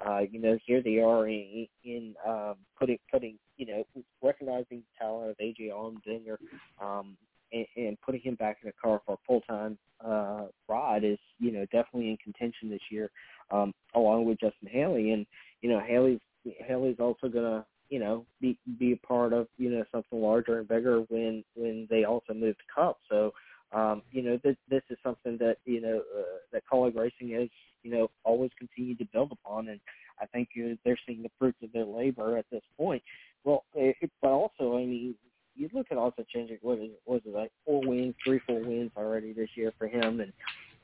uh, 0.05 0.21
you 0.31 0.39
know, 0.39 0.59
here 0.67 0.83
they 0.83 0.99
are 0.99 1.27
in, 1.27 1.67
in 1.85 2.15
um, 2.27 2.57
putting 2.79 2.99
putting 3.11 3.39
you 3.57 3.67
know 3.67 3.85
recognizing 4.23 4.83
the 4.83 4.99
talent 4.99 5.31
of 5.31 5.37
AJ 5.39 5.71
Allmendinger, 5.71 6.37
um, 6.83 7.17
and, 7.53 7.97
putting 8.03 8.21
him 8.21 8.35
back 8.35 8.59
in 8.63 8.69
a 8.69 8.73
car 8.73 9.01
for 9.07 9.15
a 9.15 9.19
full 9.27 9.41
time 9.43 9.79
uh, 10.05 10.47
ride 10.69 11.03
is 11.03 11.19
you 11.39 11.51
know 11.51 11.65
definitely 11.73 12.11
in 12.11 12.17
contention 12.19 12.69
this 12.69 12.81
year, 12.91 13.11
um, 13.51 13.73
along 13.95 14.27
with 14.27 14.39
Justin 14.39 14.69
Haley. 14.69 15.13
And 15.13 15.27
you 15.67 15.73
know 15.73 15.81
Haley's 15.81 16.21
Haley's 16.65 17.01
also 17.01 17.29
gonna 17.29 17.67
you 17.89 17.99
know 17.99 18.25
be 18.41 18.57
be 18.79 18.93
a 18.93 19.07
part 19.07 19.33
of 19.33 19.49
you 19.59 19.69
know 19.69 19.83
something 19.91 20.21
larger 20.21 20.61
and 20.61 20.69
bigger 20.69 21.01
when 21.09 21.43
when 21.57 21.89
they 21.91 22.05
also 22.05 22.33
move 22.33 22.57
to 22.57 22.65
Cup. 22.73 22.99
So 23.11 23.33
um, 23.73 24.03
you 24.13 24.23
know 24.23 24.39
this 24.45 24.55
this 24.71 24.83
is 24.91 24.99
something 25.03 25.37
that 25.39 25.57
you 25.65 25.81
know 25.81 26.03
uh, 26.17 26.39
that 26.53 26.63
Kaulig 26.73 26.97
Racing 26.97 27.31
has 27.37 27.49
you 27.83 27.91
know 27.91 28.11
always 28.23 28.53
continued 28.57 28.99
to 28.99 29.09
build 29.13 29.33
upon, 29.33 29.69
and 29.69 29.81
I 30.21 30.27
think 30.27 30.51
uh, 30.57 30.77
they're 30.85 30.99
seeing 31.05 31.25
the 31.25 31.31
fruits 31.37 31.59
of 31.65 31.73
their 31.73 31.85
labor 31.85 32.39
at 32.39 32.47
this 32.53 32.63
point. 32.77 33.03
Well, 33.43 33.65
it, 33.75 33.97
but 34.23 34.31
also 34.31 34.77
I 34.77 34.87
mean 34.87 35.17
you 35.57 35.69
look 35.73 35.89
at 35.91 35.99
also 35.99 36.25
changing 36.33 36.59
what 36.63 36.79
is 36.79 36.91
was 37.07 37.23
it 37.27 37.35
like 37.35 37.51
four 37.65 37.81
wins, 37.85 38.15
three, 38.25 38.39
four 38.47 38.61
wins 38.61 38.93
already 38.97 39.33
this 39.33 39.51
year 39.57 39.73
for 39.77 39.89
him, 39.89 40.21
and 40.21 40.33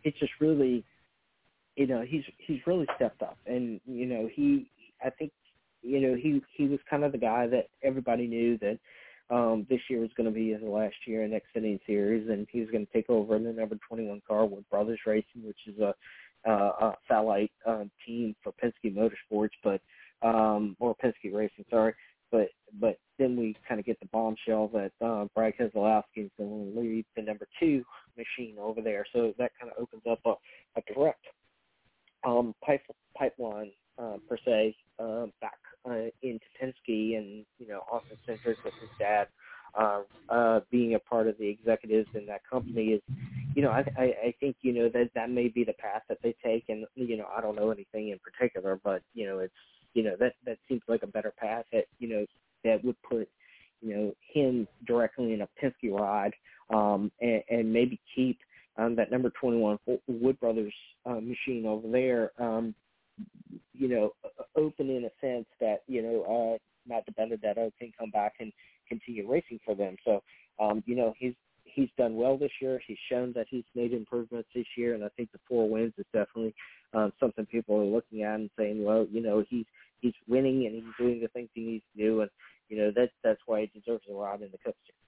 it's 0.03 0.19
just 0.19 0.33
really, 0.41 0.85
you 1.83 1.89
know, 1.89 2.03
he's 2.07 2.23
he's 2.39 2.61
really 2.65 2.87
stepped 2.95 3.23
up, 3.23 3.37
and 3.45 3.81
you 3.87 4.07
know 4.07 4.29
he, 4.33 4.71
I 5.05 5.11
think, 5.11 5.33
you 5.83 5.99
know 5.99 6.15
he 6.15 6.41
he 6.57 6.69
was 6.69 6.79
kind 6.89 7.03
of 7.03 7.11
the 7.11 7.19
guy 7.19 7.49
that 7.49 7.71
everybody 7.83 8.29
knew 8.29 8.57
that 8.59 8.79
um 9.35 9.67
this 9.69 9.81
year 9.91 9.99
was 9.99 10.11
going 10.17 10.29
to 10.29 10.35
be 10.35 10.53
his 10.53 10.63
last 10.63 10.95
year 11.09 11.25
in 11.25 11.33
Xfinity 11.33 11.81
Series, 11.85 12.29
and 12.29 12.47
he 12.53 12.61
was 12.61 12.71
going 12.71 12.87
to 12.87 12.93
take 12.93 13.11
over 13.11 13.35
in 13.35 13.43
the 13.43 13.53
number 13.53 13.77
21 13.89 14.23
car 14.29 14.47
with 14.47 14.71
Brothers 14.71 15.01
Racing, 15.05 15.43
which 15.45 15.59
is 15.67 15.77
a, 15.81 15.93
uh, 16.49 16.73
a 16.87 16.95
satellite 17.09 17.51
um, 17.67 17.91
team 18.07 18.37
for 18.45 18.53
Penske 18.63 18.95
Motorsports, 18.95 19.51
but 19.65 19.81
um 20.25 20.77
or 20.79 20.95
Penske 21.03 21.35
Racing, 21.35 21.65
sorry 21.69 21.95
but 22.33 22.49
but 22.81 22.99
then 23.19 23.37
we 23.37 23.55
kind 23.69 23.79
of 23.79 23.87
get 23.87 24.01
the 24.01 24.07
bombshell 24.07 24.69
that 24.69 24.91
uh, 25.05 25.27
Brad 25.35 25.53
Keselowski 25.61 26.25
is 26.25 26.31
going 26.39 26.73
to 26.75 26.81
lead 26.81 27.05
the 27.15 27.23
number 27.23 27.47
two 27.61 27.85
machine 28.17 28.57
over 28.59 28.81
there. 28.81 29.05
So 29.13 29.35
that 29.39 29.53
kind 29.61 29.71
of 29.71 29.81
opens 29.81 30.03
up 30.11 30.19
a, 30.25 30.32
um, 32.25 32.55
pipe, 32.65 32.83
pipeline 33.17 33.71
uh, 33.99 34.17
per 34.29 34.39
se 34.45 34.75
uh, 34.99 35.27
back 35.41 35.59
uh, 35.89 36.09
into 36.23 36.45
Penske 36.61 37.19
and 37.19 37.45
you 37.59 37.69
know 37.69 37.81
Austin 37.91 38.17
Cindric 38.27 38.63
with 38.65 38.75
his 38.81 38.91
dad 38.99 39.29
uh, 39.75 40.03
uh, 40.29 40.61
being 40.71 40.95
a 40.95 40.99
part 40.99 41.27
of 41.27 41.39
the 41.39 41.49
executives 41.49 42.09
in 42.15 42.27
that 42.27 42.43
company 42.49 42.89
is, 42.89 43.03
you 43.55 43.63
know, 43.63 43.71
I, 43.71 43.85
I, 43.97 44.03
I 44.03 44.35
think 44.39 44.57
you 44.61 44.73
know 44.73 44.89
that 44.91 45.11
that 45.15 45.31
may 45.31 45.49
be 45.49 45.65
the 45.65 45.73
path 45.75 46.03
that 46.09 46.19
they 46.23 46.35
take, 46.45 46.65
and 46.69 46.85
you 46.95 47.17
know 47.17 47.27
I 47.35 47.41
don't 47.41 47.57
know 47.57 47.71
anything 47.71 48.11
in 48.11 48.19
particular, 48.19 48.79
but 48.83 49.03
you 49.15 49.27
know 49.27 49.39
it's 49.39 49.55
you 49.95 50.03
know 50.03 50.17
that 50.21 50.35
that 50.47 50.59
seems 50.69 50.83
like 50.89 51.03
a 51.03 51.07
better 51.07 51.33
path 51.37 51.65
that 51.73 51.85
you 51.99 52.09
know 52.09 52.27
that 52.65 52.85
would 52.85 52.97
put 53.03 53.29
you 53.81 53.95
know 53.95 54.13
him 54.33 54.67
directly 54.87 55.33
in 55.33 55.43
a 55.43 55.49
Penske 55.63 55.91
ride 55.91 56.35
um, 56.71 57.11
and, 57.21 57.43
and 57.51 57.73
maybe 57.73 58.01
keep 58.15 58.39
um, 58.83 58.97
that 58.97 59.11
number 59.11 59.31
21 59.41 59.79
Wood 60.09 60.41
Brothers 60.41 60.75
uh, 61.07 61.21
machine 61.21 61.65
over 61.67 61.89
there. 61.89 62.33
Um, 62.39 62.75
you 63.75 63.89
know, 63.89 64.13
open 64.57 64.91
in 64.91 65.05
a 65.05 65.11
sense 65.21 65.47
that 65.61 65.83
you 65.87 66.03
know 66.03 66.57
uh, 66.57 66.59
Matt 66.89 67.05
DiBenedetto 67.07 67.73
can 67.79 67.93
come 67.99 68.11
back 68.11 68.35
and 68.41 68.53
continue 68.89 69.31
racing 69.31 69.61
for 69.65 69.75
them. 69.75 69.97
So 70.05 70.23
um, 70.61 70.83
you 70.87 70.97
know 70.97 71.15
he's 71.19 71.35
he's 71.65 71.89
done 71.99 72.17
well 72.17 72.37
this 72.37 72.51
year. 72.61 72.81
He's 72.87 72.99
shown 73.11 73.33
that 73.35 73.47
he's 73.49 73.65
made 73.75 73.93
improvements 73.93 74.49
this 74.55 74.67
year, 74.77 74.95
and 74.95 75.05
I 75.05 75.09
think 75.17 75.31
the 75.33 75.39
four 75.49 75.69
wins 75.69 75.93
is 75.99 76.07
definitely 76.13 76.55
um, 76.95 77.13
something 77.21 77.47
people 77.47 77.77
are 77.77 77.85
looking 77.85 78.23
at 78.23 78.37
and 78.37 78.51
saying, 78.59 78.83
well, 78.85 79.07
you 79.11 79.23
know, 79.23 79.45
he's 79.49 79.67
he's 80.01 80.15
winning 80.29 80.67
and 80.67 80.75
he's 80.75 80.95
doing 80.99 81.21
the 81.21 81.29
things 81.29 81.49
he 81.55 81.63
needs 81.63 81.85
to 81.97 82.03
do, 82.03 82.21
and 82.23 82.31
you 82.69 82.79
know 82.79 82.93
that's 82.95 83.13
that's 83.23 83.41
why 83.47 83.61
he 83.61 83.81
deserves 83.81 84.05
a 84.11 84.15
ride 84.15 84.43
in 84.43 84.51
the 84.51 84.59
Cup 84.59 84.75
Series. 84.87 85.02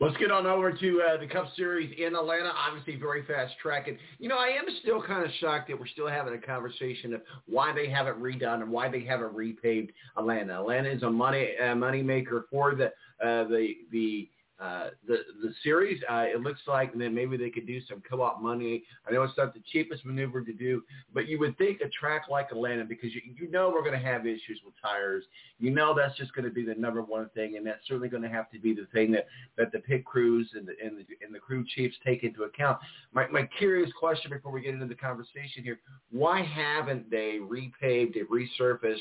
Let's 0.00 0.16
get 0.18 0.30
on 0.30 0.46
over 0.46 0.72
to 0.72 1.02
uh, 1.02 1.16
the 1.18 1.26
Cup 1.26 1.46
Series 1.56 1.94
in 1.98 2.14
Atlanta. 2.14 2.52
Obviously, 2.54 2.96
very 2.96 3.24
fast 3.24 3.54
track. 3.62 3.88
And, 3.88 3.96
you 4.18 4.28
know, 4.28 4.36
I 4.36 4.48
am 4.48 4.64
still 4.82 5.02
kind 5.02 5.24
of 5.24 5.30
shocked 5.40 5.68
that 5.68 5.78
we're 5.78 5.86
still 5.86 6.08
having 6.08 6.34
a 6.34 6.38
conversation 6.38 7.14
of 7.14 7.22
why 7.46 7.72
they 7.72 7.88
haven't 7.88 8.20
redone 8.20 8.62
and 8.62 8.70
why 8.70 8.90
they 8.90 9.04
haven't 9.04 9.34
repaved 9.34 9.90
Atlanta. 10.18 10.60
Atlanta 10.60 10.90
is 10.90 11.02
a 11.02 11.10
money 11.10 11.52
uh, 11.58 11.74
money 11.74 12.02
maker 12.02 12.46
for 12.50 12.74
the 12.74 12.86
uh, 13.24 13.44
the 13.44 13.74
the 13.90 14.28
uh, 14.58 14.88
the 15.06 15.18
the 15.42 15.52
series. 15.62 16.00
Uh, 16.10 16.24
it 16.26 16.40
looks 16.40 16.60
like 16.66 16.94
then 16.94 17.14
maybe 17.14 17.36
they 17.36 17.50
could 17.50 17.66
do 17.66 17.78
some 17.86 18.02
co-op 18.08 18.40
money. 18.40 18.82
I 19.06 19.12
know 19.12 19.22
it's 19.22 19.36
not 19.36 19.52
the 19.52 19.60
cheapest 19.70 20.04
maneuver 20.06 20.40
to 20.40 20.52
do, 20.52 20.82
but 21.12 21.28
you 21.28 21.38
would 21.40 21.58
think 21.58 21.82
a 21.82 21.88
track 21.90 22.22
like 22.30 22.50
Atlanta 22.50 22.84
because 22.84 23.14
you 23.14 23.20
you 23.38 23.50
know 23.50 23.70
we're 23.70 23.82
going 23.82 24.00
to 24.00 24.06
have 24.06 24.26
issues 24.26 24.60
with 24.64 24.72
tires. 24.80 25.24
You 25.58 25.70
know 25.70 25.94
that's 25.94 26.16
just 26.16 26.32
going 26.34 26.46
to 26.46 26.50
be 26.50 26.64
the 26.64 26.74
number 26.74 27.02
one 27.02 27.28
thing, 27.34 27.58
and 27.58 27.66
that's 27.66 27.86
certainly 27.86 28.08
going 28.08 28.22
to 28.22 28.30
have 28.30 28.50
to 28.50 28.58
be 28.58 28.74
the 28.74 28.86
thing 28.94 29.12
that 29.12 29.26
that 29.58 29.72
the 29.72 29.80
pit 29.80 30.06
crews 30.06 30.50
and 30.54 30.66
the 30.66 30.72
and 30.82 30.98
the, 30.98 31.04
and 31.24 31.34
the 31.34 31.38
crew 31.38 31.62
chiefs 31.74 31.96
take 32.04 32.24
into 32.24 32.44
account. 32.44 32.78
My 33.12 33.26
my 33.28 33.46
curious 33.58 33.90
question 33.98 34.30
before 34.30 34.52
we 34.52 34.62
get 34.62 34.72
into 34.72 34.86
the 34.86 34.94
conversation 34.94 35.64
here: 35.64 35.80
Why 36.10 36.42
haven't 36.42 37.10
they 37.10 37.40
repaved 37.42 38.16
it, 38.16 38.26
resurfaced 38.30 38.96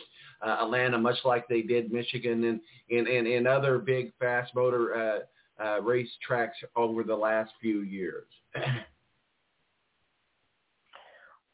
uh, 0.45 0.57
Atlanta 0.63 0.97
much 0.97 1.17
like 1.23 1.47
they 1.47 1.61
did 1.61 1.93
Michigan 1.93 2.43
and 2.43 2.59
and 2.89 3.07
and, 3.07 3.25
and 3.25 3.47
other 3.47 3.79
big 3.79 4.11
fast 4.19 4.53
motor 4.53 4.95
uh, 4.95 5.19
uh, 5.63 5.81
race 5.81 6.09
tracks 6.25 6.57
over 6.75 7.03
the 7.03 7.15
last 7.15 7.51
few 7.61 7.81
years? 7.81 8.27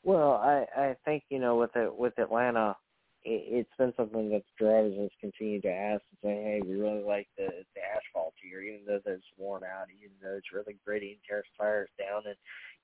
well, 0.03 0.33
I 0.33 0.65
I 0.75 0.95
think 1.05 1.23
you 1.29 1.39
know 1.39 1.57
with 1.57 1.75
it 1.75 1.95
with 1.95 2.17
Atlanta, 2.17 2.75
it, 3.23 3.43
it's 3.47 3.77
been 3.77 3.93
something 3.95 4.29
that 4.29 4.43
the 4.43 4.65
drivers 4.65 4.97
has 4.97 5.09
continued 5.19 5.63
to 5.63 5.71
ask 5.71 6.01
and 6.09 6.19
say, 6.23 6.43
hey, 6.43 6.61
we 6.65 6.75
really 6.75 7.03
like 7.03 7.27
the 7.37 7.47
the 7.75 7.81
asphalt 7.81 8.33
here, 8.41 8.61
even 8.61 8.81
though 8.85 8.99
it's 9.05 9.23
worn 9.37 9.63
out, 9.63 9.87
even 9.95 10.15
though 10.21 10.37
it's 10.37 10.53
really 10.53 10.77
gritty 10.85 11.11
and 11.11 11.19
tears 11.27 11.45
tires 11.57 11.89
down, 11.97 12.23
and 12.25 12.35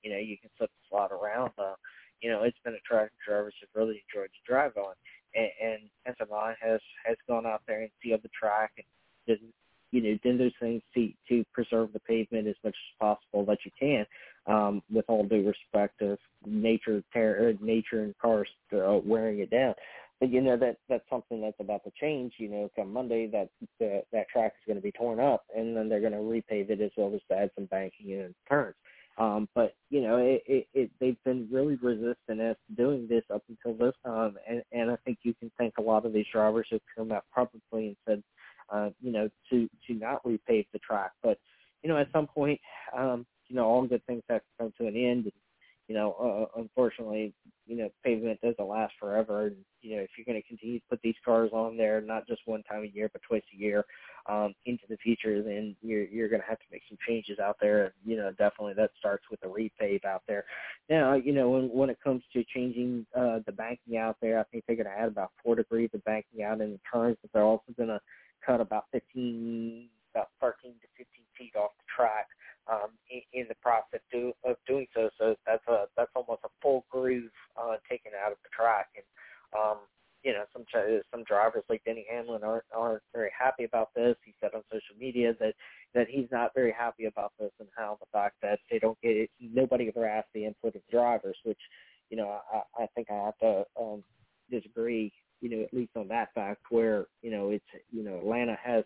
you 0.02 0.10
know 0.10 0.18
you 0.18 0.36
can 0.38 0.50
slip 0.56 0.70
the 0.70 0.88
slot 0.88 1.12
around. 1.12 1.50
Uh, 1.58 1.74
you 2.20 2.30
know, 2.30 2.42
it's 2.42 2.58
been 2.64 2.74
a 2.74 2.80
track 2.80 3.10
drivers 3.26 3.54
have 3.60 3.70
really 3.74 4.02
enjoyed 4.08 4.30
to 4.30 4.50
drive 4.50 4.76
on, 4.76 4.94
and, 5.34 5.50
and 5.62 6.16
SMI 6.16 6.54
has 6.60 6.80
has 7.04 7.16
gone 7.28 7.46
out 7.46 7.62
there 7.66 7.82
and 7.82 7.90
sealed 8.02 8.22
the 8.22 8.30
track 8.38 8.72
and 8.76 8.86
didn't 9.26 9.54
you 9.90 10.02
know, 10.02 10.18
do 10.22 10.36
those 10.36 10.52
things 10.60 10.82
to 10.94 11.10
to 11.28 11.44
preserve 11.52 11.92
the 11.92 12.00
pavement 12.00 12.46
as 12.46 12.56
much 12.64 12.74
as 12.74 12.98
possible 13.00 13.44
that 13.46 13.58
you 13.64 13.70
can, 13.78 14.06
um, 14.46 14.82
with 14.92 15.04
all 15.08 15.24
due 15.24 15.46
respect 15.46 16.00
of 16.02 16.18
nature, 16.46 17.02
ter- 17.12 17.56
nature 17.60 18.02
and 18.02 18.16
cars 18.18 18.48
uh, 18.74 18.98
wearing 19.04 19.40
it 19.40 19.50
down. 19.50 19.74
But 20.20 20.30
you 20.30 20.40
know 20.40 20.56
that 20.56 20.78
that's 20.88 21.08
something 21.08 21.40
that's 21.40 21.60
about 21.60 21.84
to 21.84 21.92
change. 22.00 22.34
You 22.38 22.48
know, 22.48 22.70
come 22.74 22.92
Monday, 22.92 23.28
that 23.28 23.48
the, 23.78 24.02
that 24.12 24.28
track 24.28 24.54
is 24.56 24.66
going 24.66 24.76
to 24.78 24.82
be 24.82 24.92
torn 24.92 25.20
up, 25.20 25.44
and 25.56 25.76
then 25.76 25.88
they're 25.88 26.00
going 26.00 26.12
to 26.12 26.18
repave 26.18 26.70
it 26.70 26.80
as 26.80 26.90
well 26.96 27.12
as 27.14 27.20
add 27.30 27.50
some 27.54 27.66
banking 27.66 28.12
and 28.12 28.34
turns. 28.48 28.74
Um, 29.18 29.48
but 29.54 29.74
you 29.90 30.00
know, 30.00 30.18
it, 30.18 30.42
it, 30.46 30.68
it, 30.74 30.90
they've 31.00 31.22
been 31.24 31.48
really 31.50 31.74
resistant 31.76 32.40
as 32.40 32.56
to 32.68 32.74
doing 32.76 33.06
this 33.08 33.24
up 33.32 33.42
until 33.48 33.76
this 33.76 33.94
time, 34.04 34.36
and, 34.48 34.62
and 34.72 34.90
I 34.90 34.96
think 35.04 35.18
you 35.22 35.34
can 35.34 35.50
thank 35.58 35.74
a 35.78 35.82
lot 35.82 36.06
of 36.06 36.12
these 36.12 36.26
drivers 36.32 36.68
who 36.70 36.78
come 36.96 37.10
out 37.10 37.24
publicly 37.34 37.88
and 37.88 37.96
said, 38.06 38.22
uh, 38.70 38.90
you 39.00 39.12
know, 39.12 39.28
to 39.50 39.68
to 39.86 39.94
not 39.94 40.22
repave 40.24 40.66
the 40.72 40.78
track. 40.78 41.12
But 41.22 41.38
you 41.82 41.88
know, 41.88 41.96
at 41.96 42.08
some 42.12 42.26
point, 42.26 42.60
um, 42.96 43.26
you 43.48 43.56
know, 43.56 43.64
all 43.64 43.86
good 43.86 44.04
things 44.06 44.22
have 44.28 44.40
to 44.40 44.46
come 44.58 44.72
to 44.78 44.86
an 44.86 44.96
end. 44.96 45.24
And, 45.24 45.32
you 45.88 45.94
know, 45.94 46.48
uh, 46.54 46.60
unfortunately, 46.60 47.32
you 47.66 47.76
know, 47.76 47.88
pavement 48.04 48.38
doesn't 48.42 48.68
last 48.68 48.92
forever. 49.00 49.46
And, 49.46 49.56
you 49.80 49.96
know, 49.96 50.02
if 50.02 50.10
you're 50.18 50.26
going 50.26 50.40
to 50.40 50.46
continue 50.46 50.80
to 50.80 50.84
put 50.90 51.00
these 51.02 51.14
cars 51.24 51.50
on 51.54 51.78
there, 51.78 52.02
not 52.02 52.26
just 52.26 52.42
one 52.44 52.62
time 52.64 52.82
a 52.82 52.94
year, 52.94 53.08
but 53.10 53.22
twice 53.26 53.42
a 53.54 53.56
year, 53.56 53.86
um, 54.28 54.54
into 54.66 54.84
the 54.90 54.98
future, 54.98 55.42
then 55.42 55.74
you're 55.80 56.04
you're 56.04 56.28
going 56.28 56.42
to 56.42 56.46
have 56.46 56.58
to 56.58 56.64
make 56.70 56.82
some 56.90 56.98
changes 57.06 57.38
out 57.38 57.56
there. 57.58 57.94
You 58.04 58.16
know, 58.16 58.30
definitely 58.32 58.74
that 58.74 58.90
starts 58.98 59.24
with 59.30 59.42
a 59.44 59.46
repave 59.46 60.04
out 60.04 60.22
there. 60.28 60.44
now, 60.90 61.14
you 61.14 61.32
know, 61.32 61.48
when 61.48 61.70
when 61.70 61.88
it 61.88 61.98
comes 62.04 62.22
to 62.34 62.44
changing 62.54 63.06
uh, 63.16 63.38
the 63.46 63.52
banking 63.52 63.96
out 63.96 64.16
there, 64.20 64.38
I 64.38 64.44
think 64.44 64.64
they're 64.66 64.76
going 64.76 64.86
to 64.86 64.92
add 64.92 65.08
about 65.08 65.32
four 65.42 65.56
degrees 65.56 65.88
of 65.94 66.04
banking 66.04 66.42
out 66.42 66.60
in 66.60 66.72
the 66.72 66.80
turns, 66.92 67.16
but 67.22 67.32
they're 67.32 67.42
also 67.42 67.72
going 67.78 67.88
to 67.88 68.00
cut 68.44 68.60
about 68.60 68.84
15, 68.92 69.88
about 70.14 70.28
13 70.40 70.72
to 70.80 70.88
15 70.96 71.06
feet 71.36 71.56
off 71.56 71.70
the 71.78 71.86
track 71.88 72.26
um, 72.70 72.90
in, 73.10 73.22
in 73.32 73.46
the 73.48 73.54
process 73.62 74.00
do, 74.12 74.32
of 74.44 74.56
doing 74.66 74.86
so. 74.94 75.10
So 75.18 75.34
that's 75.46 75.66
a 75.68 75.86
that's 75.96 76.10
almost 76.14 76.42
a 76.44 76.52
full 76.60 76.84
groove 76.90 77.30
uh, 77.56 77.76
taken 77.88 78.12
out 78.12 78.32
of 78.32 78.38
the 78.42 78.50
track, 78.54 78.88
and 78.96 79.06
um, 79.56 79.78
you 80.22 80.32
know, 80.32 80.44
some 80.52 80.64
some 81.10 81.24
drivers 81.24 81.64
like 81.68 81.84
Denny 81.84 82.06
Hamlin 82.10 82.42
aren't 82.42 82.64
aren't 82.74 83.02
very 83.14 83.30
happy 83.38 83.64
about 83.64 83.90
this. 83.94 84.16
He 84.24 84.34
said 84.40 84.50
on 84.54 84.62
social 84.70 84.96
media 84.98 85.34
that 85.40 85.54
that 85.94 86.08
he's 86.08 86.28
not 86.30 86.54
very 86.54 86.72
happy 86.76 87.06
about 87.06 87.32
this 87.38 87.52
and 87.60 87.68
how 87.76 87.98
the 88.00 88.06
fact 88.12 88.36
that 88.42 88.58
they 88.70 88.78
don't 88.78 89.00
get 89.00 89.16
it, 89.16 89.30
nobody 89.40 89.88
ever 89.88 90.06
asked 90.06 90.28
the 90.34 90.44
input 90.44 90.74
of 90.74 90.82
drivers, 90.90 91.36
which 91.44 91.60
you 92.10 92.16
know 92.16 92.40
I, 92.52 92.82
I 92.82 92.86
think 92.94 93.08
I 93.10 93.14
have 93.14 93.38
to 93.38 93.64
um, 93.80 94.02
disagree. 94.50 95.12
You 95.40 95.50
know, 95.50 95.62
at 95.62 95.72
least 95.72 95.92
on 95.96 96.08
that 96.08 96.34
fact, 96.34 96.62
where 96.70 97.06
you 97.22 97.30
know 97.30 97.50
it's 97.50 97.64
you 97.98 98.04
know 98.04 98.18
Atlanta 98.18 98.56
has 98.62 98.84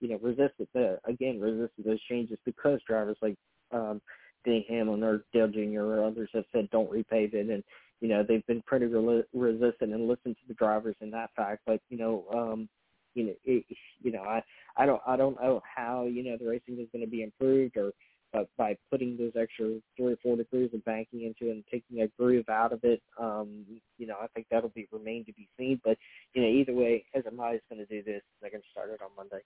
you 0.00 0.08
know 0.08 0.18
resisted 0.22 0.66
the 0.72 0.98
again 1.06 1.38
resisted 1.38 1.84
those 1.84 2.02
changes 2.08 2.38
because 2.46 2.80
drivers 2.88 3.18
like 3.20 3.36
um, 3.72 4.00
Denny 4.44 4.66
Hamlin 4.68 5.02
or 5.02 5.24
Dale 5.32 5.48
Jr. 5.48 5.82
or 5.82 6.04
others 6.04 6.30
have 6.32 6.44
said 6.52 6.68
don't 6.70 6.90
repave 6.90 7.34
it 7.34 7.50
and 7.50 7.62
you 8.00 8.08
know 8.08 8.24
they've 8.26 8.46
been 8.46 8.62
pretty 8.66 8.86
re- 8.86 9.24
resistant 9.34 9.92
and 9.92 10.08
listened 10.08 10.36
to 10.36 10.48
the 10.48 10.54
drivers 10.54 10.96
in 11.00 11.10
that 11.10 11.30
fact. 11.36 11.60
But 11.66 11.80
you 11.90 11.98
know, 11.98 12.24
um, 12.34 12.68
you 13.14 13.26
know, 13.26 13.34
it, 13.44 13.64
you 14.02 14.12
know, 14.12 14.22
I 14.22 14.42
I 14.76 14.86
don't 14.86 15.02
I 15.06 15.16
don't 15.16 15.40
know 15.40 15.62
how 15.64 16.04
you 16.04 16.24
know 16.24 16.36
the 16.36 16.48
racing 16.48 16.78
is 16.78 16.88
going 16.92 17.04
to 17.04 17.10
be 17.10 17.22
improved 17.22 17.76
or 17.76 17.92
but 18.34 18.48
by 18.58 18.76
putting 18.90 19.16
those 19.16 19.30
extra 19.40 19.78
three 19.96 20.12
or 20.12 20.16
four 20.20 20.36
degrees 20.36 20.70
of 20.74 20.84
banking 20.84 21.22
into 21.22 21.50
it 21.50 21.54
and 21.54 21.64
taking 21.70 22.02
a 22.02 22.08
groove 22.18 22.48
out 22.48 22.72
of 22.72 22.80
it, 22.82 23.00
um, 23.16 23.64
you 23.96 24.08
know, 24.08 24.16
I 24.20 24.26
think 24.34 24.48
that'll 24.50 24.70
be 24.70 24.88
remain 24.90 25.24
to 25.26 25.32
be 25.32 25.48
seen. 25.56 25.80
But 25.84 25.96
you 26.34 26.42
know, 26.42 26.48
either 26.48 26.74
way, 26.74 27.04
as 27.14 27.22
is 27.24 27.32
going 27.32 27.78
to 27.78 27.86
do 27.86 28.02
this, 28.02 28.22
they're 28.86 28.98
going 28.98 29.10
to 29.10 29.14
start 29.14 29.18
it 29.18 29.20
on 29.20 29.28
Monday. 29.30 29.44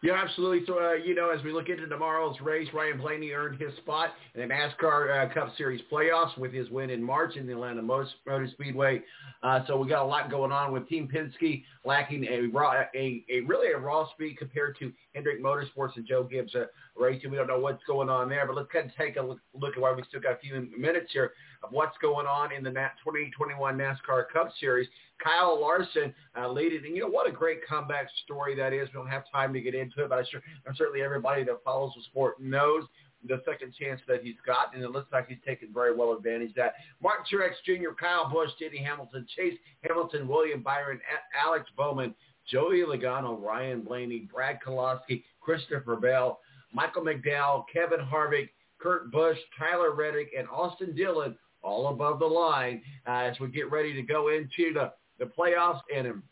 Yeah, 0.00 0.12
absolutely. 0.14 0.64
So, 0.64 0.78
uh, 0.78 0.92
you 0.92 1.16
know, 1.16 1.30
as 1.30 1.42
we 1.42 1.52
look 1.52 1.68
into 1.68 1.88
tomorrow's 1.88 2.40
race, 2.40 2.68
Ryan 2.72 2.98
Blaney 2.98 3.32
earned 3.32 3.60
his 3.60 3.74
spot 3.78 4.10
in 4.34 4.40
the 4.40 4.54
NASCAR 4.54 5.26
uh, 5.28 5.34
Cup 5.34 5.52
Series 5.56 5.80
playoffs 5.90 6.38
with 6.38 6.52
his 6.52 6.70
win 6.70 6.90
in 6.90 7.02
March 7.02 7.34
in 7.34 7.48
the 7.48 7.52
Atlanta 7.52 7.82
Motor 7.82 8.48
Speedway. 8.52 9.02
Uh, 9.42 9.60
so 9.66 9.76
we 9.76 9.88
got 9.88 10.04
a 10.04 10.06
lot 10.06 10.30
going 10.30 10.52
on 10.52 10.72
with 10.72 10.88
Team 10.88 11.08
Penske 11.12 11.64
lacking 11.84 12.24
a 12.26 12.42
raw, 12.42 12.84
a, 12.94 13.24
a 13.28 13.40
really 13.40 13.72
a 13.72 13.78
raw 13.78 14.08
speed 14.12 14.38
compared 14.38 14.78
to 14.78 14.92
Hendrick 15.14 15.42
Motorsports 15.42 15.96
and 15.96 16.06
Joe 16.06 16.22
Gibbs 16.22 16.54
uh, 16.54 16.66
racing. 16.96 17.32
We 17.32 17.36
don't 17.36 17.48
know 17.48 17.58
what's 17.58 17.82
going 17.84 18.08
on 18.08 18.28
there, 18.28 18.46
but 18.46 18.54
let's 18.54 18.70
kind 18.72 18.86
of 18.86 18.94
take 18.94 19.16
a 19.16 19.22
look, 19.22 19.40
look 19.52 19.74
at 19.74 19.80
why 19.80 19.92
we 19.92 20.04
still 20.08 20.20
got 20.20 20.34
a 20.34 20.38
few 20.38 20.68
minutes 20.78 21.10
here 21.12 21.32
of 21.64 21.72
what's 21.72 21.98
going 21.98 22.26
on 22.28 22.52
in 22.52 22.62
the 22.62 22.70
2021 22.70 23.76
NASCAR 23.76 24.28
Cup 24.32 24.50
Series. 24.60 24.86
Kyle 25.22 25.60
Larson 25.60 26.14
uh, 26.36 26.48
leading, 26.48 26.84
and 26.84 26.94
you 26.94 27.02
know 27.02 27.08
what 27.08 27.28
a 27.28 27.32
great 27.32 27.58
comeback 27.68 28.08
story 28.24 28.54
that 28.56 28.72
is. 28.72 28.88
We 28.88 28.94
don't 28.94 29.08
have 29.08 29.24
time 29.32 29.52
to 29.52 29.60
get 29.60 29.74
into 29.74 30.04
it, 30.04 30.08
but 30.08 30.18
I'm 30.18 30.24
sure 30.30 30.40
I'm 30.66 30.74
certainly 30.76 31.02
everybody 31.02 31.44
that 31.44 31.58
follows 31.64 31.92
the 31.96 32.02
sport 32.04 32.40
knows 32.40 32.84
the 33.26 33.42
second 33.44 33.74
chance 33.78 34.00
that 34.06 34.22
he's 34.22 34.36
got, 34.46 34.74
and 34.74 34.82
it 34.82 34.90
looks 34.90 35.12
like 35.12 35.28
he's 35.28 35.38
taken 35.44 35.70
very 35.74 35.94
well 35.94 36.12
advantage 36.12 36.50
of 36.50 36.56
that. 36.56 36.74
Mark 37.02 37.26
Truex 37.26 37.52
Jr., 37.64 37.90
Kyle 37.98 38.30
Busch, 38.30 38.50
Denny 38.60 38.78
Hamlin, 38.78 39.26
Chase 39.36 39.58
Hamilton, 39.82 40.28
William 40.28 40.62
Byron, 40.62 41.00
Alex 41.44 41.66
Bowman, 41.76 42.14
Joey 42.50 42.82
Logano, 42.82 43.40
Ryan 43.40 43.82
Blaney, 43.82 44.28
Brad 44.32 44.58
Keselowski, 44.64 45.24
Christopher 45.40 45.96
Bell, 45.96 46.40
Michael 46.72 47.02
McDowell, 47.02 47.64
Kevin 47.72 48.00
Harvick, 48.00 48.50
Kurt 48.78 49.10
Busch, 49.10 49.38
Tyler 49.58 49.92
Reddick, 49.92 50.30
and 50.38 50.48
Austin 50.48 50.94
Dillon 50.94 51.36
all 51.62 51.88
above 51.88 52.20
the 52.20 52.26
line 52.26 52.80
uh, 53.06 53.10
as 53.10 53.38
we 53.40 53.48
get 53.48 53.70
ready 53.70 53.92
to 53.94 54.02
go 54.02 54.28
into 54.28 54.72
the, 54.72 54.92
the 55.18 55.26
playoffs 55.26 55.80
and 55.94 56.22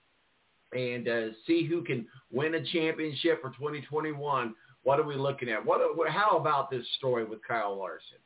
and 0.73 1.09
uh, 1.09 1.33
see 1.47 1.65
who 1.65 1.83
can 1.83 2.07
win 2.31 2.55
a 2.55 2.65
championship 2.73 3.41
for 3.41 3.51
2021. 3.51 4.55
What 4.83 5.01
are 5.01 5.05
we 5.05 5.15
looking 5.17 5.49
at? 5.49 5.65
What, 5.65 5.81
how 6.09 6.37
about 6.37 6.71
this 6.71 6.85
story 6.99 7.25
with 7.25 7.41
Kyle 7.47 7.77
Larson? 7.77 8.19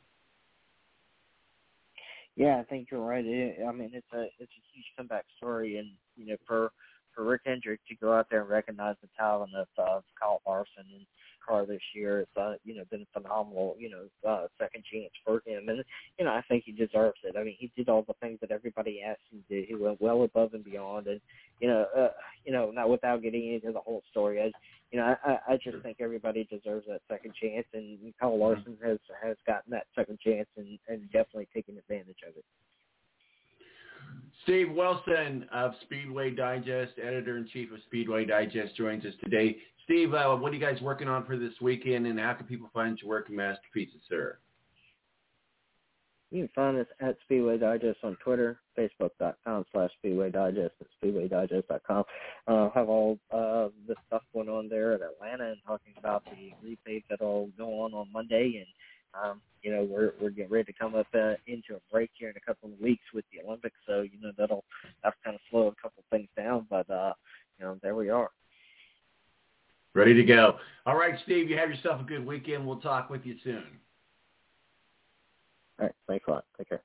Yeah, 2.36 2.58
I 2.58 2.64
think 2.64 2.88
you're 2.90 3.04
right. 3.04 3.24
It, 3.24 3.58
I 3.66 3.72
mean, 3.72 3.90
it's 3.92 4.06
a 4.14 4.22
it's 4.38 4.52
a 4.52 4.64
huge 4.72 4.86
comeback 4.96 5.26
story, 5.36 5.76
and 5.76 5.90
you 6.16 6.26
know, 6.26 6.36
for 6.46 6.70
for 7.14 7.24
Rick 7.24 7.42
Hendrick 7.44 7.80
to 7.88 7.94
go 7.96 8.12
out 8.12 8.28
there 8.30 8.42
and 8.42 8.48
recognize 8.50 8.96
the 9.02 9.08
talent 9.18 9.52
of 9.54 9.66
uh, 9.78 10.00
Kyle 10.18 10.40
Larson 10.46 10.84
and 10.94 11.06
car 11.46 11.66
this 11.66 11.82
year. 11.94 12.20
It's 12.20 12.36
uh, 12.36 12.54
you 12.64 12.74
know 12.74 12.84
been 12.90 13.02
a 13.14 13.20
phenomenal 13.20 13.76
you 13.78 13.90
know 13.90 14.28
uh, 14.28 14.46
second 14.58 14.84
chance 14.92 15.12
for 15.24 15.42
him, 15.46 15.68
and 15.68 15.84
you 16.18 16.24
know 16.24 16.32
I 16.32 16.42
think 16.48 16.64
he 16.64 16.72
deserves 16.72 17.18
it. 17.24 17.36
I 17.38 17.44
mean 17.44 17.56
he 17.58 17.70
did 17.76 17.88
all 17.88 18.02
the 18.02 18.14
things 18.20 18.38
that 18.40 18.50
everybody 18.50 19.02
asked 19.02 19.20
him 19.32 19.42
to. 19.48 19.60
do. 19.60 19.66
He 19.66 19.74
went 19.74 20.00
well 20.00 20.22
above 20.22 20.54
and 20.54 20.64
beyond, 20.64 21.06
and 21.06 21.20
you 21.60 21.68
know 21.68 21.86
uh, 21.96 22.08
you 22.44 22.52
know 22.52 22.70
not 22.70 22.90
without 22.90 23.22
getting 23.22 23.54
into 23.54 23.72
the 23.72 23.80
whole 23.80 24.02
story. 24.10 24.40
I, 24.40 24.52
you 24.90 24.98
know 24.98 25.14
I, 25.24 25.38
I 25.48 25.56
just 25.56 25.82
think 25.82 25.98
everybody 26.00 26.44
deserves 26.44 26.86
that 26.88 27.00
second 27.08 27.34
chance, 27.40 27.66
and 27.74 27.98
Kyle 28.20 28.38
Larson 28.38 28.76
has 28.84 28.98
has 29.22 29.36
gotten 29.46 29.70
that 29.72 29.86
second 29.94 30.18
chance 30.20 30.48
and 30.56 30.78
and 30.88 31.04
definitely 31.12 31.48
taken 31.54 31.76
advantage 31.78 32.22
of 32.28 32.36
it. 32.36 32.44
Steve 34.42 34.72
Wilson 34.72 35.46
of 35.52 35.72
Speedway 35.82 36.30
Digest, 36.30 36.92
editor-in-chief 37.02 37.72
of 37.72 37.78
Speedway 37.86 38.24
Digest, 38.24 38.74
joins 38.76 39.04
us 39.04 39.14
today. 39.22 39.56
Steve, 39.84 40.14
uh, 40.14 40.34
what 40.36 40.52
are 40.52 40.54
you 40.54 40.60
guys 40.60 40.80
working 40.80 41.08
on 41.08 41.26
for 41.26 41.36
this 41.36 41.52
weekend, 41.60 42.06
and 42.06 42.18
how 42.18 42.32
can 42.34 42.46
people 42.46 42.70
find 42.72 42.98
your 43.00 43.08
work 43.08 43.28
in 43.28 43.36
Masterpieces, 43.36 44.00
sir? 44.08 44.38
You 46.30 46.46
can 46.46 46.50
find 46.54 46.78
us 46.78 46.86
at 47.00 47.16
Speedway 47.24 47.58
Digest 47.58 47.98
on 48.04 48.16
Twitter, 48.22 48.60
Facebook.com 48.78 49.64
slash 49.72 49.90
Speedway 49.98 50.30
Digest, 50.30 50.74
and 50.78 51.14
SpeedwayDigest.com. 51.14 52.04
Uh, 52.46 52.70
have 52.70 52.88
all 52.88 53.18
uh, 53.32 53.68
the 53.88 53.96
stuff 54.06 54.22
going 54.32 54.48
on 54.48 54.68
there 54.68 54.92
at 54.92 55.00
Atlanta 55.02 55.50
and 55.50 55.56
talking 55.66 55.92
about 55.98 56.22
the 56.26 56.52
repave 56.64 57.02
that'll 57.10 57.50
go 57.58 57.80
on 57.80 57.94
on 57.94 58.06
Monday. 58.12 58.58
And, 58.58 58.66
um, 59.14 59.40
you 59.62 59.72
know, 59.72 59.82
we're, 59.82 60.12
we're 60.20 60.30
getting 60.30 60.50
ready 60.50 60.72
to 60.72 60.78
come 60.78 60.94
up 60.94 61.06
uh, 61.14 61.34
into 61.46 61.74
a 61.74 61.92
break 61.92 62.10
here 62.14 62.30
in 62.30 62.36
a 62.36 62.40
couple 62.40 62.70
of 62.70 62.80
weeks 62.80 63.04
with 63.12 63.24
the 63.32 63.46
Olympics. 63.46 63.76
So, 63.86 64.02
you 64.02 64.20
know, 64.20 64.32
that'll 64.36 64.64
have 65.02 65.14
to 65.14 65.18
kind 65.24 65.34
of 65.34 65.40
slow 65.50 65.68
a 65.68 65.74
couple 65.82 66.02
of 66.02 66.04
things 66.10 66.28
down. 66.36 66.66
But, 66.70 66.88
uh, 66.90 67.12
you 67.58 67.66
know, 67.66 67.78
there 67.82 67.94
we 67.94 68.08
are. 68.08 68.30
Ready 69.94 70.14
to 70.14 70.22
go. 70.22 70.56
All 70.86 70.96
right, 70.96 71.14
Steve, 71.24 71.50
you 71.50 71.58
have 71.58 71.68
yourself 71.68 72.00
a 72.00 72.04
good 72.04 72.24
weekend. 72.24 72.66
We'll 72.66 72.80
talk 72.80 73.10
with 73.10 73.26
you 73.26 73.36
soon. 73.42 73.64
All 75.78 75.86
right. 75.86 75.94
Thanks 76.06 76.24
a 76.28 76.30
lot. 76.30 76.44
Take 76.56 76.68
care. 76.68 76.82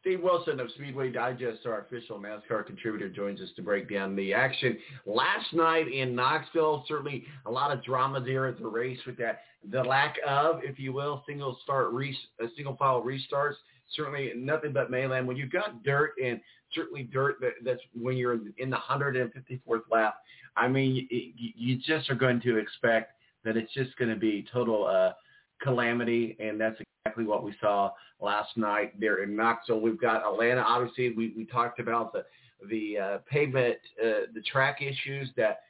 Steve 0.00 0.22
Wilson 0.22 0.60
of 0.60 0.70
Speedway 0.76 1.10
Digest, 1.10 1.66
our 1.66 1.80
official 1.80 2.20
NASCAR 2.20 2.64
contributor, 2.64 3.08
joins 3.08 3.40
us 3.40 3.48
to 3.56 3.62
break 3.62 3.90
down 3.90 4.14
the 4.14 4.32
action 4.32 4.78
last 5.06 5.52
night 5.52 5.92
in 5.92 6.14
Knoxville. 6.14 6.84
Certainly 6.86 7.24
a 7.46 7.50
lot 7.50 7.72
of 7.72 7.82
drama 7.82 8.20
there 8.20 8.46
at 8.46 8.58
the 8.58 8.66
race 8.66 8.98
with 9.06 9.16
that, 9.18 9.40
the 9.70 9.82
lack 9.82 10.16
of, 10.26 10.60
if 10.62 10.78
you 10.78 10.92
will, 10.92 11.24
single 11.26 11.58
start, 11.64 11.92
re, 11.92 12.16
uh, 12.42 12.46
single 12.56 12.76
file 12.76 13.02
restarts. 13.02 13.54
Certainly 13.96 14.32
nothing 14.36 14.72
but 14.72 14.90
mainland. 14.90 15.26
When 15.26 15.36
you've 15.36 15.50
got 15.50 15.82
dirt 15.82 16.12
and 16.22 16.40
certainly 16.72 17.02
dirt 17.02 17.40
that, 17.40 17.54
that's 17.64 17.80
when 17.92 18.16
you're 18.16 18.38
in 18.58 18.70
the 18.70 18.76
154th 18.76 19.80
lap, 19.90 20.16
I 20.56 20.68
mean, 20.68 21.08
you, 21.10 21.30
you 21.38 21.76
just 21.76 22.08
are 22.08 22.14
going 22.14 22.40
to 22.42 22.58
expect 22.58 23.14
that 23.44 23.56
it's 23.56 23.72
just 23.72 23.96
going 23.96 24.10
to 24.10 24.16
be 24.16 24.46
total 24.52 24.86
uh, 24.86 25.12
calamity, 25.60 26.36
and 26.40 26.60
that's 26.60 26.80
exactly 27.04 27.24
what 27.24 27.42
we 27.42 27.54
saw 27.60 27.90
last 28.20 28.56
night 28.56 28.98
there 29.00 29.22
in 29.22 29.36
Knoxville. 29.36 29.80
We've 29.80 30.00
got 30.00 30.26
Atlanta. 30.26 30.62
Obviously, 30.62 31.10
we, 31.10 31.32
we 31.36 31.44
talked 31.44 31.80
about 31.80 32.12
the 32.12 32.24
the 32.68 32.98
uh, 32.98 33.18
pavement, 33.30 33.78
uh, 34.02 34.26
the 34.34 34.42
track 34.50 34.82
issues 34.82 35.30
that 35.36 35.60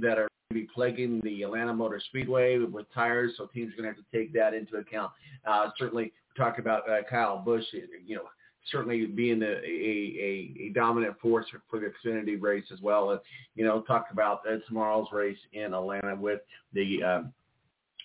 that 0.00 0.18
are 0.18 0.28
be 0.52 0.68
plaguing 0.74 1.20
the 1.24 1.42
Atlanta 1.42 1.72
Motor 1.72 2.00
Speedway 2.08 2.58
with 2.58 2.86
tires, 2.92 3.32
so 3.36 3.46
teams 3.46 3.72
are 3.72 3.82
going 3.82 3.88
to 3.88 3.96
have 3.96 4.04
to 4.04 4.16
take 4.16 4.32
that 4.34 4.54
into 4.54 4.76
account. 4.76 5.10
Uh, 5.46 5.70
certainly, 5.78 6.04
we 6.04 6.44
talked 6.44 6.58
about 6.58 6.88
uh, 6.88 6.98
Kyle 7.08 7.38
Busch, 7.38 7.64
you 8.06 8.16
know, 8.16 8.24
certainly 8.70 9.06
being 9.06 9.42
a, 9.42 9.46
a, 9.46 10.54
a, 10.60 10.72
dominant 10.72 11.18
force 11.20 11.46
for, 11.68 11.80
the 11.80 11.92
Xfinity 12.04 12.40
race 12.40 12.66
as 12.72 12.80
well. 12.80 13.10
And, 13.10 13.20
you 13.56 13.64
know, 13.64 13.80
talk 13.82 14.06
about 14.12 14.42
uh, 14.48 14.58
tomorrow's 14.68 15.08
race 15.12 15.38
in 15.52 15.74
Atlanta 15.74 16.14
with 16.14 16.40
the 16.72 17.02
um, 17.02 17.32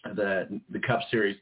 the 0.03 0.62
the 0.69 0.79
Cup 0.79 0.99
Series. 1.12 1.38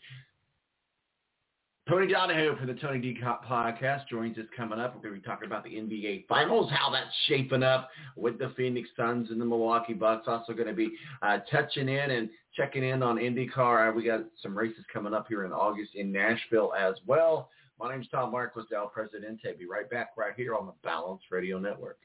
Tony 1.87 2.07
Donahue 2.07 2.55
for 2.57 2.65
the 2.65 2.73
Tony 2.73 2.97
D 2.99 3.15
podcast 3.21 4.07
joins 4.07 4.39
us 4.39 4.45
coming 4.57 4.79
up. 4.79 4.95
We're 4.95 5.03
going 5.03 5.13
to 5.13 5.21
be 5.21 5.25
talking 5.25 5.45
about 5.45 5.63
the 5.63 5.69
NBA 5.69 6.25
Finals, 6.27 6.71
how 6.71 6.89
that's 6.89 7.13
shaping 7.27 7.61
up 7.61 7.89
with 8.15 8.39
the 8.39 8.51
Phoenix 8.57 8.89
Suns 8.97 9.29
and 9.29 9.39
the 9.39 9.45
Milwaukee 9.45 9.93
Bucks. 9.93 10.27
Also 10.27 10.53
going 10.53 10.67
to 10.67 10.73
be 10.73 10.93
uh, 11.21 11.37
touching 11.51 11.87
in 11.87 12.09
and 12.09 12.29
checking 12.55 12.83
in 12.83 13.03
on 13.03 13.17
IndyCar. 13.17 13.93
We 13.95 14.03
got 14.03 14.21
some 14.41 14.57
races 14.57 14.83
coming 14.91 15.13
up 15.13 15.27
here 15.27 15.45
in 15.45 15.51
August 15.51 15.91
in 15.93 16.11
Nashville 16.11 16.73
as 16.73 16.95
well. 17.05 17.51
My 17.79 17.91
name 17.91 18.01
is 18.01 18.07
Tom 18.07 18.31
Marcos, 18.31 18.65
Del 18.71 18.87
Presidente. 18.87 19.53
Be 19.59 19.67
right 19.67 19.87
back 19.87 20.13
right 20.17 20.33
here 20.35 20.55
on 20.55 20.65
the 20.65 20.73
Balance 20.83 21.21
Radio 21.29 21.59
Network. 21.59 21.99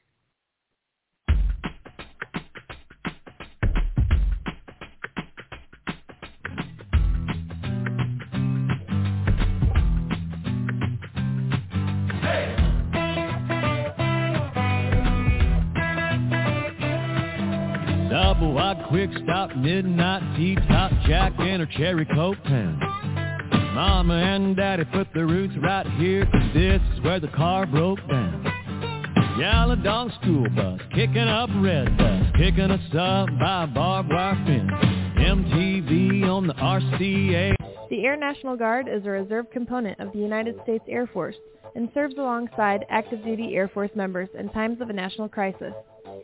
Quick 19.07 19.23
stop, 19.23 19.55
midnight 19.55 20.21
tea, 20.37 20.55
top 20.67 20.91
jack, 21.07 21.33
and 21.39 21.63
a 21.63 21.65
cherry 21.65 22.05
coke 22.05 22.37
town. 22.43 22.77
Mama 23.73 24.13
and 24.13 24.55
daddy 24.55 24.83
put 24.93 25.07
the 25.15 25.25
roots 25.25 25.55
right 25.59 25.87
here, 25.97 26.23
cause 26.27 26.53
this 26.53 26.79
is 26.93 27.01
where 27.01 27.19
the 27.19 27.27
car 27.29 27.65
broke 27.65 27.97
down. 28.07 28.45
Yellow 29.39 29.75
dog 29.75 30.11
school 30.21 30.47
bus, 30.55 30.79
kicking 30.93 31.17
up 31.17 31.49
red 31.63 31.97
dust, 31.97 32.35
kicking 32.35 32.69
us 32.69 32.93
up 32.93 33.27
by 33.39 33.65
barbed 33.73 34.09
wire 34.09 34.35
fence. 34.45 34.69
MTV 35.17 36.29
on 36.29 36.45
the 36.45 36.53
RCA. 36.53 37.55
The 37.89 38.05
Air 38.05 38.17
National 38.17 38.55
Guard 38.55 38.87
is 38.87 39.03
a 39.07 39.09
reserve 39.09 39.49
component 39.51 39.99
of 39.99 40.13
the 40.13 40.19
United 40.19 40.59
States 40.61 40.83
Air 40.87 41.09
Force 41.11 41.37
and 41.75 41.89
serves 41.95 42.15
alongside 42.19 42.85
active 42.89 43.23
duty 43.23 43.55
Air 43.55 43.67
Force 43.67 43.91
members 43.95 44.29
in 44.37 44.49
times 44.49 44.79
of 44.79 44.91
a 44.91 44.93
national 44.93 45.27
crisis. 45.27 45.73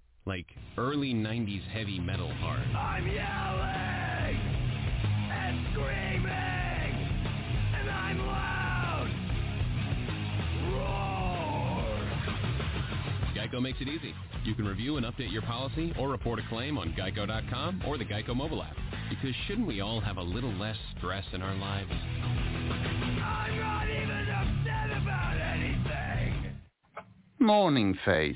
Like 0.25 0.45
early 0.77 1.15
90s 1.15 1.67
heavy 1.69 1.99
metal 1.99 2.31
hard. 2.35 2.61
I'm 2.75 3.07
yelling 3.07 4.37
and 5.31 5.67
screaming 5.71 6.31
and 7.73 7.89
I'm 7.89 8.19
loud. 8.27 9.09
Roar. 10.73 11.91
Geico 13.35 13.59
makes 13.61 13.81
it 13.81 13.87
easy. 13.87 14.13
You 14.43 14.53
can 14.53 14.67
review 14.67 14.97
and 14.97 15.05
update 15.07 15.31
your 15.31 15.41
policy 15.41 15.91
or 15.99 16.09
report 16.09 16.37
a 16.37 16.43
claim 16.49 16.77
on 16.77 16.93
geico.com 16.93 17.83
or 17.87 17.97
the 17.97 18.05
Geico 18.05 18.35
mobile 18.35 18.61
app. 18.61 18.75
Because 19.09 19.33
shouldn't 19.47 19.65
we 19.67 19.81
all 19.81 19.99
have 19.99 20.17
a 20.17 20.21
little 20.21 20.53
less 20.53 20.77
stress 20.97 21.25
in 21.33 21.41
our 21.41 21.55
lives? 21.55 21.91
I'm 21.91 23.59
not 23.59 23.89
even 23.89 24.27
upset 24.29 24.97
about 25.01 25.37
anything. 25.41 26.55
Morning 27.39 27.97
face. 28.05 28.35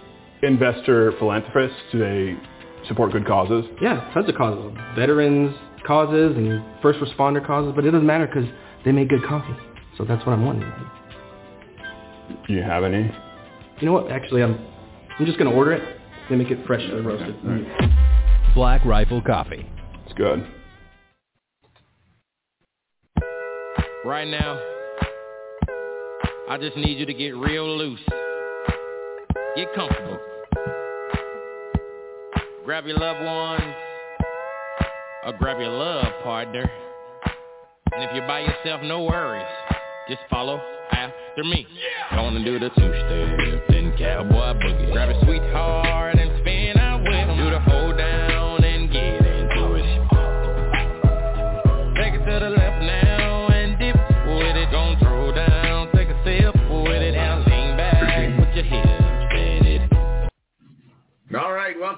investor 0.43 1.13
philanthropists? 1.19 1.77
Do 1.91 1.99
they 1.99 2.37
support 2.87 3.11
good 3.11 3.25
causes? 3.25 3.65
Yeah, 3.81 4.09
tons 4.13 4.27
of 4.29 4.35
causes. 4.35 4.77
Veterans 4.95 5.55
causes 5.85 6.35
and 6.35 6.63
first 6.81 6.99
responder 6.99 7.45
causes, 7.45 7.73
but 7.75 7.85
it 7.85 7.91
doesn't 7.91 8.05
matter 8.05 8.27
because 8.27 8.49
they 8.85 8.91
make 8.91 9.09
good 9.09 9.23
coffee. 9.23 9.55
So 9.97 10.05
that's 10.05 10.25
what 10.25 10.33
I'm 10.33 10.45
wanting. 10.45 10.71
Do 12.47 12.53
you 12.53 12.61
have 12.61 12.83
any? 12.83 13.11
You 13.79 13.85
know 13.85 13.93
what? 13.93 14.11
Actually, 14.11 14.43
I'm 14.43 14.59
I'm 15.19 15.25
just 15.25 15.37
gonna 15.37 15.51
order 15.51 15.73
it. 15.73 15.97
They 16.29 16.35
make 16.35 16.49
it 16.49 16.65
fresh 16.65 16.81
and 16.81 17.05
roasted. 17.05 17.35
Black 18.55 18.85
Rifle 18.85 19.21
Coffee. 19.21 19.69
It's 20.05 20.13
good. 20.13 20.47
Right 24.05 24.27
now, 24.27 24.59
I 26.49 26.57
just 26.59 26.75
need 26.75 26.97
you 26.97 27.05
to 27.05 27.13
get 27.13 27.35
real 27.35 27.67
loose. 27.77 28.01
Get 29.55 29.73
comfortable. 29.75 30.17
Grab 32.63 32.85
your 32.85 32.97
loved 32.99 33.25
ones 33.25 33.73
or 35.25 35.33
grab 35.33 35.59
your 35.59 35.69
love 35.69 36.05
partner. 36.23 36.69
And 37.93 38.03
if 38.03 38.11
you're 38.13 38.27
by 38.27 38.41
yourself, 38.41 38.81
no 38.83 39.03
worries. 39.03 39.47
Just 40.07 40.21
follow 40.29 40.61
after 40.91 41.43
me. 41.43 41.65
Gonna 42.11 42.43
do 42.45 42.59
the 42.59 42.69
two-step, 42.69 43.67
then 43.69 43.95
cowboy 43.97 44.59
boogie. 44.59 44.91
Grab 44.91 45.09
a 45.09 45.25
sweetheart 45.25 46.19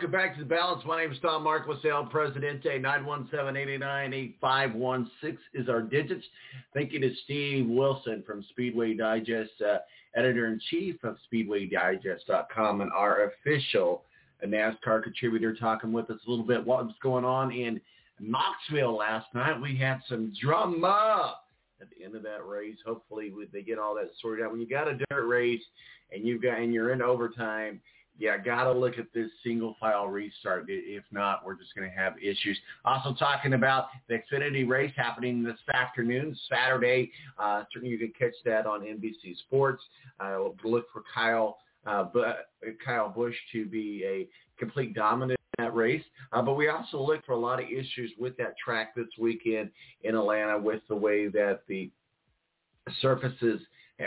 welcome 0.03 0.19
back 0.19 0.35
to 0.35 0.43
the 0.43 0.45
balance. 0.45 0.83
My 0.85 1.01
name 1.01 1.13
is 1.13 1.17
Tom 1.21 1.45
Marquis, 1.45 1.89
El 1.89 2.07
Presidente. 2.07 2.77
917-899-8516 2.77 5.37
is 5.53 5.69
our 5.69 5.81
digits. 5.81 6.25
Thank 6.73 6.91
you 6.91 6.99
to 6.99 7.15
Steve 7.23 7.69
Wilson 7.69 8.21
from 8.27 8.43
Speedway 8.49 8.95
Digest, 8.95 9.53
uh, 9.61 9.77
editor-in-chief 10.13 11.01
of 11.05 11.15
SpeedwayDigest.com 11.31 12.81
and 12.81 12.91
our 12.91 13.31
official 13.31 14.03
NASCAR 14.45 15.03
contributor 15.03 15.55
talking 15.55 15.93
with 15.93 16.09
us 16.09 16.19
a 16.27 16.29
little 16.29 16.43
bit 16.43 16.65
what 16.65 16.85
was 16.85 16.95
going 17.01 17.23
on 17.23 17.53
in 17.53 17.79
Knoxville 18.19 18.97
last 18.97 19.27
night. 19.33 19.61
We 19.61 19.77
had 19.77 20.01
some 20.09 20.33
drama 20.41 21.35
at 21.79 21.87
the 21.91 22.03
end 22.03 22.15
of 22.15 22.23
that 22.23 22.45
race. 22.45 22.75
Hopefully 22.85 23.31
they 23.53 23.61
get 23.61 23.79
all 23.79 23.95
that 23.95 24.09
sorted 24.21 24.43
out. 24.43 24.51
When 24.51 24.59
you 24.59 24.67
got 24.67 24.89
a 24.89 24.97
dirt 25.09 25.25
race 25.25 25.63
and 26.11 26.27
you've 26.27 26.41
got 26.41 26.59
and 26.59 26.73
you're 26.73 26.91
in 26.91 27.01
overtime– 27.01 27.79
yeah, 28.17 28.37
got 28.37 28.65
to 28.65 28.71
look 28.71 28.97
at 28.99 29.07
this 29.13 29.29
single 29.43 29.75
file 29.79 30.07
restart. 30.07 30.65
If 30.67 31.03
not, 31.11 31.45
we're 31.45 31.55
just 31.55 31.73
to 31.75 31.89
have 31.89 32.13
issues. 32.19 32.57
Also 32.85 33.13
talking 33.13 33.53
about 33.53 33.87
the 34.07 34.15
Xfinity 34.15 34.67
race 34.67 34.93
happening 34.95 35.43
this 35.43 35.57
afternoon, 35.73 36.37
Saturday. 36.49 37.11
Uh, 37.39 37.63
certainly 37.73 37.91
you 37.91 37.97
can 37.97 38.13
catch 38.17 38.35
that 38.45 38.65
on 38.65 38.81
NBC 38.81 39.37
Sports. 39.39 39.81
Uh, 40.19 40.49
look 40.63 40.85
for 40.91 41.03
Kyle 41.13 41.57
uh, 41.85 42.05
Kyle 42.85 43.09
Busch 43.09 43.35
to 43.51 43.65
be 43.65 44.03
a 44.05 44.27
complete 44.57 44.93
dominant 44.93 45.39
in 45.57 45.65
that 45.65 45.75
race. 45.75 46.03
Uh, 46.31 46.41
but 46.41 46.53
we 46.53 46.69
also 46.69 47.01
look 47.01 47.25
for 47.25 47.33
a 47.33 47.37
lot 47.37 47.61
of 47.61 47.67
issues 47.69 48.11
with 48.17 48.37
that 48.37 48.55
track 48.63 48.95
this 48.95 49.07
weekend 49.19 49.69
in 50.03 50.15
Atlanta 50.15 50.57
with 50.57 50.81
the 50.87 50.95
way 50.95 51.27
that 51.27 51.61
the 51.67 51.91
surfaces 53.01 53.59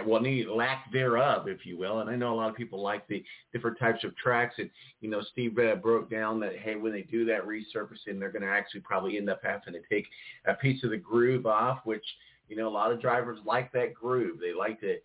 well, 0.05 0.21
need 0.21 0.49
lack 0.49 0.91
thereof, 0.93 1.49
if 1.49 1.65
you 1.65 1.79
will. 1.79 2.01
And 2.01 2.11
I 2.11 2.17
know 2.17 2.35
a 2.35 2.37
lot 2.37 2.51
of 2.51 2.57
people 2.57 2.83
like 2.83 3.07
the 3.07 3.25
different 3.53 3.79
types 3.79 4.05
of 4.05 4.17
tracks. 4.17 4.55
And 4.59 4.71
you 5.01 5.11
know, 5.11 5.23
Steve 5.33 5.59
uh, 5.59 5.77
broke 5.77 6.11
down 6.11 6.41
that 6.41 6.59
hey, 6.59 6.77
when 6.77 6.93
they 6.93 7.03
do 7.03 7.25
that 7.27 7.47
resurfacing, 7.47 8.19
they're 8.19 8.33
going 8.33 8.43
to 8.43 8.49
actually 8.49 8.81
probably 8.81 9.17
end 9.17 9.31
up 9.31 9.41
having 9.43 9.75
to 9.75 9.89
take 9.89 10.07
a 10.47 10.55
piece 10.55 10.83
of 10.85 10.91
the 10.91 10.97
groove 10.97 11.47
off, 11.47 11.81
which 11.85 12.05
you 12.49 12.57
know 12.57 12.69
a 12.69 12.71
lot 12.71 12.93
of 12.93 13.01
drivers 13.01 13.39
like 13.45 13.73
that 13.73 13.95
groove. 13.95 14.39
They 14.41 14.53
like 14.53 14.81
to 14.81 14.97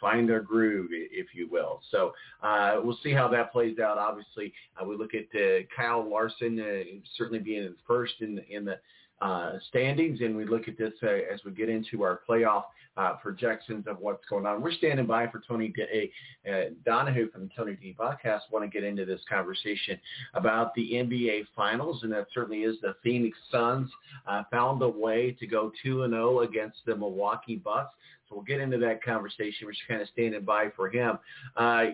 find 0.00 0.28
their 0.28 0.40
groove, 0.40 0.88
if 0.90 1.34
you 1.34 1.48
will. 1.50 1.80
So 1.90 2.12
uh, 2.42 2.76
we'll 2.82 2.98
see 3.02 3.12
how 3.12 3.28
that 3.28 3.52
plays 3.52 3.78
out. 3.78 3.98
Obviously, 3.98 4.52
uh, 4.80 4.84
we 4.84 4.96
look 4.96 5.12
at 5.14 5.26
uh, 5.38 5.64
Kyle 5.74 6.08
Larson 6.08 6.60
uh, 6.60 6.98
certainly 7.16 7.40
being 7.40 7.74
first 7.86 8.14
in 8.20 8.36
the, 8.36 8.48
in 8.48 8.64
the 8.64 8.78
uh, 9.20 9.58
standings, 9.68 10.20
and 10.20 10.36
we 10.36 10.44
look 10.44 10.68
at 10.68 10.78
this 10.78 10.92
uh, 11.02 11.08
as 11.32 11.40
we 11.44 11.50
get 11.50 11.68
into 11.68 12.02
our 12.02 12.20
playoff 12.28 12.64
uh, 12.96 13.14
projections 13.14 13.86
of 13.86 13.98
what's 14.00 14.24
going 14.28 14.44
on. 14.44 14.60
We're 14.60 14.72
standing 14.72 15.06
by 15.06 15.28
for 15.28 15.40
Tony 15.46 15.68
D- 15.68 16.10
uh, 16.48 16.70
Donahue 16.84 17.30
from 17.30 17.42
the 17.42 17.50
Tony 17.56 17.76
D 17.80 17.96
podcast. 17.98 18.40
Want 18.50 18.64
to 18.64 18.70
get 18.70 18.82
into 18.82 19.04
this 19.04 19.20
conversation 19.28 19.98
about 20.34 20.74
the 20.74 20.92
NBA 20.92 21.46
Finals, 21.54 22.02
and 22.02 22.12
that 22.12 22.26
certainly 22.34 22.62
is 22.62 22.76
the 22.82 22.96
Phoenix 23.02 23.38
Suns 23.50 23.90
uh, 24.26 24.42
found 24.50 24.82
a 24.82 24.88
way 24.88 25.36
to 25.38 25.46
go 25.46 25.72
two 25.82 26.02
and 26.02 26.12
zero 26.12 26.38
oh 26.38 26.42
against 26.42 26.78
the 26.86 26.96
Milwaukee 26.96 27.56
Bucks. 27.56 27.94
So 28.28 28.36
we'll 28.36 28.44
get 28.44 28.60
into 28.60 28.78
that 28.78 29.02
conversation. 29.02 29.66
We're 29.66 29.72
just 29.72 29.88
kind 29.88 30.02
of 30.02 30.08
standing 30.08 30.44
by 30.44 30.70
for 30.76 30.88
him. 30.88 31.18
Uh, 31.56 31.84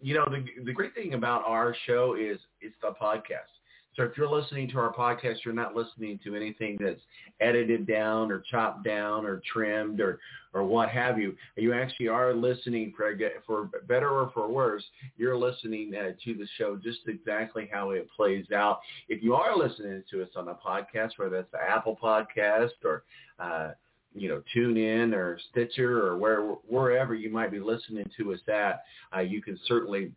you 0.00 0.14
know, 0.14 0.26
the 0.30 0.44
the 0.64 0.72
great 0.72 0.94
thing 0.94 1.14
about 1.14 1.44
our 1.46 1.74
show 1.86 2.16
is 2.18 2.38
it's 2.60 2.76
the 2.82 2.92
podcast. 3.00 3.54
So 3.96 4.02
if 4.02 4.16
you're 4.16 4.28
listening 4.28 4.68
to 4.70 4.78
our 4.78 4.92
podcast, 4.92 5.44
you're 5.44 5.54
not 5.54 5.76
listening 5.76 6.18
to 6.24 6.34
anything 6.34 6.76
that's 6.80 7.00
edited 7.40 7.86
down 7.86 8.32
or 8.32 8.42
chopped 8.50 8.84
down 8.84 9.24
or 9.24 9.40
trimmed 9.52 10.00
or, 10.00 10.18
or 10.52 10.64
what 10.64 10.88
have 10.88 11.18
you. 11.18 11.36
You 11.56 11.74
actually 11.74 12.08
are 12.08 12.34
listening 12.34 12.92
for, 12.96 13.16
for 13.46 13.70
better 13.86 14.10
or 14.10 14.32
for 14.34 14.48
worse. 14.48 14.82
You're 15.16 15.38
listening 15.38 15.94
uh, 15.94 16.10
to 16.24 16.34
the 16.34 16.46
show 16.58 16.76
just 16.76 17.00
exactly 17.06 17.68
how 17.72 17.90
it 17.90 18.08
plays 18.14 18.46
out. 18.52 18.80
If 19.08 19.22
you 19.22 19.34
are 19.34 19.56
listening 19.56 20.02
to 20.10 20.22
us 20.22 20.30
on 20.34 20.48
a 20.48 20.54
podcast, 20.54 21.10
whether 21.16 21.36
that's 21.36 21.52
the 21.52 21.62
Apple 21.62 21.96
podcast 22.02 22.70
or, 22.84 23.04
uh, 23.38 23.70
you 24.14 24.28
know, 24.28 24.42
tune 24.52 24.76
in 24.76 25.12
or 25.12 25.38
Stitcher 25.50 26.06
or 26.06 26.16
where, 26.16 26.40
wherever 26.68 27.14
you 27.14 27.30
might 27.30 27.50
be 27.50 27.60
listening 27.60 28.08
to 28.16 28.32
us 28.32 28.40
at, 28.48 28.82
uh, 29.14 29.20
you 29.20 29.42
can 29.42 29.58
certainly 29.66 30.12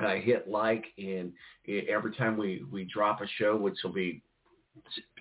uh, 0.00 0.14
hit 0.14 0.48
like 0.48 0.86
and 0.98 1.32
every 1.88 2.14
time 2.14 2.36
we, 2.36 2.64
we 2.70 2.84
drop 2.84 3.20
a 3.20 3.26
show, 3.38 3.56
which 3.56 3.76
will 3.84 3.92
be 3.92 4.22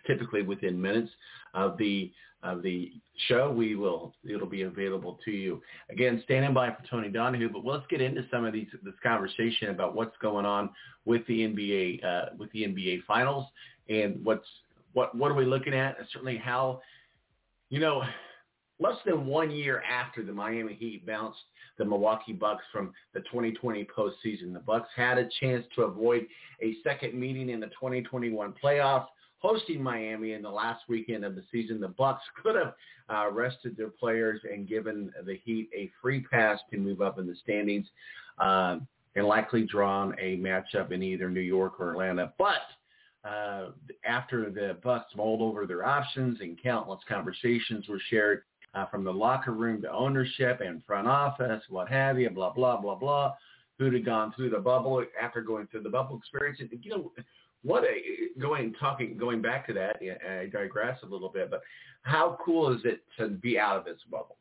typically 0.06 0.42
within 0.42 0.82
minutes 0.82 1.12
of 1.54 1.78
the 1.78 2.12
of 2.44 2.62
the 2.62 2.92
show, 3.30 3.50
we 3.50 3.76
will 3.76 4.14
it'll 4.30 4.48
be 4.48 4.64
available 4.64 5.18
to 5.24 5.32
you. 5.32 5.62
Again, 5.90 6.22
standing 6.26 6.54
by 6.54 6.70
for 6.72 6.84
Tony 6.90 7.10
Donahue, 7.10 7.50
but 7.50 7.64
let's 7.64 7.86
get 7.90 8.02
into 8.02 8.26
some 8.30 8.44
of 8.44 8.52
these 8.52 8.68
this 8.84 8.94
conversation 9.02 9.70
about 9.70 9.96
what's 9.96 10.16
going 10.22 10.46
on 10.46 10.70
with 11.06 11.26
the 11.28 11.40
NBA 11.40 12.04
uh, 12.04 12.26
with 12.38 12.52
the 12.52 12.64
NBA 12.64 13.04
finals 13.06 13.46
and 13.88 14.24
what's 14.26 14.46
what 14.92 15.16
what 15.16 15.32
are 15.32 15.36
we 15.36 15.46
looking 15.46 15.74
at? 15.74 15.96
Certainly 16.12 16.38
how 16.38 16.82
you 17.74 17.80
know 17.80 18.04
less 18.80 18.98
than 19.04 19.26
one 19.26 19.50
year 19.50 19.82
after 19.82 20.24
the 20.24 20.32
Miami 20.32 20.76
Heat 20.76 21.08
bounced 21.08 21.40
the 21.80 21.84
Milwaukee 21.84 22.32
Bucks 22.32 22.64
from 22.72 22.94
the 23.16 23.22
2020 23.22 23.86
postseason. 23.86 24.54
The 24.54 24.60
Bucks 24.60 24.90
had 24.96 25.18
a 25.18 25.28
chance 25.40 25.66
to 25.74 25.82
avoid 25.82 26.28
a 26.62 26.76
second 26.84 27.20
meeting 27.20 27.50
in 27.50 27.60
the 27.60 27.68
2021 27.68 28.54
playoffs. 28.64 29.08
Hosting 29.40 29.82
Miami 29.82 30.34
in 30.34 30.44
the 30.44 30.52
last 30.52 30.84
weekend 30.88 31.26
of 31.26 31.34
the 31.34 31.42
season, 31.52 31.82
the 31.82 31.88
Bucks 31.88 32.22
could 32.44 32.56
have 32.56 32.76
uh, 33.10 33.32
rested 33.32 33.76
their 33.76 33.90
players 33.90 34.40
and 34.44 34.68
given 34.68 35.12
the 35.26 35.40
Heat 35.44 35.68
a 35.76 35.92
free 36.00 36.22
pass 36.22 36.60
to 36.70 36.78
move 36.78 37.02
up 37.02 37.18
in 37.18 37.26
the 37.26 37.36
standings, 37.42 37.88
uh, 38.38 38.78
and 39.16 39.26
likely 39.26 39.64
drawn 39.64 40.16
a 40.22 40.38
matchup 40.38 40.92
in 40.92 41.02
either 41.02 41.28
New 41.28 41.42
York 41.42 41.80
or 41.80 41.94
Atlanta. 41.94 42.34
But 42.38 42.62
uh, 43.24 43.68
after 44.06 44.50
the 44.50 44.78
Bucks 44.84 45.16
mulled 45.16 45.42
over 45.42 45.66
their 45.66 45.86
options 45.86 46.40
and 46.42 46.62
countless 46.62 47.00
conversations 47.08 47.88
were 47.88 48.02
shared, 48.10 48.44
uh, 48.76 48.86
from 48.88 49.04
the 49.04 49.12
locker 49.12 49.52
room 49.52 49.82
to 49.82 49.92
ownership 49.92 50.60
and 50.62 50.84
front 50.86 51.08
office, 51.08 51.64
what 51.70 51.88
have 51.88 52.20
you, 52.20 52.30
blah, 52.30 52.52
blah, 52.52 52.80
blah, 52.80 52.96
blah, 52.96 53.34
who'd 53.78 53.94
have 53.94 54.06
gone 54.06 54.34
through 54.36 54.50
the 54.50 54.60
bubble 54.60 55.04
after 55.22 55.42
going 55.42 55.68
through 55.68 55.84
the 55.84 55.90
bubble 55.90 56.18
experience. 56.18 56.60
You 56.82 56.92
know, 56.92 57.12
what 57.62 57.84
a, 57.84 58.40
going, 58.40 58.74
talking, 58.80 59.18
going 59.18 59.42
back 59.42 59.68
to 59.68 59.74
that, 59.74 59.98
I 60.28 60.48
digress 60.48 61.00
a 61.04 61.06
little 61.06 61.30
bit, 61.30 61.50
but 61.50 61.62
how 62.02 62.38
cool 62.44 62.74
is 62.74 62.82
it 62.84 63.04
to 63.20 63.30
be 63.30 63.60
out 63.60 63.78
of 63.78 63.86
this 63.86 64.00
bubble? 64.10 64.38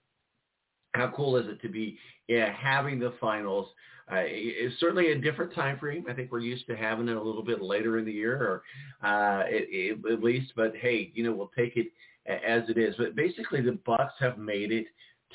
How 0.95 1.13
cool 1.15 1.37
is 1.37 1.47
it 1.49 1.61
to 1.63 1.69
be 1.69 1.99
yeah, 2.29 2.53
having 2.53 2.99
the 2.99 3.15
finals? 3.21 3.69
Uh, 4.11 4.25
it's 4.25 4.79
certainly 4.79 5.13
a 5.13 5.19
different 5.19 5.55
time 5.55 5.79
frame. 5.79 6.05
I 6.09 6.13
think 6.13 6.31
we're 6.31 6.41
used 6.41 6.67
to 6.67 6.77
having 6.77 7.09
it 7.09 7.17
a 7.17 7.23
little 7.23 7.43
bit 7.43 7.63
later 7.63 7.99
in 7.99 8.05
the 8.05 8.13
year, 8.13 8.37
or 8.37 9.09
uh, 9.09 9.45
it, 9.47 9.69
it, 9.71 10.13
at 10.13 10.23
least. 10.23 10.53
But 10.55 10.75
hey, 10.77 11.13
you 11.15 11.25
know, 11.25 11.33
we'll 11.33 11.53
take 11.57 11.77
it 11.77 11.87
as 12.27 12.69
it 12.69 12.77
is. 12.77 12.95
But 12.99 13.17
basically, 13.17 13.63
the 13.63 13.79
Bucks 13.87 14.15
have 14.19 14.39
made 14.39 14.73
it 14.73 14.87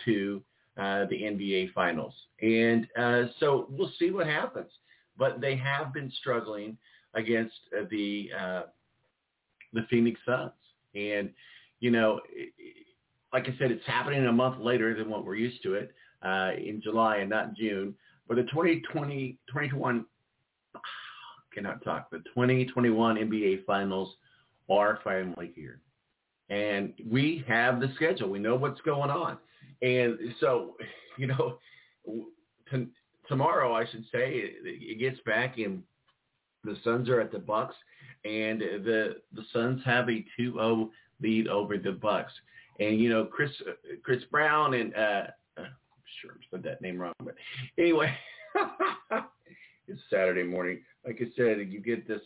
to 0.05 0.43
uh, 0.78 1.05
the 1.05 1.16
NBA 1.16 1.74
Finals, 1.74 2.14
and 2.41 2.88
uh, 2.99 3.24
so 3.39 3.68
we'll 3.70 3.91
see 3.97 4.12
what 4.12 4.28
happens. 4.28 4.70
But 5.18 5.41
they 5.41 5.55
have 5.55 5.93
been 5.93 6.12
struggling 6.20 6.78
against 7.16 7.55
uh, 7.76 7.86
the 7.89 8.30
uh, 8.39 8.62
the 9.74 9.88
Phoenix 9.89 10.20
Suns, 10.26 10.51
and 10.93 11.32
you 11.80 11.89
know, 11.89 12.20
like 13.34 13.43
I 13.43 13.55
said, 13.57 13.71
it's 13.71 13.86
happening 13.86 14.25
a 14.25 14.32
month 14.32 14.59
later 14.59 14.95
than 14.95 15.09
what 15.09 15.25
we're 15.25 15.36
used 15.36 15.61
to 15.63 15.73
it 15.73 15.93
uh, 16.23 16.51
in 16.57 16.82
July 16.82 17.17
and 17.17 17.30
not 17.30 17.55
June. 17.55 17.93
But 18.28 18.36
the 18.36 18.43
2020, 18.43 19.38
2021, 19.47 20.05
cannot 21.53 21.84
talk. 21.84 22.09
The 22.11 22.19
2021 22.19 23.15
NBA 23.15 23.65
Finals 23.65 24.15
are 24.69 24.99
finally 25.03 25.51
here 25.55 25.82
and 26.49 26.93
we 27.09 27.43
have 27.47 27.80
the 27.80 27.91
schedule. 27.95 28.30
We 28.30 28.39
know 28.39 28.55
what's 28.55 28.82
going 28.82 29.09
on. 29.09 29.38
And 29.82 30.17
so, 30.39 30.75
you 31.17 31.28
know, 31.28 31.57
t- 32.71 32.88
tomorrow, 33.28 33.73
I 33.73 33.86
should 33.86 34.03
say, 34.11 34.34
it, 34.34 34.53
it 34.63 34.99
gets 34.99 35.19
back 35.25 35.57
and 35.57 35.84
the 36.63 36.78
Suns 36.84 37.07
are 37.09 37.21
at 37.21 37.32
the 37.32 37.39
Bucks, 37.39 37.75
and 38.25 38.59
the 38.59 39.17
the 39.34 39.43
Suns 39.53 39.82
have 39.86 40.09
a 40.09 40.25
2-0 40.38 40.89
lead 41.21 41.47
over 41.47 41.78
the 41.78 41.93
Bucks. 41.93 42.34
And 42.80 42.99
you 42.99 43.09
know, 43.09 43.25
Chris 43.25 43.51
Chris 44.03 44.23
Brown 44.32 44.75
and 44.75 44.95
uh, 44.95 45.23
I'm 45.57 45.65
sure 46.21 46.32
I 46.32 46.45
said 46.51 46.63
that 46.63 46.82
name 46.82 46.99
wrong, 46.99 47.13
but 47.23 47.36
anyway, 47.78 48.13
it's 49.88 50.01
Saturday 50.09 50.43
morning. 50.43 50.82
Like 51.05 51.19
I 51.21 51.25
said, 51.36 51.67
you 51.69 51.80
get 51.80 52.07
this 52.07 52.21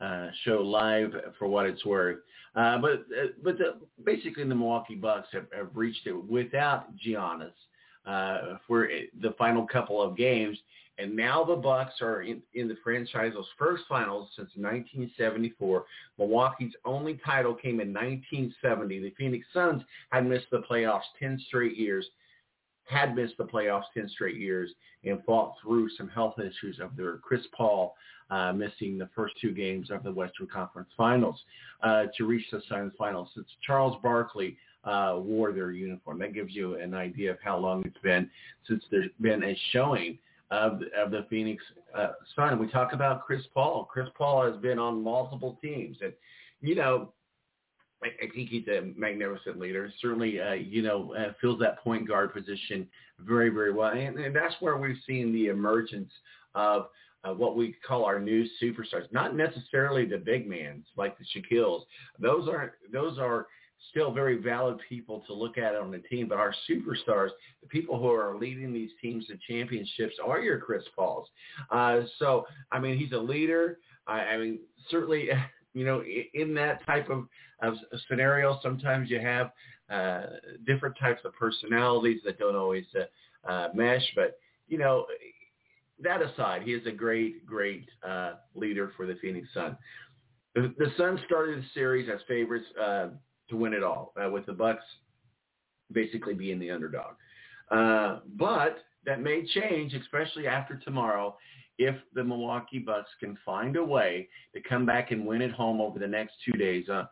uh, 0.00 0.28
show 0.44 0.62
live 0.62 1.12
for 1.38 1.48
what 1.48 1.66
it's 1.66 1.84
worth. 1.84 2.18
Uh, 2.56 2.78
but 2.78 2.92
uh, 2.92 3.28
but 3.42 3.58
the, 3.58 3.76
basically, 4.04 4.44
the 4.44 4.54
Milwaukee 4.54 4.94
Bucks 4.94 5.28
have, 5.32 5.46
have 5.54 5.68
reached 5.74 6.06
it 6.06 6.12
without 6.12 6.86
Giannis 6.96 7.52
uh, 8.06 8.56
for 8.66 8.88
the 9.20 9.32
final 9.38 9.66
couple 9.66 10.02
of 10.02 10.16
games, 10.16 10.58
and 11.00 11.16
now 11.16 11.44
the 11.44 11.56
Bucks 11.56 11.94
are 12.00 12.22
in, 12.22 12.42
in 12.54 12.68
the 12.68 12.76
franchise's 12.84 13.46
first 13.58 13.84
finals 13.88 14.28
since 14.36 14.50
1974. 14.56 15.84
Milwaukee's 16.18 16.74
only 16.84 17.18
title 17.24 17.54
came 17.54 17.80
in 17.80 17.92
1970. 17.92 19.00
The 19.00 19.14
Phoenix 19.16 19.46
Suns 19.52 19.82
had 20.10 20.26
missed 20.26 20.46
the 20.50 20.62
playoffs 20.70 21.08
10 21.18 21.42
straight 21.46 21.76
years. 21.76 22.06
had 22.84 23.14
missed 23.14 23.36
the 23.38 23.44
playoffs 23.44 23.84
10 23.94 24.08
straight 24.10 24.36
years 24.36 24.70
and 25.04 25.22
fought 25.24 25.54
through 25.62 25.88
some 25.96 26.08
health 26.08 26.38
issues 26.38 26.78
of 26.80 26.96
their 26.96 27.16
Chris 27.18 27.42
Paul 27.56 27.94
uh, 28.30 28.52
missing 28.52 28.98
the 28.98 29.08
first 29.14 29.34
two 29.40 29.52
games 29.52 29.90
of 29.90 30.02
the 30.02 30.12
Western 30.12 30.46
Conference 30.46 30.88
Finals 30.96 31.40
uh, 31.82 32.04
to 32.16 32.26
reach 32.26 32.46
the 32.52 32.60
Suns 32.68 32.92
Finals. 32.98 33.28
Since 33.34 33.46
Charles 33.66 33.96
Barkley 34.02 34.56
uh, 34.84 35.16
wore 35.18 35.52
their 35.52 35.72
uniform, 35.72 36.18
that 36.20 36.34
gives 36.34 36.54
you 36.54 36.76
an 36.76 36.94
idea 36.94 37.30
of 37.30 37.38
how 37.42 37.58
long 37.58 37.82
it's 37.84 37.98
been 38.02 38.30
since 38.68 38.84
there's 38.90 39.10
been 39.20 39.42
a 39.42 39.58
showing 39.72 40.18
of, 40.50 40.80
of 40.96 41.10
the 41.10 41.26
Phoenix 41.30 41.62
uh, 41.96 42.12
Sun. 42.34 42.58
We 42.58 42.68
talk 42.68 42.92
about 42.92 43.24
Chris 43.24 43.42
Paul. 43.54 43.88
Chris 43.90 44.08
Paul 44.16 44.50
has 44.50 44.60
been 44.60 44.78
on 44.78 45.02
multiple 45.02 45.58
teams, 45.62 45.98
and 46.02 46.12
you 46.60 46.74
know 46.74 47.12
I, 48.02 48.08
I 48.24 48.30
think 48.34 48.48
he's 48.48 48.66
a 48.68 48.92
magnificent 48.96 49.58
leader. 49.58 49.92
Certainly, 50.00 50.40
uh, 50.40 50.52
you 50.52 50.82
know, 50.82 51.14
uh, 51.14 51.32
fills 51.40 51.60
that 51.60 51.80
point 51.80 52.08
guard 52.08 52.32
position 52.32 52.86
very, 53.18 53.50
very 53.50 53.72
well. 53.72 53.90
And, 53.90 54.18
and 54.18 54.34
that's 54.34 54.54
where 54.60 54.76
we've 54.76 54.96
seen 55.06 55.32
the 55.32 55.46
emergence 55.48 56.10
of 56.54 56.86
uh, 57.22 57.34
what 57.34 57.56
we 57.56 57.76
call 57.86 58.04
our 58.04 58.18
new 58.18 58.46
superstars. 58.62 59.10
Not 59.12 59.36
necessarily 59.36 60.06
the 60.06 60.18
big 60.18 60.48
mans 60.48 60.86
like 60.96 61.16
the 61.18 61.24
Shaquilles. 61.24 61.82
Those 62.18 62.48
are 62.48 62.74
those 62.92 63.18
are 63.18 63.46
still 63.90 64.12
very 64.12 64.36
valid 64.36 64.78
people 64.88 65.22
to 65.26 65.32
look 65.32 65.58
at 65.58 65.74
on 65.74 65.90
the 65.90 65.98
team. 65.98 66.28
But 66.28 66.38
our 66.38 66.54
superstars, 66.68 67.30
the 67.62 67.68
people 67.68 67.98
who 67.98 68.10
are 68.10 68.36
leading 68.36 68.72
these 68.72 68.90
teams 69.00 69.26
to 69.28 69.38
championships, 69.48 70.16
are 70.24 70.40
your 70.40 70.58
Chris 70.58 70.84
Pauls. 70.94 71.28
Uh, 71.70 72.02
so, 72.18 72.46
I 72.70 72.78
mean, 72.78 72.98
he's 72.98 73.12
a 73.12 73.18
leader. 73.18 73.78
I, 74.06 74.20
I 74.20 74.38
mean, 74.38 74.60
certainly, 74.90 75.28
you 75.74 75.84
know, 75.84 76.02
in 76.34 76.54
that 76.54 76.84
type 76.86 77.08
of 77.08 77.26
of 77.62 77.74
scenarios. 78.08 78.58
Sometimes 78.62 79.10
you 79.10 79.20
have 79.20 79.50
uh, 79.90 80.22
different 80.66 80.96
types 80.98 81.20
of 81.24 81.34
personalities 81.34 82.20
that 82.24 82.38
don't 82.38 82.56
always 82.56 82.84
uh, 82.98 83.50
uh, 83.50 83.68
mesh. 83.74 84.04
But, 84.14 84.38
you 84.68 84.78
know, 84.78 85.06
that 86.02 86.22
aside, 86.22 86.62
he 86.62 86.72
is 86.72 86.86
a 86.86 86.92
great, 86.92 87.44
great 87.46 87.88
uh, 88.06 88.34
leader 88.54 88.92
for 88.96 89.06
the 89.06 89.16
Phoenix 89.20 89.48
Sun. 89.52 89.76
The, 90.54 90.74
the 90.78 90.90
started 91.26 91.58
the 91.58 91.64
series 91.74 92.08
as 92.12 92.20
favorites 92.26 92.66
uh, 92.80 93.08
to 93.50 93.56
win 93.56 93.74
it 93.74 93.82
all, 93.82 94.12
uh, 94.22 94.30
with 94.30 94.46
the 94.46 94.52
Bucks 94.52 94.84
basically 95.92 96.34
being 96.34 96.58
the 96.58 96.70
underdog. 96.70 97.14
Uh, 97.70 98.20
but 98.36 98.78
that 99.04 99.20
may 99.20 99.44
change, 99.46 99.94
especially 99.94 100.46
after 100.46 100.76
tomorrow, 100.76 101.36
if 101.78 101.96
the 102.14 102.22
Milwaukee 102.22 102.78
Bucks 102.78 103.10
can 103.18 103.38
find 103.44 103.76
a 103.76 103.84
way 103.84 104.28
to 104.54 104.60
come 104.60 104.84
back 104.84 105.12
and 105.12 105.26
win 105.26 105.42
at 105.42 105.50
home 105.50 105.80
over 105.80 105.98
the 105.98 106.06
next 106.06 106.34
two 106.44 106.56
days. 106.58 106.88
Uh, 106.88 107.04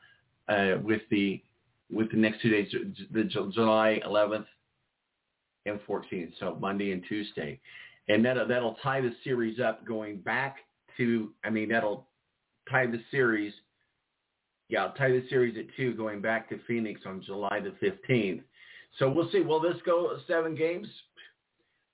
uh, 0.48 0.78
with 0.82 1.02
the 1.10 1.42
with 1.90 2.10
the 2.10 2.16
next 2.16 2.42
two 2.42 2.50
days, 2.50 2.72
the 3.12 3.24
July 3.24 4.00
11th 4.06 4.44
and 5.64 5.80
14th, 5.88 6.32
so 6.38 6.56
Monday 6.60 6.92
and 6.92 7.02
Tuesday, 7.08 7.58
and 8.08 8.24
that 8.24 8.36
that'll 8.48 8.76
tie 8.82 9.00
the 9.00 9.14
series 9.24 9.60
up 9.60 9.86
going 9.86 10.18
back 10.18 10.56
to. 10.96 11.32
I 11.44 11.50
mean, 11.50 11.68
that'll 11.68 12.06
tie 12.70 12.86
the 12.86 13.00
series. 13.10 13.52
Yeah, 14.68 14.84
I'll 14.84 14.92
tie 14.92 15.10
the 15.10 15.24
series 15.30 15.56
at 15.56 15.64
two, 15.76 15.94
going 15.94 16.20
back 16.20 16.48
to 16.50 16.58
Phoenix 16.66 17.00
on 17.06 17.22
July 17.22 17.60
the 17.60 17.74
15th. 17.86 18.42
So 18.98 19.10
we'll 19.10 19.30
see. 19.30 19.40
Will 19.40 19.60
this 19.60 19.76
go 19.86 20.18
seven 20.26 20.54
games? 20.54 20.86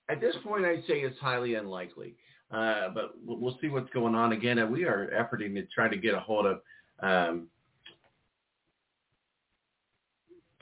At 0.09 0.20
this 0.20 0.35
point, 0.45 0.64
I'd 0.64 0.85
say 0.87 1.01
it's 1.01 1.18
highly 1.18 1.55
unlikely. 1.55 2.14
Uh, 2.51 2.89
but 2.95 3.14
we'll 3.25 3.59
see 3.61 3.68
what's 3.68 3.91
going 3.91 4.14
on 4.14 4.33
again. 4.33 4.59
And 4.59 4.70
we 4.70 4.85
are 4.85 5.11
efforting 5.14 5.55
to 5.55 5.66
try 5.75 5.89
to 5.89 5.97
get 5.97 6.14
a 6.14 6.20
hold 6.20 6.47
of 6.47 6.61
um, 7.01 7.49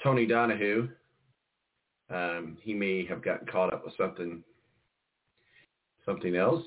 Tony 0.02 0.26
Donahue. 0.26 0.88
Um, 2.10 2.58
he 2.60 2.74
may 2.74 3.06
have 3.06 3.22
gotten 3.22 3.46
caught 3.46 3.72
up 3.72 3.84
with 3.84 3.94
something 3.96 4.42
something 6.04 6.34
else. 6.34 6.64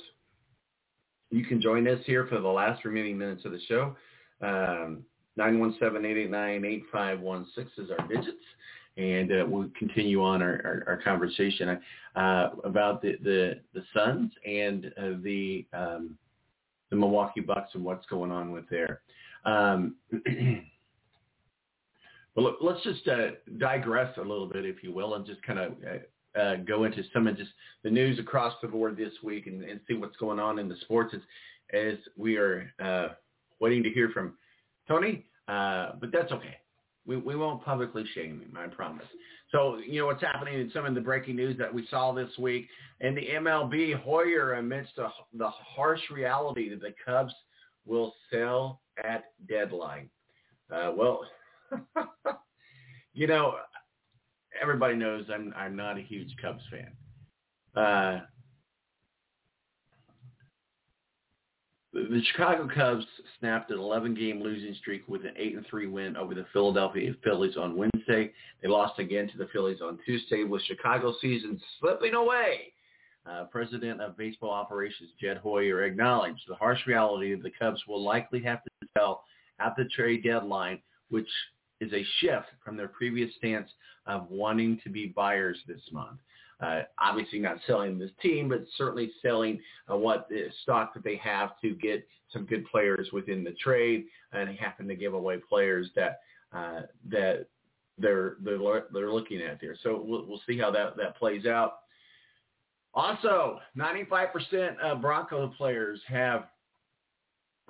You 1.29 1.45
can 1.45 1.61
join 1.61 1.87
us 1.87 1.99
here 2.05 2.25
for 2.27 2.39
the 2.39 2.47
last 2.47 2.85
remaining 2.85 3.17
minutes 3.17 3.45
of 3.45 3.51
the 3.51 3.59
show. 3.67 3.95
Um, 4.41 5.03
917-889-8516 5.37 7.45
is 7.77 7.91
our 7.97 8.07
digits. 8.07 8.37
And 8.97 9.31
uh, 9.31 9.45
we'll 9.45 9.69
continue 9.77 10.23
on 10.23 10.41
our, 10.41 10.61
our, 10.63 10.83
our 10.87 11.01
conversation 11.01 11.79
uh, 12.15 12.49
about 12.63 13.01
the, 13.01 13.17
the, 13.21 13.59
the 13.73 13.83
Suns 13.93 14.31
and 14.47 14.85
uh, 14.97 15.15
the, 15.21 15.65
um, 15.73 16.17
the 16.89 16.95
Milwaukee 16.95 17.41
Bucks 17.41 17.71
and 17.73 17.83
what's 17.83 18.05
going 18.05 18.31
on 18.31 18.51
with 18.51 18.69
there. 18.69 19.01
Um, 19.43 19.95
Well, 22.35 22.45
look, 22.45 22.57
let's 22.61 22.83
just 22.83 23.07
uh, 23.07 23.31
digress 23.57 24.15
a 24.17 24.21
little 24.21 24.47
bit, 24.47 24.65
if 24.65 24.83
you 24.83 24.93
will, 24.93 25.15
and 25.15 25.25
just 25.25 25.41
kind 25.43 25.59
of 25.59 25.71
uh, 25.87 26.39
uh, 26.39 26.55
go 26.57 26.83
into 26.83 27.01
some 27.13 27.27
of 27.27 27.37
just 27.37 27.51
the 27.83 27.89
news 27.89 28.19
across 28.19 28.53
the 28.61 28.67
board 28.67 28.97
this 28.97 29.13
week 29.23 29.47
and, 29.47 29.63
and 29.63 29.79
see 29.87 29.93
what's 29.93 30.17
going 30.17 30.39
on 30.39 30.59
in 30.59 30.67
the 30.67 30.75
sports 30.81 31.15
as, 31.15 31.21
as 31.73 31.97
we 32.17 32.35
are 32.35 32.69
waiting 33.61 33.83
to 33.83 33.89
hear 33.89 34.09
from 34.09 34.33
Tony. 34.87 35.25
Uh, 35.47 35.91
but 35.99 36.11
that's 36.11 36.31
okay. 36.31 36.57
We, 37.05 37.17
we 37.17 37.35
won't 37.35 37.63
publicly 37.63 38.03
shame 38.15 38.41
him, 38.41 38.57
I 38.57 38.67
promise. 38.67 39.05
So, 39.51 39.77
you 39.77 39.99
know, 39.99 40.07
what's 40.07 40.23
happening 40.23 40.59
in 40.59 40.71
some 40.73 40.85
of 40.85 40.95
the 40.95 41.01
breaking 41.01 41.35
news 41.35 41.57
that 41.59 41.71
we 41.71 41.87
saw 41.89 42.11
this 42.11 42.35
week. 42.39 42.67
And 42.99 43.15
the 43.15 43.27
MLB, 43.35 44.01
Hoyer, 44.01 44.53
amidst 44.53 44.95
the, 44.95 45.07
the 45.37 45.49
harsh 45.49 46.01
reality 46.11 46.69
that 46.69 46.81
the 46.81 46.93
Cubs 47.05 47.33
will 47.85 48.15
sell 48.31 48.81
at 49.03 49.25
deadline. 49.47 50.09
Uh, 50.73 50.93
well, 50.95 51.21
you 53.13 53.27
know, 53.27 53.55
everybody 54.59 54.95
knows 54.95 55.25
I'm 55.31 55.53
I'm 55.55 55.75
not 55.75 55.97
a 55.97 56.01
huge 56.01 56.33
Cubs 56.41 56.63
fan. 56.71 56.91
Uh, 57.83 58.21
the, 61.95 62.21
Chicago 62.31 62.67
Cubs 62.73 63.05
snapped 63.39 63.71
an 63.71 63.77
11-game 63.77 64.41
losing 64.41 64.75
streak 64.75 65.07
with 65.07 65.21
an 65.23 65.33
8-3 65.39 65.89
win 65.89 66.17
over 66.17 66.35
the 66.35 66.45
Philadelphia 66.51 67.13
Phillies 67.23 67.55
on 67.57 67.77
Wednesday. 67.77 68.33
They 68.61 68.67
lost 68.67 68.99
again 68.99 69.29
to 69.29 69.37
the 69.37 69.47
Phillies 69.53 69.81
on 69.81 69.97
Tuesday, 70.05 70.43
with 70.43 70.61
Chicago 70.63 71.13
season 71.21 71.59
slipping 71.79 72.13
away. 72.13 72.73
Uh, 73.25 73.45
President 73.45 74.01
of 74.01 74.17
Baseball 74.17 74.51
Operations 74.51 75.09
Jed 75.19 75.37
Hoyer 75.37 75.83
acknowledged 75.83 76.41
the 76.47 76.55
harsh 76.55 76.85
reality 76.85 77.33
that 77.33 77.41
the 77.41 77.51
Cubs 77.57 77.81
will 77.87 78.03
likely 78.03 78.41
have 78.43 78.63
to 78.63 78.69
sell 78.95 79.23
at 79.59 79.75
the 79.75 79.85
trade 79.85 80.23
deadline, 80.23 80.79
which 81.09 81.29
is 81.81 81.91
a 81.93 82.05
shift 82.19 82.47
from 82.63 82.77
their 82.77 82.87
previous 82.87 83.33
stance 83.37 83.69
of 84.05 84.29
wanting 84.29 84.79
to 84.83 84.89
be 84.89 85.07
buyers 85.07 85.57
this 85.67 85.81
month. 85.91 86.19
Uh, 86.61 86.81
obviously 86.99 87.37
not 87.37 87.57
selling 87.67 87.99
this 87.99 88.11
team, 88.21 88.47
but 88.47 88.63
certainly 88.77 89.11
selling 89.21 89.59
uh, 89.91 89.97
what 89.97 90.29
stock 90.63 90.93
that 90.93 91.03
they 91.03 91.17
have 91.17 91.59
to 91.61 91.75
get 91.75 92.07
some 92.31 92.45
good 92.45 92.65
players 92.67 93.09
within 93.11 93.43
the 93.43 93.51
trade, 93.51 94.05
and 94.31 94.49
they 94.49 94.55
happen 94.55 94.87
to 94.87 94.95
give 94.95 95.13
away 95.13 95.37
players 95.49 95.89
that 95.95 96.21
uh, 96.53 96.81
that 97.09 97.47
they're 97.97 98.37
they're 98.41 98.85
they're 98.93 99.11
looking 99.11 99.41
at 99.41 99.59
there. 99.59 99.75
So 99.83 100.01
we'll, 100.05 100.25
we'll 100.25 100.41
see 100.47 100.57
how 100.57 100.71
that 100.71 100.95
that 100.97 101.17
plays 101.17 101.45
out. 101.45 101.79
Also, 102.93 103.59
95% 103.77 104.79
of 104.79 105.01
Bronco 105.01 105.49
players 105.57 105.99
have 106.07 106.45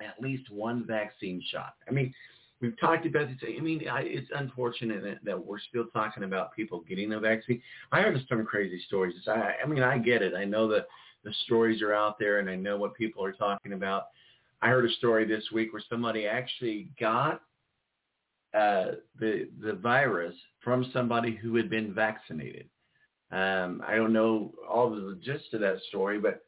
at 0.00 0.14
least 0.20 0.50
one 0.50 0.86
vaccine 0.86 1.42
shot. 1.50 1.74
I 1.88 1.90
mean, 1.90 2.14
we've 2.60 2.78
talked 2.80 3.06
about 3.06 3.28
this. 3.28 3.36
I 3.56 3.60
mean, 3.60 3.88
I, 3.88 4.02
it's 4.02 4.30
unfortunate 4.34 5.02
that, 5.02 5.24
that 5.24 5.46
we're 5.46 5.60
still 5.60 5.86
talking 5.92 6.24
about 6.24 6.54
people 6.54 6.80
getting 6.88 7.10
the 7.10 7.20
vaccine. 7.20 7.60
I 7.92 8.00
heard 8.00 8.18
some 8.28 8.44
crazy 8.44 8.82
stories. 8.86 9.14
I, 9.26 9.54
I 9.62 9.66
mean, 9.66 9.82
I 9.82 9.98
get 9.98 10.22
it. 10.22 10.34
I 10.34 10.44
know 10.44 10.68
that 10.68 10.86
the 11.24 11.32
stories 11.44 11.82
are 11.82 11.92
out 11.92 12.18
there, 12.18 12.38
and 12.38 12.48
I 12.48 12.56
know 12.56 12.76
what 12.76 12.94
people 12.94 13.24
are 13.24 13.32
talking 13.32 13.72
about. 13.72 14.04
I 14.62 14.68
heard 14.68 14.88
a 14.88 14.92
story 14.94 15.26
this 15.26 15.44
week 15.52 15.72
where 15.72 15.82
somebody 15.90 16.26
actually 16.26 16.88
got 16.98 17.42
uh, 18.54 18.92
the 19.20 19.48
the 19.62 19.74
virus 19.74 20.34
from 20.64 20.90
somebody 20.92 21.34
who 21.34 21.56
had 21.56 21.68
been 21.68 21.92
vaccinated. 21.92 22.68
Um, 23.30 23.82
I 23.86 23.96
don't 23.96 24.12
know 24.12 24.54
all 24.68 24.88
the 24.88 25.18
gist 25.22 25.52
of 25.52 25.60
that 25.60 25.78
story, 25.88 26.18
but 26.18 26.45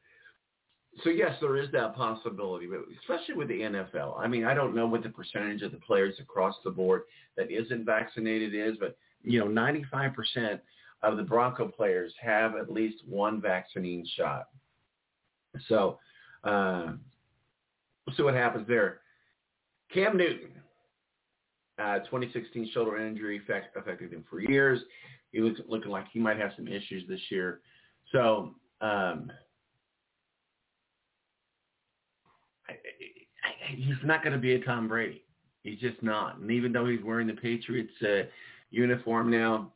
so 1.04 1.10
yes, 1.10 1.36
there 1.40 1.56
is 1.56 1.70
that 1.72 1.94
possibility, 1.94 2.66
but 2.66 2.80
especially 3.00 3.34
with 3.34 3.48
the 3.48 3.60
NFL. 3.60 4.18
I 4.18 4.26
mean, 4.26 4.44
I 4.44 4.54
don't 4.54 4.74
know 4.74 4.86
what 4.86 5.02
the 5.02 5.08
percentage 5.10 5.62
of 5.62 5.72
the 5.72 5.78
players 5.78 6.14
across 6.20 6.54
the 6.64 6.70
board 6.70 7.02
that 7.36 7.50
isn't 7.50 7.84
vaccinated 7.84 8.54
is, 8.54 8.76
but 8.78 8.96
you 9.22 9.38
know, 9.38 9.46
95% 9.46 10.60
of 11.02 11.16
the 11.16 11.22
Bronco 11.22 11.68
players 11.68 12.12
have 12.20 12.56
at 12.56 12.72
least 12.72 13.02
one 13.06 13.40
vaccine 13.40 14.06
shot. 14.16 14.48
So 15.68 15.98
uh, 16.44 16.92
we'll 18.06 18.16
see 18.16 18.22
what 18.22 18.34
happens 18.34 18.66
there. 18.66 19.00
Cam 19.92 20.16
Newton, 20.16 20.50
uh, 21.78 22.00
2016 22.00 22.70
shoulder 22.72 22.98
injury 22.98 23.38
affect, 23.38 23.76
affected 23.76 24.12
him 24.12 24.24
for 24.28 24.40
years. 24.40 24.80
He 25.32 25.40
looks 25.40 25.60
looking 25.68 25.90
like 25.90 26.06
he 26.12 26.18
might 26.18 26.38
have 26.38 26.52
some 26.56 26.68
issues 26.68 27.04
this 27.08 27.20
year. 27.30 27.60
So 28.12 28.54
um, 28.80 29.30
he's 33.76 33.96
not 34.04 34.22
going 34.22 34.32
to 34.32 34.38
be 34.38 34.54
a 34.54 34.60
Tom 34.60 34.88
Brady. 34.88 35.22
He's 35.62 35.78
just 35.80 36.02
not. 36.02 36.38
And 36.38 36.50
even 36.50 36.72
though 36.72 36.86
he's 36.86 37.02
wearing 37.02 37.26
the 37.26 37.34
Patriots 37.34 37.92
uh, 38.02 38.22
uniform 38.70 39.30
now, 39.30 39.72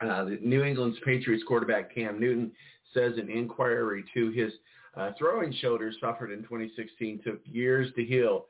Uh, 0.00 0.24
the 0.24 0.38
New 0.42 0.62
England's 0.62 0.98
Patriots 1.04 1.42
quarterback 1.48 1.94
Cam 1.94 2.20
Newton 2.20 2.52
says 2.92 3.14
an 3.16 3.30
inquiry 3.30 4.04
to 4.12 4.30
his 4.30 4.52
uh, 4.94 5.12
throwing 5.18 5.52
shoulder 5.54 5.90
suffered 6.00 6.30
in 6.30 6.42
2016 6.42 7.20
took 7.24 7.40
years 7.44 7.90
to 7.96 8.04
heal 8.04 8.46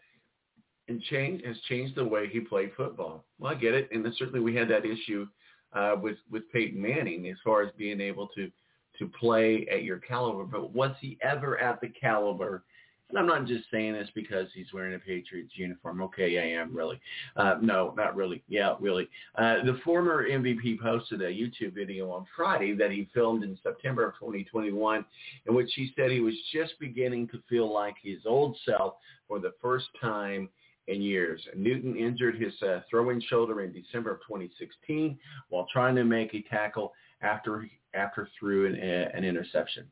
and 0.89 1.01
change 1.03 1.43
has 1.45 1.57
changed 1.69 1.95
the 1.97 2.05
way 2.05 2.29
he 2.29 2.41
played 2.41 2.71
football. 2.77 3.25
Well, 3.39 3.53
I 3.53 3.55
get 3.55 3.75
it, 3.75 3.89
and 3.93 4.05
certainly 4.19 4.41
we 4.41 4.55
had 4.55 4.69
that 4.69 4.85
issue 4.85 5.27
uh, 5.73 5.95
with 6.01 6.19
with 6.31 6.51
Peyton 6.53 6.81
Manning 6.81 7.29
as 7.29 7.37
far 7.45 7.63
as 7.63 7.71
being 7.77 8.01
able 8.01 8.29
to 8.37 8.51
to 8.99 9.09
play 9.21 9.67
at 9.71 9.83
your 9.85 9.99
caliber. 9.99 10.45
But 10.45 10.73
was 10.73 10.93
he 11.01 11.19
ever 11.23 11.59
at 11.59 11.81
the 11.81 11.89
caliber? 11.89 12.65
And 13.09 13.19
I'm 13.19 13.27
not 13.27 13.47
just 13.47 13.71
saying 13.71 13.93
this 13.93 14.09
because 14.15 14.49
he's 14.53 14.73
wearing 14.73 14.95
a 14.95 14.99
Patriots 14.99 15.53
uniform. 15.55 16.03
Okay, 16.03 16.39
I 16.39 16.61
am 16.61 16.75
really. 16.75 17.01
Uh, 17.37 17.55
no, 17.61 17.95
not 17.97 18.17
really. 18.17 18.43
Yeah, 18.49 18.75
really. 18.81 19.09
Uh, 19.37 19.65
the 19.65 19.79
former 19.85 20.29
MVP 20.29 20.81
posted 20.81 21.23
a 21.23 21.31
YouTube 21.31 21.75
video 21.75 22.11
on 22.11 22.27
Friday 22.35 22.75
that 22.75 22.91
he 22.91 23.09
filmed 23.15 23.45
in 23.45 23.57
September 23.63 24.09
of 24.09 24.15
2021 24.15 25.05
in 25.47 25.55
which 25.55 25.71
he 25.77 25.93
said 25.95 26.11
he 26.11 26.21
was 26.21 26.35
just 26.53 26.75
beginning 26.81 27.29
to 27.29 27.41
feel 27.49 27.73
like 27.73 27.95
his 28.03 28.19
old 28.27 28.57
self 28.67 28.95
for 29.29 29.39
the 29.39 29.53
first 29.63 29.87
time 30.01 30.49
in 30.89 31.01
years. 31.01 31.41
Newton 31.57 31.97
injured 31.97 32.41
his 32.41 32.53
uh, 32.63 32.81
throwing 32.89 33.21
shoulder 33.29 33.63
in 33.63 33.73
December 33.73 34.13
of 34.13 34.19
2016 34.21 35.19
while 35.49 35.67
trying 35.73 35.95
to 35.95 36.05
make 36.05 36.35
a 36.35 36.43
tackle 36.43 36.93
after 37.23 37.69
after 37.95 38.29
threw 38.39 38.67
an, 38.67 38.75
an 38.75 39.25
interception. 39.25 39.87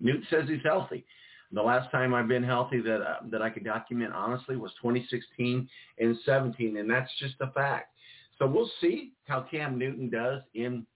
Newton 0.00 0.26
says 0.30 0.44
he's 0.48 0.62
healthy. 0.64 1.04
The 1.52 1.62
last 1.62 1.90
time 1.90 2.12
I've 2.12 2.28
been 2.28 2.42
healthy 2.42 2.80
that 2.80 3.00
uh, 3.00 3.16
that 3.30 3.40
I 3.40 3.50
could 3.50 3.64
document 3.64 4.12
honestly 4.12 4.56
was 4.56 4.72
2016 4.82 5.68
and 5.98 6.16
17, 6.24 6.76
and 6.76 6.90
that's 6.90 7.10
just 7.18 7.34
a 7.40 7.50
fact. 7.52 7.92
So 8.38 8.46
we'll 8.46 8.70
see 8.80 9.12
how 9.26 9.46
Cam 9.50 9.78
Newton 9.78 10.10
does 10.10 10.42
in 10.54 10.86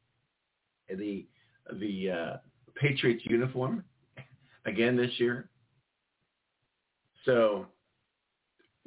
the 0.88 1.26
the 1.78 2.10
uh, 2.10 2.36
Patriots 2.74 3.22
uniform 3.26 3.84
again 4.66 4.96
this 4.96 5.12
year. 5.18 5.48
So 7.24 7.66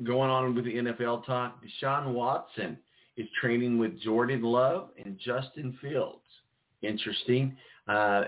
going 0.04 0.30
on 0.30 0.56
with 0.56 0.66
the 0.66 0.74
NFL 0.74 1.26
talk, 1.26 1.62
Deshaun 1.64 2.14
Watson 2.14 2.78
is 3.16 3.28
training 3.40 3.78
with 3.78 4.00
Jordan 4.02 4.42
Love 4.42 4.90
and 5.04 5.20
Justin 5.20 5.78
Fields. 5.82 6.20
Interesting. 6.82 7.56
Uh, 7.88 8.24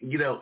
you 0.00 0.18
know, 0.18 0.40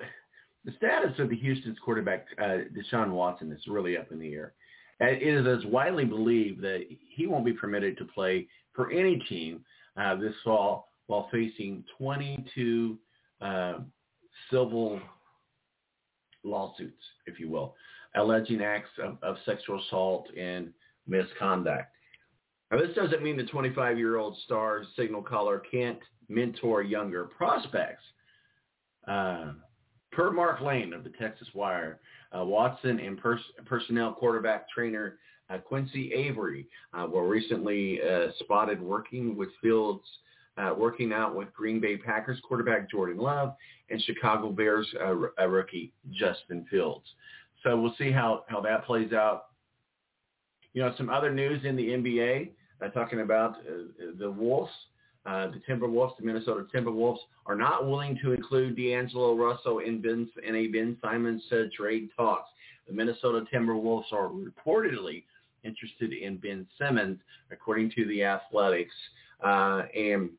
the 0.64 0.72
status 0.76 1.18
of 1.18 1.28
the 1.28 1.36
Houston's 1.36 1.78
quarterback, 1.84 2.26
uh, 2.40 2.58
Deshaun 2.74 3.10
Watson, 3.10 3.52
is 3.52 3.60
really 3.66 3.96
up 3.96 4.10
in 4.10 4.18
the 4.18 4.32
air. 4.32 4.54
It 5.00 5.46
is 5.46 5.64
widely 5.66 6.04
believed 6.04 6.62
that 6.62 6.86
he 6.88 7.26
won't 7.26 7.44
be 7.44 7.52
permitted 7.52 7.98
to 7.98 8.04
play 8.04 8.46
for 8.72 8.90
any 8.90 9.18
team 9.28 9.64
uh, 9.96 10.14
this 10.16 10.34
fall 10.44 10.88
while 11.06 11.28
facing 11.30 11.84
22 11.98 12.98
uh, 13.40 13.74
civil 14.50 15.00
lawsuits, 16.44 17.02
if 17.26 17.38
you 17.38 17.50
will, 17.50 17.74
alleging 18.14 18.62
acts 18.62 18.90
of, 19.02 19.18
of 19.22 19.36
sexual 19.44 19.80
assault 19.80 20.28
and 20.38 20.72
misconduct. 21.06 21.90
Now, 22.70 22.78
this 22.78 22.94
doesn't 22.94 23.22
mean 23.22 23.36
the 23.36 23.44
25-year-old 23.44 24.38
star 24.44 24.82
signal 24.96 25.22
caller 25.22 25.62
can't 25.70 25.98
mentor 26.28 26.82
younger 26.82 27.24
prospects. 27.24 28.02
Uh, 29.06 29.52
per 30.14 30.30
Mark 30.30 30.60
Lane 30.60 30.92
of 30.92 31.04
the 31.04 31.10
Texans 31.10 31.50
Wire, 31.54 32.00
uh, 32.36 32.44
Watson 32.44 32.98
and 32.98 33.18
pers- 33.18 33.40
personnel 33.66 34.12
quarterback 34.12 34.68
trainer 34.68 35.18
uh, 35.50 35.58
Quincy 35.58 36.12
Avery 36.12 36.66
uh, 36.94 37.06
were 37.06 37.28
recently 37.28 38.00
uh, 38.02 38.28
spotted 38.40 38.80
working 38.80 39.36
with 39.36 39.50
Fields, 39.60 40.04
uh, 40.56 40.72
working 40.76 41.12
out 41.12 41.34
with 41.34 41.52
Green 41.52 41.80
Bay 41.80 41.96
Packers 41.96 42.40
quarterback 42.46 42.90
Jordan 42.90 43.18
Love 43.18 43.54
and 43.90 44.00
Chicago 44.02 44.50
Bears 44.50 44.86
rookie 45.46 45.92
Justin 46.12 46.66
Fields. 46.70 47.04
So 47.62 47.78
we'll 47.78 47.94
see 47.98 48.10
how, 48.10 48.44
how 48.48 48.60
that 48.62 48.86
plays 48.86 49.12
out. 49.12 49.46
You 50.72 50.82
know, 50.82 50.94
some 50.96 51.10
other 51.10 51.32
news 51.32 51.64
in 51.64 51.76
the 51.76 51.88
NBA, 51.88 52.50
talking 52.92 53.20
about 53.20 53.56
the 54.18 54.30
Wolves. 54.30 54.72
Uh, 55.26 55.48
the 55.48 55.60
Timberwolves, 55.68 56.16
the 56.18 56.24
Minnesota 56.24 56.66
Timberwolves, 56.74 57.18
are 57.46 57.54
not 57.54 57.86
willing 57.86 58.18
to 58.22 58.32
include 58.32 58.76
D'Angelo 58.76 59.34
Russell 59.34 59.78
in, 59.78 60.02
ben, 60.02 60.28
in 60.46 60.54
a 60.54 60.66
Ben 60.66 60.96
Simmons 61.02 61.42
said 61.48 61.72
trade 61.72 62.10
talks. 62.16 62.50
The 62.86 62.92
Minnesota 62.92 63.44
Timberwolves 63.52 64.12
are 64.12 64.28
reportedly 64.28 65.24
interested 65.62 66.12
in 66.12 66.36
Ben 66.36 66.66
Simmons, 66.78 67.18
according 67.50 67.90
to 67.92 68.06
the 68.06 68.22
Athletics. 68.22 68.94
Uh, 69.42 69.82
and 69.96 70.30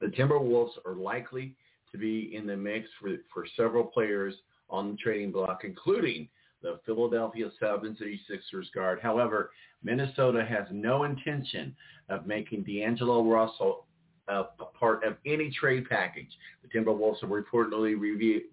the 0.00 0.06
Timberwolves 0.06 0.72
are 0.86 0.94
likely 0.94 1.54
to 1.92 1.98
be 1.98 2.34
in 2.34 2.46
the 2.46 2.56
mix 2.56 2.88
for, 3.00 3.10
for 3.32 3.46
several 3.56 3.84
players 3.84 4.34
on 4.70 4.92
the 4.92 4.96
trading 4.96 5.32
block, 5.32 5.62
including 5.64 6.28
the 6.62 6.80
Philadelphia 6.84 7.50
76ers 7.62 8.72
guard. 8.74 8.98
However, 9.02 9.50
Minnesota 9.82 10.44
has 10.44 10.66
no 10.70 11.04
intention 11.04 11.74
of 12.08 12.26
making 12.26 12.64
D'Angelo 12.64 13.22
Russell 13.22 13.84
a 14.28 14.44
part 14.78 15.04
of 15.04 15.16
any 15.26 15.50
trade 15.50 15.88
package. 15.88 16.30
The 16.62 16.78
Timberwolves 16.78 17.20
have 17.20 17.30
reportedly 17.30 17.94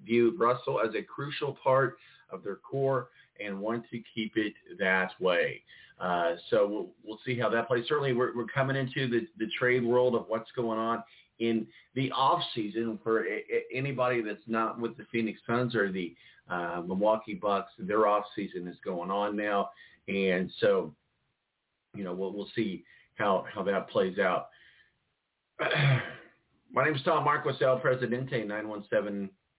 viewed 0.06 0.40
Russell 0.40 0.80
as 0.80 0.96
a 0.96 1.02
crucial 1.02 1.58
part 1.64 1.98
of 2.30 2.44
their 2.44 2.58
core 2.58 3.10
and 3.44 3.60
want 3.60 3.84
to 3.92 4.02
keep 4.14 4.38
it 4.38 4.54
that 4.80 5.12
way. 5.20 5.62
Uh, 6.00 6.36
so 6.50 6.68
we'll, 6.68 6.90
we'll 7.04 7.20
see 7.26 7.40
how 7.40 7.50
that 7.50 7.68
plays. 7.68 7.86
Certainly, 7.88 8.14
we're, 8.14 8.36
we're 8.36 8.46
coming 8.46 8.76
into 8.76 9.08
the, 9.08 9.28
the 9.38 9.50
trade 9.58 9.84
world 9.84 10.16
of 10.16 10.26
what's 10.28 10.52
going 10.52 10.80
on 10.80 11.04
in 11.40 11.68
the 11.96 12.12
off 12.12 12.42
season 12.54 13.00
for 13.04 13.26
a, 13.26 13.38
a, 13.38 13.64
anybody 13.74 14.22
that's 14.22 14.44
not 14.48 14.80
with 14.80 14.98
the 14.98 15.06
Phoenix 15.12 15.40
Suns 15.48 15.76
or 15.76 15.92
the 15.92 16.16
uh, 16.50 16.82
Milwaukee 16.86 17.34
Bucks. 17.34 17.72
Their 17.80 18.08
off 18.08 18.26
season 18.36 18.68
is 18.68 18.78
going 18.84 19.10
on 19.10 19.36
now, 19.36 19.70
and 20.08 20.52
so 20.60 20.94
you 21.94 22.04
know 22.04 22.14
we'll, 22.14 22.34
we'll 22.34 22.50
see 22.56 22.84
how 23.16 23.46
how 23.54 23.64
that 23.64 23.90
plays 23.90 24.20
out. 24.20 24.50
My 26.72 26.84
name 26.84 26.96
is 26.96 27.02
Tom 27.04 27.24
Marquis, 27.24 27.64
El 27.64 27.80
Presidente, 27.80 28.46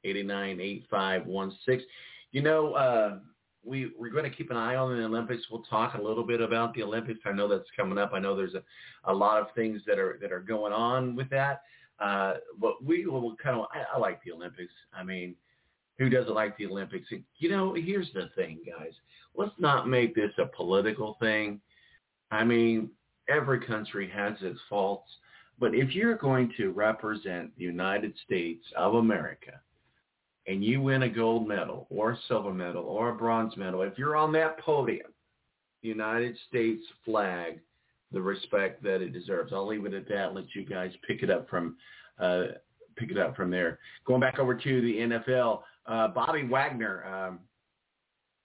917-889-8516. 0.04 1.80
You 2.32 2.42
know, 2.42 2.74
uh, 2.74 3.18
we, 3.64 3.92
we're 3.98 4.10
going 4.10 4.30
to 4.30 4.36
keep 4.36 4.50
an 4.50 4.58
eye 4.58 4.76
on 4.76 4.94
the 4.94 5.02
Olympics. 5.02 5.44
We'll 5.50 5.62
talk 5.62 5.94
a 5.94 6.02
little 6.02 6.24
bit 6.24 6.42
about 6.42 6.74
the 6.74 6.82
Olympics. 6.82 7.20
I 7.24 7.32
know 7.32 7.48
that's 7.48 7.70
coming 7.74 7.96
up. 7.96 8.10
I 8.12 8.18
know 8.18 8.36
there's 8.36 8.52
a, 8.54 8.62
a 9.04 9.14
lot 9.14 9.40
of 9.40 9.46
things 9.54 9.80
that 9.86 9.98
are 9.98 10.18
that 10.20 10.32
are 10.32 10.40
going 10.40 10.74
on 10.74 11.16
with 11.16 11.30
that. 11.30 11.62
Uh, 11.98 12.34
but 12.60 12.84
we 12.84 13.06
will 13.06 13.34
kind 13.36 13.58
of, 13.58 13.64
I, 13.72 13.96
I 13.96 13.98
like 13.98 14.22
the 14.22 14.32
Olympics. 14.32 14.74
I 14.94 15.02
mean, 15.02 15.34
who 15.98 16.10
doesn't 16.10 16.34
like 16.34 16.58
the 16.58 16.66
Olympics? 16.66 17.08
You 17.38 17.48
know, 17.48 17.72
here's 17.72 18.12
the 18.12 18.28
thing, 18.36 18.60
guys. 18.66 18.92
Let's 19.34 19.54
not 19.58 19.88
make 19.88 20.14
this 20.14 20.32
a 20.38 20.44
political 20.44 21.16
thing. 21.20 21.62
I 22.30 22.44
mean, 22.44 22.90
every 23.30 23.60
country 23.64 24.10
has 24.14 24.34
its 24.42 24.60
faults. 24.68 25.10
But 25.58 25.74
if 25.74 25.94
you're 25.94 26.16
going 26.16 26.52
to 26.58 26.70
represent 26.70 27.56
the 27.56 27.64
United 27.64 28.14
States 28.24 28.64
of 28.76 28.94
America 28.94 29.60
and 30.46 30.62
you 30.62 30.80
win 30.80 31.02
a 31.02 31.08
gold 31.08 31.48
medal 31.48 31.86
or 31.90 32.12
a 32.12 32.18
silver 32.28 32.52
medal 32.52 32.84
or 32.84 33.10
a 33.10 33.14
bronze 33.14 33.56
medal, 33.56 33.82
if 33.82 33.96
you're 33.96 34.16
on 34.16 34.32
that 34.32 34.58
podium, 34.60 35.08
the 35.82 35.88
United 35.88 36.36
States 36.48 36.82
flag, 37.04 37.60
the 38.12 38.20
respect 38.20 38.82
that 38.82 39.00
it 39.00 39.12
deserves. 39.12 39.52
I'll 39.52 39.66
leave 39.66 39.86
it 39.86 39.94
at 39.94 40.08
that. 40.08 40.34
Let 40.34 40.44
you 40.54 40.64
guys 40.64 40.92
pick 41.06 41.22
it 41.22 41.30
up 41.30 41.48
from 41.48 41.76
uh, 42.18 42.44
pick 42.96 43.10
it 43.10 43.18
up 43.18 43.36
from 43.36 43.50
there. 43.50 43.78
Going 44.06 44.20
back 44.20 44.38
over 44.38 44.54
to 44.54 44.80
the 44.80 44.94
NFL, 44.94 45.62
uh, 45.86 46.08
Bobby 46.08 46.44
Wagner 46.44 47.04
um, 47.04 47.38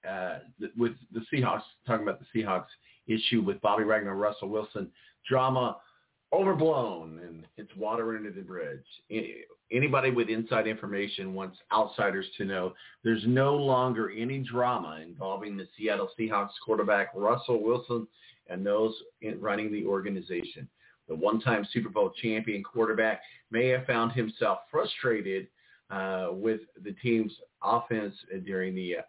uh, 0.07 0.39
with 0.77 0.93
the 1.13 1.21
Seahawks, 1.31 1.61
talking 1.85 2.03
about 2.03 2.19
the 2.19 2.39
Seahawks 2.39 2.65
issue 3.07 3.41
with 3.41 3.61
Bobby 3.61 3.83
Wagner, 3.83 4.15
Russell 4.15 4.49
Wilson 4.49 4.89
drama 5.27 5.77
overblown 6.33 7.19
and 7.25 7.45
it's 7.57 7.75
water 7.75 8.15
under 8.15 8.31
the 8.31 8.41
bridge. 8.41 8.85
Anybody 9.71 10.11
with 10.11 10.29
inside 10.29 10.67
information 10.67 11.33
wants 11.33 11.57
outsiders 11.71 12.25
to 12.37 12.45
know 12.45 12.73
there's 13.03 13.23
no 13.25 13.55
longer 13.55 14.11
any 14.11 14.39
drama 14.39 14.99
involving 15.01 15.57
the 15.57 15.67
Seattle 15.77 16.09
Seahawks 16.19 16.49
quarterback 16.65 17.09
Russell 17.15 17.61
Wilson 17.63 18.07
and 18.49 18.65
those 18.65 18.93
running 19.39 19.71
the 19.71 19.85
organization. 19.85 20.67
The 21.07 21.15
one-time 21.15 21.67
Super 21.73 21.89
Bowl 21.89 22.11
champion 22.21 22.63
quarterback 22.63 23.21
may 23.49 23.67
have 23.67 23.85
found 23.85 24.13
himself 24.13 24.59
frustrated 24.69 25.47
uh, 25.89 26.29
with 26.31 26.61
the 26.83 26.93
team's 27.03 27.33
offense 27.63 28.15
during 28.45 28.73
the 28.75 28.97
uh, 28.97 29.01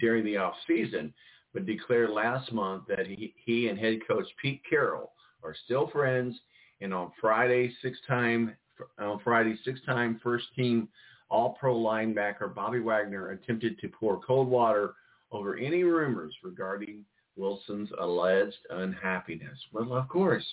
during 0.00 0.24
the 0.24 0.36
off 0.36 0.54
season, 0.66 1.12
but 1.52 1.66
declared 1.66 2.10
last 2.10 2.52
month 2.52 2.84
that 2.88 3.06
he, 3.06 3.34
he 3.44 3.68
and 3.68 3.78
head 3.78 3.98
coach 4.06 4.26
Pete 4.40 4.62
Carroll 4.68 5.12
are 5.42 5.54
still 5.64 5.88
friends 5.88 6.36
and 6.80 6.94
on 6.94 7.12
Friday, 7.20 7.72
six-time 7.82 8.56
on 8.98 9.20
Friday, 9.22 9.56
six-time 9.64 10.20
first-team 10.22 10.88
All-Pro 11.28 11.74
linebacker 11.74 12.54
Bobby 12.54 12.80
Wagner 12.80 13.30
attempted 13.30 13.78
to 13.80 13.88
pour 13.88 14.20
cold 14.20 14.48
water 14.48 14.94
over 15.32 15.56
any 15.56 15.82
rumors 15.84 16.34
regarding 16.42 17.04
Wilson's 17.36 17.90
alleged 18.00 18.58
unhappiness. 18.70 19.58
Well, 19.72 19.94
of 19.94 20.08
course, 20.08 20.46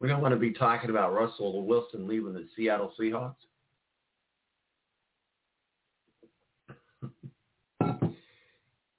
We 0.00 0.08
don't 0.08 0.20
want 0.20 0.34
to 0.34 0.40
be 0.40 0.52
talking 0.52 0.90
about 0.90 1.14
Russell 1.14 1.64
Wilson 1.64 2.08
leaving 2.08 2.32
the 2.32 2.48
Seattle 2.56 2.92
Seahawks. 2.98 3.36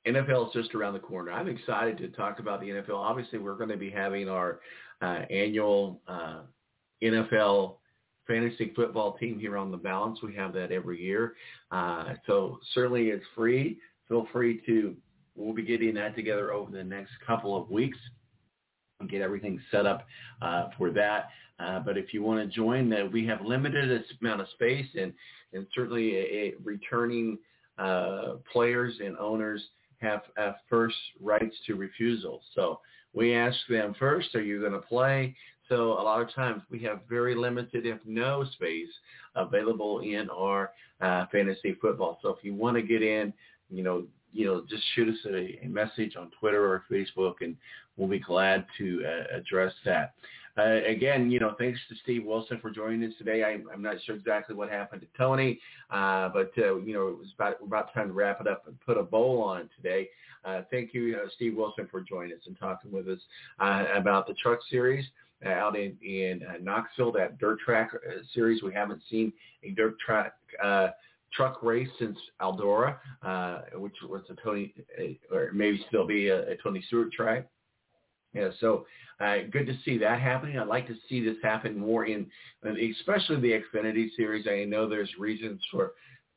NFL 0.08 0.48
is 0.48 0.54
just 0.54 0.76
around 0.76 0.94
the 0.94 1.00
corner. 1.00 1.32
I'm 1.32 1.48
excited 1.48 1.98
to 1.98 2.08
talk 2.10 2.40
about 2.40 2.62
the 2.62 2.68
NFL. 2.68 2.96
Obviously, 2.96 3.40
we're 3.40 3.58
going 3.58 3.70
to 3.70 3.78
be 3.78 3.90
having 3.90 4.30
our 4.30 4.52
uh, 4.52 4.56
annual 5.02 6.02
uh, 6.08 6.42
NFL 7.04 7.78
fantasy 8.28 8.72
football 8.76 9.18
team 9.18 9.40
here 9.40 9.58
on 9.58 9.72
the 9.72 9.78
balance. 9.78 10.20
We 10.22 10.36
have 10.36 10.54
that 10.54 10.72
every 10.72 11.02
year. 11.02 11.36
Uh, 11.72 12.14
so 12.26 12.60
certainly 12.74 13.10
it's 13.10 13.26
free. 13.36 13.80
Feel 14.08 14.28
free 14.32 14.62
to, 14.66 14.96
we'll 15.36 15.54
be 15.54 15.64
getting 15.64 15.94
that 15.96 16.16
together 16.16 16.54
over 16.54 16.72
the 16.72 16.84
next 16.84 17.12
couple 17.26 17.60
of 17.60 17.70
weeks 17.70 17.98
and 19.00 19.10
get 19.10 19.22
everything 19.22 19.60
set 19.72 19.86
up 19.86 20.06
uh, 20.42 20.70
for 20.78 20.92
that. 20.92 21.30
Uh, 21.60 21.80
but 21.80 21.98
if 21.98 22.14
you 22.14 22.24
want 22.24 22.40
to 22.40 22.56
join, 22.56 22.90
that 22.90 23.12
we 23.12 23.26
have 23.28 23.42
limited 23.42 24.04
amount 24.22 24.42
of 24.42 24.48
space 24.50 24.88
and, 25.00 25.14
and 25.54 25.68
certainly 25.74 26.16
a, 26.16 26.22
a 26.22 26.54
returning 26.64 27.38
uh, 27.78 28.36
players 28.52 28.96
and 29.04 29.18
owners 29.18 29.62
have, 29.98 30.22
have 30.38 30.56
first 30.70 30.96
rights 31.22 31.56
to 31.68 31.76
refusal. 31.76 32.42
So 32.56 32.80
we 33.14 33.36
ask 33.36 33.58
them 33.70 33.96
first, 34.00 34.36
are 34.36 34.44
you 34.44 34.60
going 34.60 34.74
to 34.74 34.80
play? 34.80 35.36
So 35.70 35.94
a 35.94 36.04
lot 36.04 36.22
of 36.22 36.34
times 36.34 36.62
we 36.70 36.80
have 36.80 37.02
very 37.10 37.36
limited, 37.36 37.86
if 37.86 38.00
no 38.06 38.44
space 38.54 38.90
available 39.36 40.00
in 40.00 40.30
our 40.30 40.72
uh, 41.02 41.26
fantasy 41.32 41.76
football. 41.82 42.20
So 42.22 42.30
if 42.30 42.44
you 42.44 42.54
want 42.54 42.76
to 42.76 42.82
get 42.82 43.02
in, 43.02 43.34
you 43.70 43.84
know, 43.84 44.04
you 44.34 44.46
know, 44.46 44.64
just 44.68 44.84
shoot 44.96 45.10
us 45.10 45.20
a, 45.28 45.60
a 45.64 45.68
message 45.68 46.16
on 46.18 46.32
Twitter 46.40 46.66
or 46.66 46.84
Facebook, 46.92 47.36
and 47.42 47.56
we'll 47.98 48.10
be 48.10 48.20
glad 48.20 48.66
to 48.80 49.04
uh, 49.06 49.38
address 49.38 49.74
that. 49.86 50.14
Uh, 50.58 50.82
again, 50.88 51.32
you 51.32 51.40
know, 51.40 51.56
thanks 51.58 51.80
to 51.90 51.96
Steve 52.04 52.26
Wilson 52.26 52.60
for 52.62 52.70
joining 52.70 53.04
us 53.04 53.14
today. 53.18 53.44
I, 53.44 53.58
I'm 53.74 53.82
not 53.82 53.96
sure 54.06 54.16
exactly 54.16 54.56
what 54.56 54.70
happened 54.70 55.02
to 55.02 55.08
Tony, 55.18 55.60
uh, 55.90 56.30
but 56.30 56.52
uh, 56.58 56.78
you 56.78 56.94
know, 56.94 57.08
it 57.08 57.18
was 57.18 57.30
about 57.36 57.58
about 57.64 57.94
time 57.94 58.08
to 58.08 58.14
wrap 58.14 58.40
it 58.40 58.48
up 58.48 58.68
and 58.68 58.80
put 58.82 58.98
a 58.98 59.04
bowl 59.04 59.42
on 59.42 59.70
today. 59.76 60.10
Uh, 60.46 60.62
thank 60.72 60.94
you, 60.94 61.18
uh, 61.24 61.30
Steve 61.36 61.56
Wilson, 61.56 61.88
for 61.90 62.02
joining 62.02 62.34
us 62.34 62.44
and 62.46 62.58
talking 62.60 62.92
with 62.92 63.08
us 63.08 63.20
uh, 63.60 63.86
about 63.96 64.28
the 64.28 64.34
Truck 64.36 64.60
Series 64.70 65.06
out 65.46 65.76
in 65.76 65.98
in 66.02 66.42
Knoxville, 66.62 67.12
that 67.12 67.38
dirt 67.38 67.60
track 67.60 67.92
series. 68.34 68.64
We 68.64 68.74
haven't 68.74 69.02
seen 69.10 69.34
a 69.64 69.72
dirt 69.72 70.00
track 70.00 70.36
truck 71.34 71.62
race 71.64 71.90
since 72.00 72.18
Eldora, 72.42 72.98
uh, 73.24 73.62
which 73.76 73.96
was 74.08 74.22
a 74.30 74.36
Tony, 74.42 74.74
or 75.32 75.52
maybe 75.54 75.84
still 75.88 76.06
be 76.06 76.30
a, 76.30 76.52
a 76.52 76.58
Tony 76.58 76.84
Stewart 76.88 77.12
track. 77.12 77.48
Yeah, 78.34 78.50
so 78.60 78.86
uh, 79.20 79.36
good 79.52 79.68
to 79.68 79.78
see 79.86 79.98
that 80.00 80.20
happening. 80.20 80.58
I'd 80.58 80.68
like 80.68 80.88
to 80.88 80.96
see 81.08 81.24
this 81.24 81.38
happen 81.44 81.78
more 81.78 82.06
in, 82.06 82.26
especially 82.64 83.40
the 83.40 83.62
Xfinity 83.62 84.08
series. 84.16 84.48
I 84.48 84.66
know 84.66 84.90
there's 84.90 85.12
reasons 85.20 85.62
for 85.72 85.94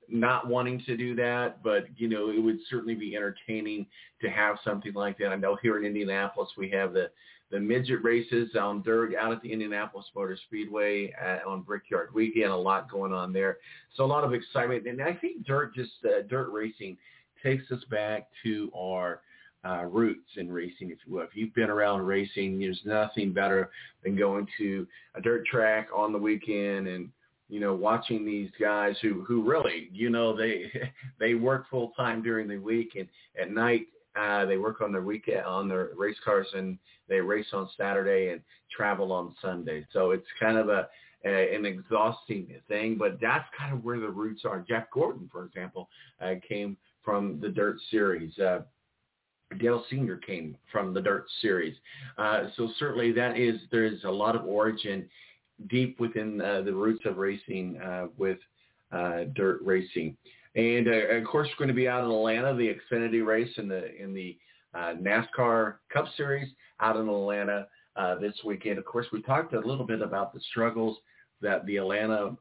not 0.08 0.46
wanting 0.46 0.82
to 0.86 0.96
do 0.96 1.14
that, 1.16 1.62
but 1.62 1.86
you 1.96 2.08
know 2.08 2.30
it 2.30 2.38
would 2.42 2.58
certainly 2.70 2.94
be 2.94 3.16
entertaining 3.16 3.86
to 4.20 4.28
have 4.28 4.56
something 4.64 4.92
like 4.94 5.18
that. 5.18 5.28
I 5.28 5.36
know 5.36 5.56
here 5.62 5.78
in 5.78 5.84
Indianapolis 5.84 6.50
we 6.56 6.70
have 6.70 6.92
the 6.92 7.10
the 7.50 7.60
midget 7.60 8.02
races 8.02 8.50
on 8.60 8.82
dirt 8.82 9.14
out 9.14 9.32
at 9.32 9.40
the 9.40 9.52
Indianapolis 9.52 10.06
Motor 10.16 10.36
Speedway 10.46 11.12
at, 11.12 11.44
on 11.46 11.62
Brickyard 11.62 12.12
Weekend. 12.12 12.50
A 12.50 12.56
lot 12.56 12.90
going 12.90 13.12
on 13.12 13.32
there, 13.32 13.58
so 13.94 14.04
a 14.04 14.06
lot 14.06 14.24
of 14.24 14.34
excitement. 14.34 14.86
And 14.86 15.00
I 15.00 15.14
think 15.14 15.46
dirt 15.46 15.74
just 15.74 15.92
uh, 16.04 16.22
dirt 16.28 16.50
racing 16.50 16.96
takes 17.42 17.70
us 17.70 17.84
back 17.90 18.28
to 18.42 18.70
our 18.76 19.20
uh, 19.64 19.84
roots 19.84 20.28
in 20.36 20.50
racing, 20.50 20.90
if 20.90 20.98
you 21.06 21.14
will. 21.14 21.22
If 21.22 21.34
you've 21.34 21.54
been 21.54 21.70
around 21.70 22.02
racing, 22.02 22.58
there's 22.58 22.80
nothing 22.84 23.32
better 23.32 23.70
than 24.04 24.16
going 24.16 24.46
to 24.58 24.86
a 25.14 25.20
dirt 25.20 25.46
track 25.46 25.88
on 25.94 26.12
the 26.12 26.18
weekend 26.18 26.88
and 26.88 27.10
you 27.48 27.60
know 27.60 27.74
watching 27.74 28.24
these 28.24 28.50
guys 28.60 28.96
who 29.02 29.24
who 29.24 29.42
really 29.42 29.88
you 29.92 30.10
know 30.10 30.36
they 30.36 30.70
they 31.20 31.34
work 31.34 31.66
full 31.70 31.92
time 31.96 32.22
during 32.22 32.48
the 32.48 32.58
week 32.58 32.96
and 32.98 33.08
at 33.40 33.50
night 33.52 33.86
uh, 34.18 34.46
they 34.46 34.56
work 34.56 34.80
on 34.80 34.92
their 34.92 35.02
weekend 35.02 35.44
on 35.44 35.68
their 35.68 35.90
race 35.96 36.16
cars 36.24 36.46
and 36.54 36.78
they 37.08 37.20
race 37.20 37.46
on 37.52 37.68
Saturday 37.76 38.32
and 38.32 38.40
travel 38.74 39.12
on 39.12 39.34
Sunday. 39.42 39.86
So 39.92 40.10
it's 40.10 40.26
kind 40.40 40.56
of 40.56 40.68
a, 40.68 40.88
a 41.24 41.54
an 41.54 41.66
exhausting 41.66 42.48
thing, 42.68 42.96
but 42.98 43.18
that's 43.20 43.46
kind 43.56 43.72
of 43.72 43.84
where 43.84 44.00
the 44.00 44.08
roots 44.08 44.42
are. 44.44 44.64
Jeff 44.66 44.84
Gordon, 44.92 45.28
for 45.30 45.44
example, 45.44 45.88
uh, 46.20 46.34
came 46.48 46.76
from 47.04 47.40
the 47.40 47.48
Dirt 47.48 47.76
Series. 47.90 48.36
Uh, 48.38 48.62
Dale 49.60 49.84
Senior 49.88 50.16
came 50.16 50.56
from 50.72 50.92
the 50.92 51.00
Dirt 51.00 51.26
Series. 51.40 51.76
Uh, 52.18 52.48
so 52.56 52.68
certainly 52.78 53.12
that 53.12 53.38
is 53.38 53.60
there 53.70 53.84
is 53.84 54.02
a 54.04 54.10
lot 54.10 54.34
of 54.34 54.44
origin 54.44 55.08
deep 55.68 55.98
within 56.00 56.40
uh, 56.40 56.62
the 56.62 56.72
roots 56.72 57.04
of 57.04 57.18
racing 57.18 57.78
uh, 57.80 58.06
with 58.16 58.38
uh, 58.92 59.24
dirt 59.34 59.60
racing. 59.64 60.16
And 60.54 60.86
of 60.88 61.24
course, 61.24 61.48
we're 61.48 61.66
going 61.66 61.68
to 61.68 61.74
be 61.74 61.88
out 61.88 62.04
in 62.04 62.10
Atlanta, 62.10 62.54
the 62.54 62.74
Xfinity 62.74 63.24
race 63.24 63.52
in 63.58 63.68
the 63.68 63.94
in 63.94 64.14
the 64.14 64.38
NASCAR 64.74 65.74
Cup 65.92 66.06
Series 66.16 66.48
out 66.80 66.96
in 66.96 67.08
Atlanta 67.08 67.66
this 68.20 68.34
weekend. 68.42 68.78
Of 68.78 68.86
course, 68.86 69.06
we 69.12 69.20
talked 69.20 69.52
a 69.52 69.60
little 69.60 69.86
bit 69.86 70.00
about 70.00 70.32
the 70.32 70.40
struggles 70.50 70.96
that 71.42 71.66
the 71.66 71.76
Atlanta 71.76 72.36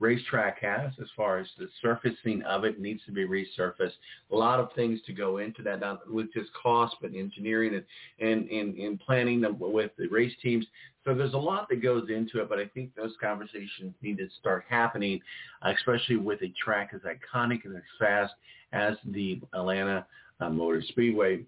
racetrack 0.00 0.60
has 0.62 0.92
as 1.00 1.08
far 1.16 1.38
as 1.38 1.46
the 1.58 1.68
surfacing 1.80 2.42
of 2.42 2.64
it 2.64 2.80
needs 2.80 3.04
to 3.04 3.12
be 3.12 3.26
resurfaced. 3.26 3.92
A 4.32 4.36
lot 4.36 4.58
of 4.58 4.72
things 4.72 5.00
to 5.06 5.12
go 5.12 5.36
into 5.36 5.62
that, 5.62 5.80
not 5.80 6.10
with 6.10 6.32
just 6.32 6.50
cost, 6.54 6.96
but 7.00 7.14
engineering 7.14 7.74
and, 7.74 7.84
and, 8.26 8.50
and, 8.50 8.76
and 8.76 8.98
planning 8.98 9.44
with 9.58 9.92
the 9.98 10.08
race 10.08 10.32
teams. 10.42 10.66
So 11.04 11.14
there's 11.14 11.34
a 11.34 11.38
lot 11.38 11.68
that 11.68 11.82
goes 11.82 12.08
into 12.08 12.40
it, 12.40 12.48
but 12.48 12.58
I 12.58 12.66
think 12.66 12.94
those 12.94 13.14
conversations 13.20 13.94
need 14.02 14.18
to 14.18 14.28
start 14.40 14.64
happening, 14.68 15.20
especially 15.62 16.16
with 16.16 16.42
a 16.42 16.52
track 16.62 16.90
as 16.94 17.02
iconic 17.02 17.64
and 17.64 17.76
as 17.76 17.82
fast 17.98 18.32
as 18.72 18.94
the 19.04 19.40
Atlanta 19.54 20.06
uh, 20.40 20.50
Motor 20.50 20.82
Speedway. 20.88 21.44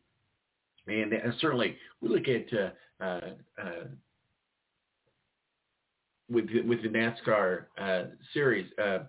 And, 0.87 1.13
and 1.13 1.35
certainly 1.41 1.77
we 2.01 2.09
look 2.09 2.29
at 2.29 2.47
uh, 2.53 2.71
uh, 3.03 3.21
uh 3.61 3.85
with 6.33 6.49
the, 6.49 6.63
with 6.63 6.83
the 6.83 6.89
NASCAR 6.89 7.65
uh, 7.81 8.05
series, 8.33 8.67
uh, 8.83 9.01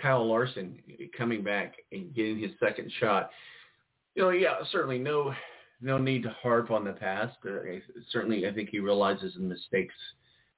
Kyle 0.00 0.26
Larson 0.26 0.78
coming 1.16 1.42
back 1.42 1.74
and 1.92 2.14
getting 2.14 2.38
his 2.38 2.50
second 2.60 2.90
shot. 3.00 3.30
You 4.14 4.22
know, 4.22 4.30
yeah, 4.30 4.56
certainly 4.70 4.98
no 4.98 5.32
no 5.80 5.98
need 5.98 6.22
to 6.22 6.30
harp 6.42 6.70
on 6.70 6.84
the 6.84 6.92
past. 6.92 7.36
Uh, 7.44 7.50
certainly, 8.10 8.46
I 8.46 8.52
think 8.52 8.70
he 8.70 8.80
realizes 8.80 9.34
the 9.34 9.40
mistakes 9.40 9.94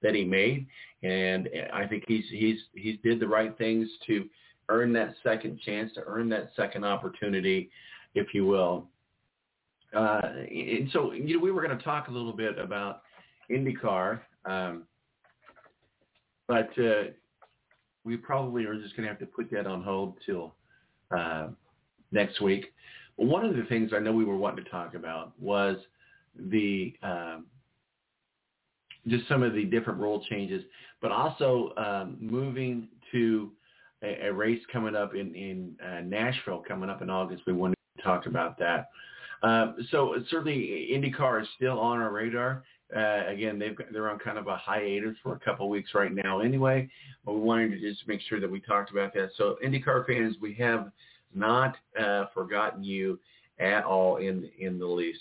that 0.02 0.14
he 0.14 0.24
made, 0.24 0.66
and 1.02 1.48
I 1.72 1.86
think 1.86 2.04
he's 2.06 2.24
he's 2.30 2.58
he's 2.74 2.96
did 3.02 3.20
the 3.20 3.28
right 3.28 3.56
things 3.58 3.88
to 4.06 4.28
earn 4.68 4.92
that 4.92 5.14
second 5.22 5.60
chance, 5.60 5.92
to 5.94 6.02
earn 6.06 6.28
that 6.28 6.50
second 6.54 6.84
opportunity, 6.84 7.70
if 8.14 8.34
you 8.34 8.46
will. 8.46 8.86
Uh, 9.96 10.20
and 10.50 10.90
so, 10.92 11.12
you 11.12 11.36
know, 11.36 11.42
we 11.42 11.50
were 11.50 11.62
going 11.62 11.76
to 11.76 11.82
talk 11.82 12.08
a 12.08 12.10
little 12.10 12.32
bit 12.32 12.58
about 12.58 13.02
IndyCar. 13.50 14.20
Um, 14.44 14.82
but 16.48 16.70
uh, 16.78 17.04
we 18.04 18.16
probably 18.16 18.64
are 18.64 18.74
just 18.74 18.96
going 18.96 19.04
to 19.04 19.08
have 19.08 19.20
to 19.20 19.26
put 19.26 19.50
that 19.52 19.66
on 19.66 19.82
hold 19.82 20.14
till 20.24 20.54
uh, 21.16 21.48
next 22.10 22.40
week. 22.40 22.72
But 23.16 23.26
one 23.26 23.44
of 23.44 23.54
the 23.54 23.64
things 23.64 23.92
I 23.94 23.98
know 23.98 24.12
we 24.12 24.24
were 24.24 24.36
wanting 24.36 24.64
to 24.64 24.70
talk 24.70 24.94
about 24.94 25.32
was 25.38 25.76
the 26.36 26.94
um, 27.02 27.46
just 29.06 29.28
some 29.28 29.42
of 29.42 29.54
the 29.54 29.64
different 29.64 30.00
rule 30.00 30.24
changes, 30.28 30.64
but 31.00 31.12
also 31.12 31.72
um, 31.76 32.16
moving 32.20 32.88
to 33.12 33.52
a, 34.02 34.26
a, 34.26 34.32
race 34.32 34.60
coming 34.72 34.94
up 34.94 35.14
in 35.14 35.34
in 35.34 35.76
uh, 35.84 36.00
Nashville 36.00 36.62
coming 36.66 36.90
up 36.90 37.02
in 37.02 37.10
August. 37.10 37.42
We 37.46 37.52
wanted 37.52 37.76
to 37.96 38.02
talk 38.02 38.26
about 38.26 38.58
that. 38.58 38.88
Um, 39.42 39.76
so 39.90 40.14
certainly 40.30 40.88
IndyCar 40.92 41.42
is 41.42 41.48
still 41.56 41.78
on 41.78 41.98
our 41.98 42.12
radar. 42.12 42.64
Uh, 42.94 43.26
again, 43.26 43.58
they've 43.58 43.76
they're 43.92 44.08
on 44.08 44.18
kind 44.18 44.38
of 44.38 44.46
a 44.46 44.56
hiatus 44.56 45.14
for 45.22 45.34
a 45.34 45.38
couple 45.40 45.68
weeks 45.68 45.90
right 45.94 46.12
now 46.14 46.40
anyway, 46.40 46.88
but 47.24 47.34
we 47.34 47.40
wanted 47.40 47.70
to 47.70 47.80
just 47.80 48.06
make 48.08 48.20
sure 48.22 48.40
that 48.40 48.50
we 48.50 48.60
talked 48.60 48.90
about 48.90 49.12
that. 49.12 49.30
So 49.36 49.56
IndyCar 49.64 50.06
fans, 50.06 50.36
we 50.40 50.54
have 50.54 50.90
not 51.34 51.76
uh, 52.00 52.26
forgotten 52.32 52.82
you 52.82 53.18
at 53.58 53.84
all 53.84 54.16
in 54.16 54.48
in 54.58 54.78
the 54.78 54.86
least. 54.86 55.20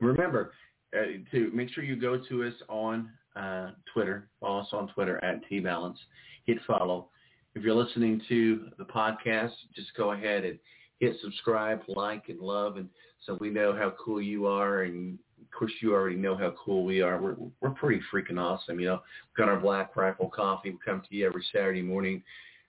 Remember 0.00 0.52
uh, 0.94 1.22
to 1.30 1.50
make 1.54 1.70
sure 1.70 1.82
you 1.82 1.96
go 1.96 2.18
to 2.28 2.44
us 2.44 2.54
on 2.68 3.10
uh, 3.36 3.70
Twitter. 3.92 4.28
Follow 4.40 4.60
us 4.60 4.68
on 4.72 4.88
Twitter 4.88 5.22
at 5.24 5.40
tbalance. 5.50 5.96
Hit 6.44 6.58
follow. 6.66 7.08
If 7.54 7.62
you're 7.62 7.74
listening 7.74 8.20
to 8.28 8.66
the 8.78 8.84
podcast, 8.84 9.52
just 9.74 9.94
go 9.96 10.12
ahead 10.12 10.44
and 10.44 10.58
hit 10.98 11.16
subscribe, 11.22 11.80
like, 11.88 12.28
and 12.28 12.38
love, 12.38 12.76
and 12.76 12.88
so 13.26 13.36
we 13.40 13.50
know 13.50 13.74
how 13.74 13.92
cool 14.02 14.20
you 14.20 14.46
are 14.46 14.82
and 14.82 15.18
of 15.40 15.50
course, 15.58 15.72
you 15.80 15.92
already 15.92 16.16
know 16.16 16.36
how 16.36 16.54
cool 16.62 16.84
we 16.84 17.02
are. 17.02 17.20
We're 17.20 17.36
we're 17.60 17.70
pretty 17.70 18.00
freaking 18.12 18.38
awesome. 18.38 18.80
You 18.80 18.86
know, 18.86 19.02
we've 19.28 19.36
got 19.36 19.52
our 19.52 19.60
Black 19.60 19.96
Rifle 19.96 20.28
Coffee. 20.28 20.70
We 20.70 20.78
come 20.84 21.02
to 21.08 21.16
you 21.16 21.26
every 21.26 21.44
Saturday 21.52 21.82
morning, 21.82 22.22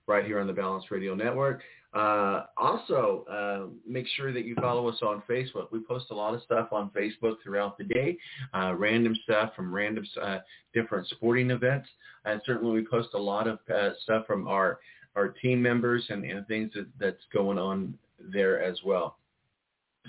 right 0.08 0.26
here 0.26 0.40
on 0.40 0.48
the 0.48 0.54
Balance 0.54 0.86
Radio 0.92 1.16
Network. 1.16 1.62
Uh, 1.94 2.46
also, 2.56 3.26
uh, 3.30 3.68
make 3.86 4.08
sure 4.16 4.32
that 4.32 4.46
you 4.46 4.56
follow 4.56 4.88
us 4.88 4.98
on 5.02 5.22
Facebook. 5.30 5.72
We 5.72 5.80
post 5.80 6.06
a 6.12 6.16
lot 6.16 6.34
of 6.34 6.42
stuff 6.44 6.70
on 6.72 6.90
Facebook 6.92 7.36
throughout 7.44 7.78
the 7.78 7.84
day, 7.84 8.18
uh, 8.54 8.74
random 8.78 9.16
stuff 9.24 9.54
from 9.56 9.74
random 9.74 10.06
uh, 10.22 10.40
different 10.74 11.08
sporting 11.10 11.52
events. 11.52 11.90
And 12.24 12.42
certainly 12.46 12.74
we 12.74 12.88
post 12.88 13.10
a 13.14 13.20
lot 13.20 13.48
of 13.48 13.60
uh, 13.74 13.90
stuff 14.04 14.26
from 14.26 14.48
our, 14.48 14.80
our 15.16 15.30
team 15.30 15.62
members 15.62 16.06
and, 16.10 16.24
and 16.24 16.48
things 16.48 16.72
that, 16.76 16.88
that's 16.98 17.24
going 17.34 17.58
on 17.58 17.94
there 18.20 18.62
as 18.62 18.78
well. 18.86 19.18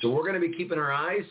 So 0.01 0.11
we're 0.11 0.23
going 0.23 0.41
to 0.41 0.49
be 0.49 0.57
keeping 0.57 0.79
our 0.79 0.93
eyes 0.93 1.25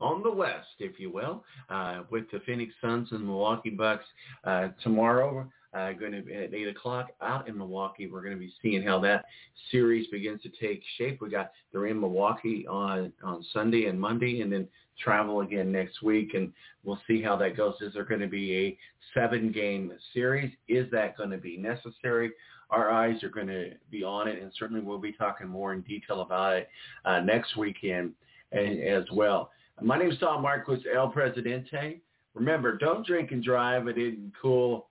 on 0.00 0.22
the 0.22 0.30
West, 0.30 0.68
if 0.78 0.98
you 0.98 1.10
will, 1.10 1.44
uh, 1.70 2.02
with 2.10 2.30
the 2.30 2.40
Phoenix 2.46 2.72
Suns 2.80 3.08
and 3.12 3.24
Milwaukee 3.24 3.70
Bucks 3.70 4.04
uh, 4.44 4.68
tomorrow. 4.82 5.48
Uh, 5.74 5.92
going 5.92 6.12
to 6.12 6.22
be 6.22 6.32
at 6.32 6.54
8 6.54 6.68
o'clock 6.68 7.08
out 7.20 7.46
in 7.46 7.56
Milwaukee. 7.58 8.06
We're 8.06 8.22
going 8.22 8.32
to 8.32 8.40
be 8.40 8.52
seeing 8.62 8.82
how 8.82 8.98
that 9.00 9.26
series 9.70 10.06
begins 10.06 10.40
to 10.42 10.48
take 10.48 10.82
shape. 10.96 11.20
We 11.20 11.28
got 11.28 11.50
they're 11.72 11.86
in 11.86 12.00
Milwaukee 12.00 12.66
on 12.66 13.12
on 13.22 13.44
Sunday 13.52 13.84
and 13.84 14.00
Monday, 14.00 14.40
and 14.40 14.50
then 14.50 14.66
travel 14.98 15.42
again 15.42 15.70
next 15.70 16.02
week, 16.02 16.32
and 16.32 16.52
we'll 16.84 17.00
see 17.06 17.22
how 17.22 17.36
that 17.36 17.54
goes. 17.54 17.74
Is 17.82 17.92
there 17.92 18.04
going 18.04 18.22
to 18.22 18.26
be 18.28 18.56
a 18.56 18.78
seven-game 19.12 19.92
series? 20.14 20.50
Is 20.68 20.90
that 20.90 21.18
going 21.18 21.30
to 21.30 21.38
be 21.38 21.58
necessary? 21.58 22.32
Our 22.70 22.90
eyes 22.90 23.22
are 23.22 23.28
going 23.28 23.46
to 23.48 23.72
be 23.90 24.02
on 24.02 24.26
it, 24.26 24.42
and 24.42 24.50
certainly 24.58 24.82
we'll 24.82 24.98
be 24.98 25.12
talking 25.12 25.48
more 25.48 25.74
in 25.74 25.82
detail 25.82 26.22
about 26.22 26.56
it 26.56 26.68
uh, 27.04 27.20
next 27.20 27.56
weekend 27.56 28.12
as 28.52 29.04
well. 29.12 29.50
My 29.80 29.96
name 29.96 30.10
is 30.10 30.18
Tom 30.18 30.42
Marquis, 30.42 30.84
El 30.92 31.08
Presidente. 31.08 32.00
Remember, 32.34 32.76
don't 32.76 33.06
drink 33.06 33.30
and 33.30 33.42
drive. 33.42 33.86
It 33.86 33.96
isn't 33.96 34.32
cool. 34.40 34.88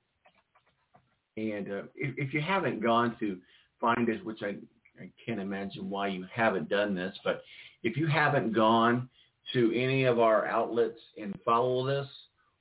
And 1.36 1.72
uh, 1.72 1.82
if, 1.96 2.18
if 2.18 2.34
you 2.34 2.42
haven't 2.42 2.82
gone 2.82 3.16
to 3.20 3.38
find 3.82 4.10
us, 4.10 4.18
which 4.24 4.40
I, 4.42 4.56
I 5.00 5.10
can't 5.24 5.40
imagine 5.40 5.90
why 5.90 6.08
you 6.08 6.26
haven't 6.34 6.70
done 6.70 6.96
this, 6.96 7.16
but 7.24 7.44
if 7.84 7.98
you 7.98 8.08
haven't 8.08 8.54
gone 8.54 9.10
to 9.54 9.74
any 9.76 10.06
of 10.06 10.20
our 10.20 10.48
outlets 10.48 11.00
and 11.22 11.38
follow 11.46 11.86
this, 11.86 12.08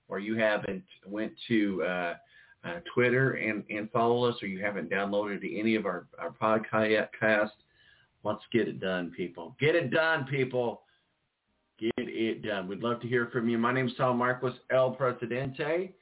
or 0.08 0.18
you 0.18 0.36
haven't 0.36 0.84
went 1.06 1.32
to 1.48 1.82
uh, 1.82 2.14
uh, 2.64 2.80
Twitter 2.92 3.32
and, 3.32 3.64
and 3.70 3.90
follow 3.90 4.24
us, 4.24 4.36
or 4.42 4.46
you 4.46 4.62
haven't 4.62 4.90
downloaded 4.90 5.40
any 5.58 5.74
of 5.74 5.86
our, 5.86 6.06
our 6.18 6.30
podcast, 6.32 7.50
let's 8.24 8.42
get 8.52 8.68
it 8.68 8.80
done, 8.80 9.12
people. 9.16 9.56
Get 9.58 9.74
it 9.74 9.90
done, 9.90 10.26
people. 10.26 10.82
It 12.18 12.42
done. 12.42 12.66
We'd 12.66 12.82
love 12.82 13.00
to 13.02 13.06
hear 13.06 13.28
from 13.30 13.46
you. 13.46 13.58
My 13.58 13.74
name 13.74 13.88
is 13.88 13.92
Tom 13.98 14.16
Marquis, 14.16 14.58
El 14.70 14.92
Presidente. 14.92 15.92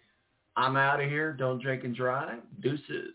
I'm 0.57 0.77
out 0.77 1.03
of 1.03 1.11
here. 1.11 1.33
Don't 1.33 1.61
drink 1.61 1.83
and 1.83 1.95
drive. 1.95 2.39
Deuces. 2.61 3.15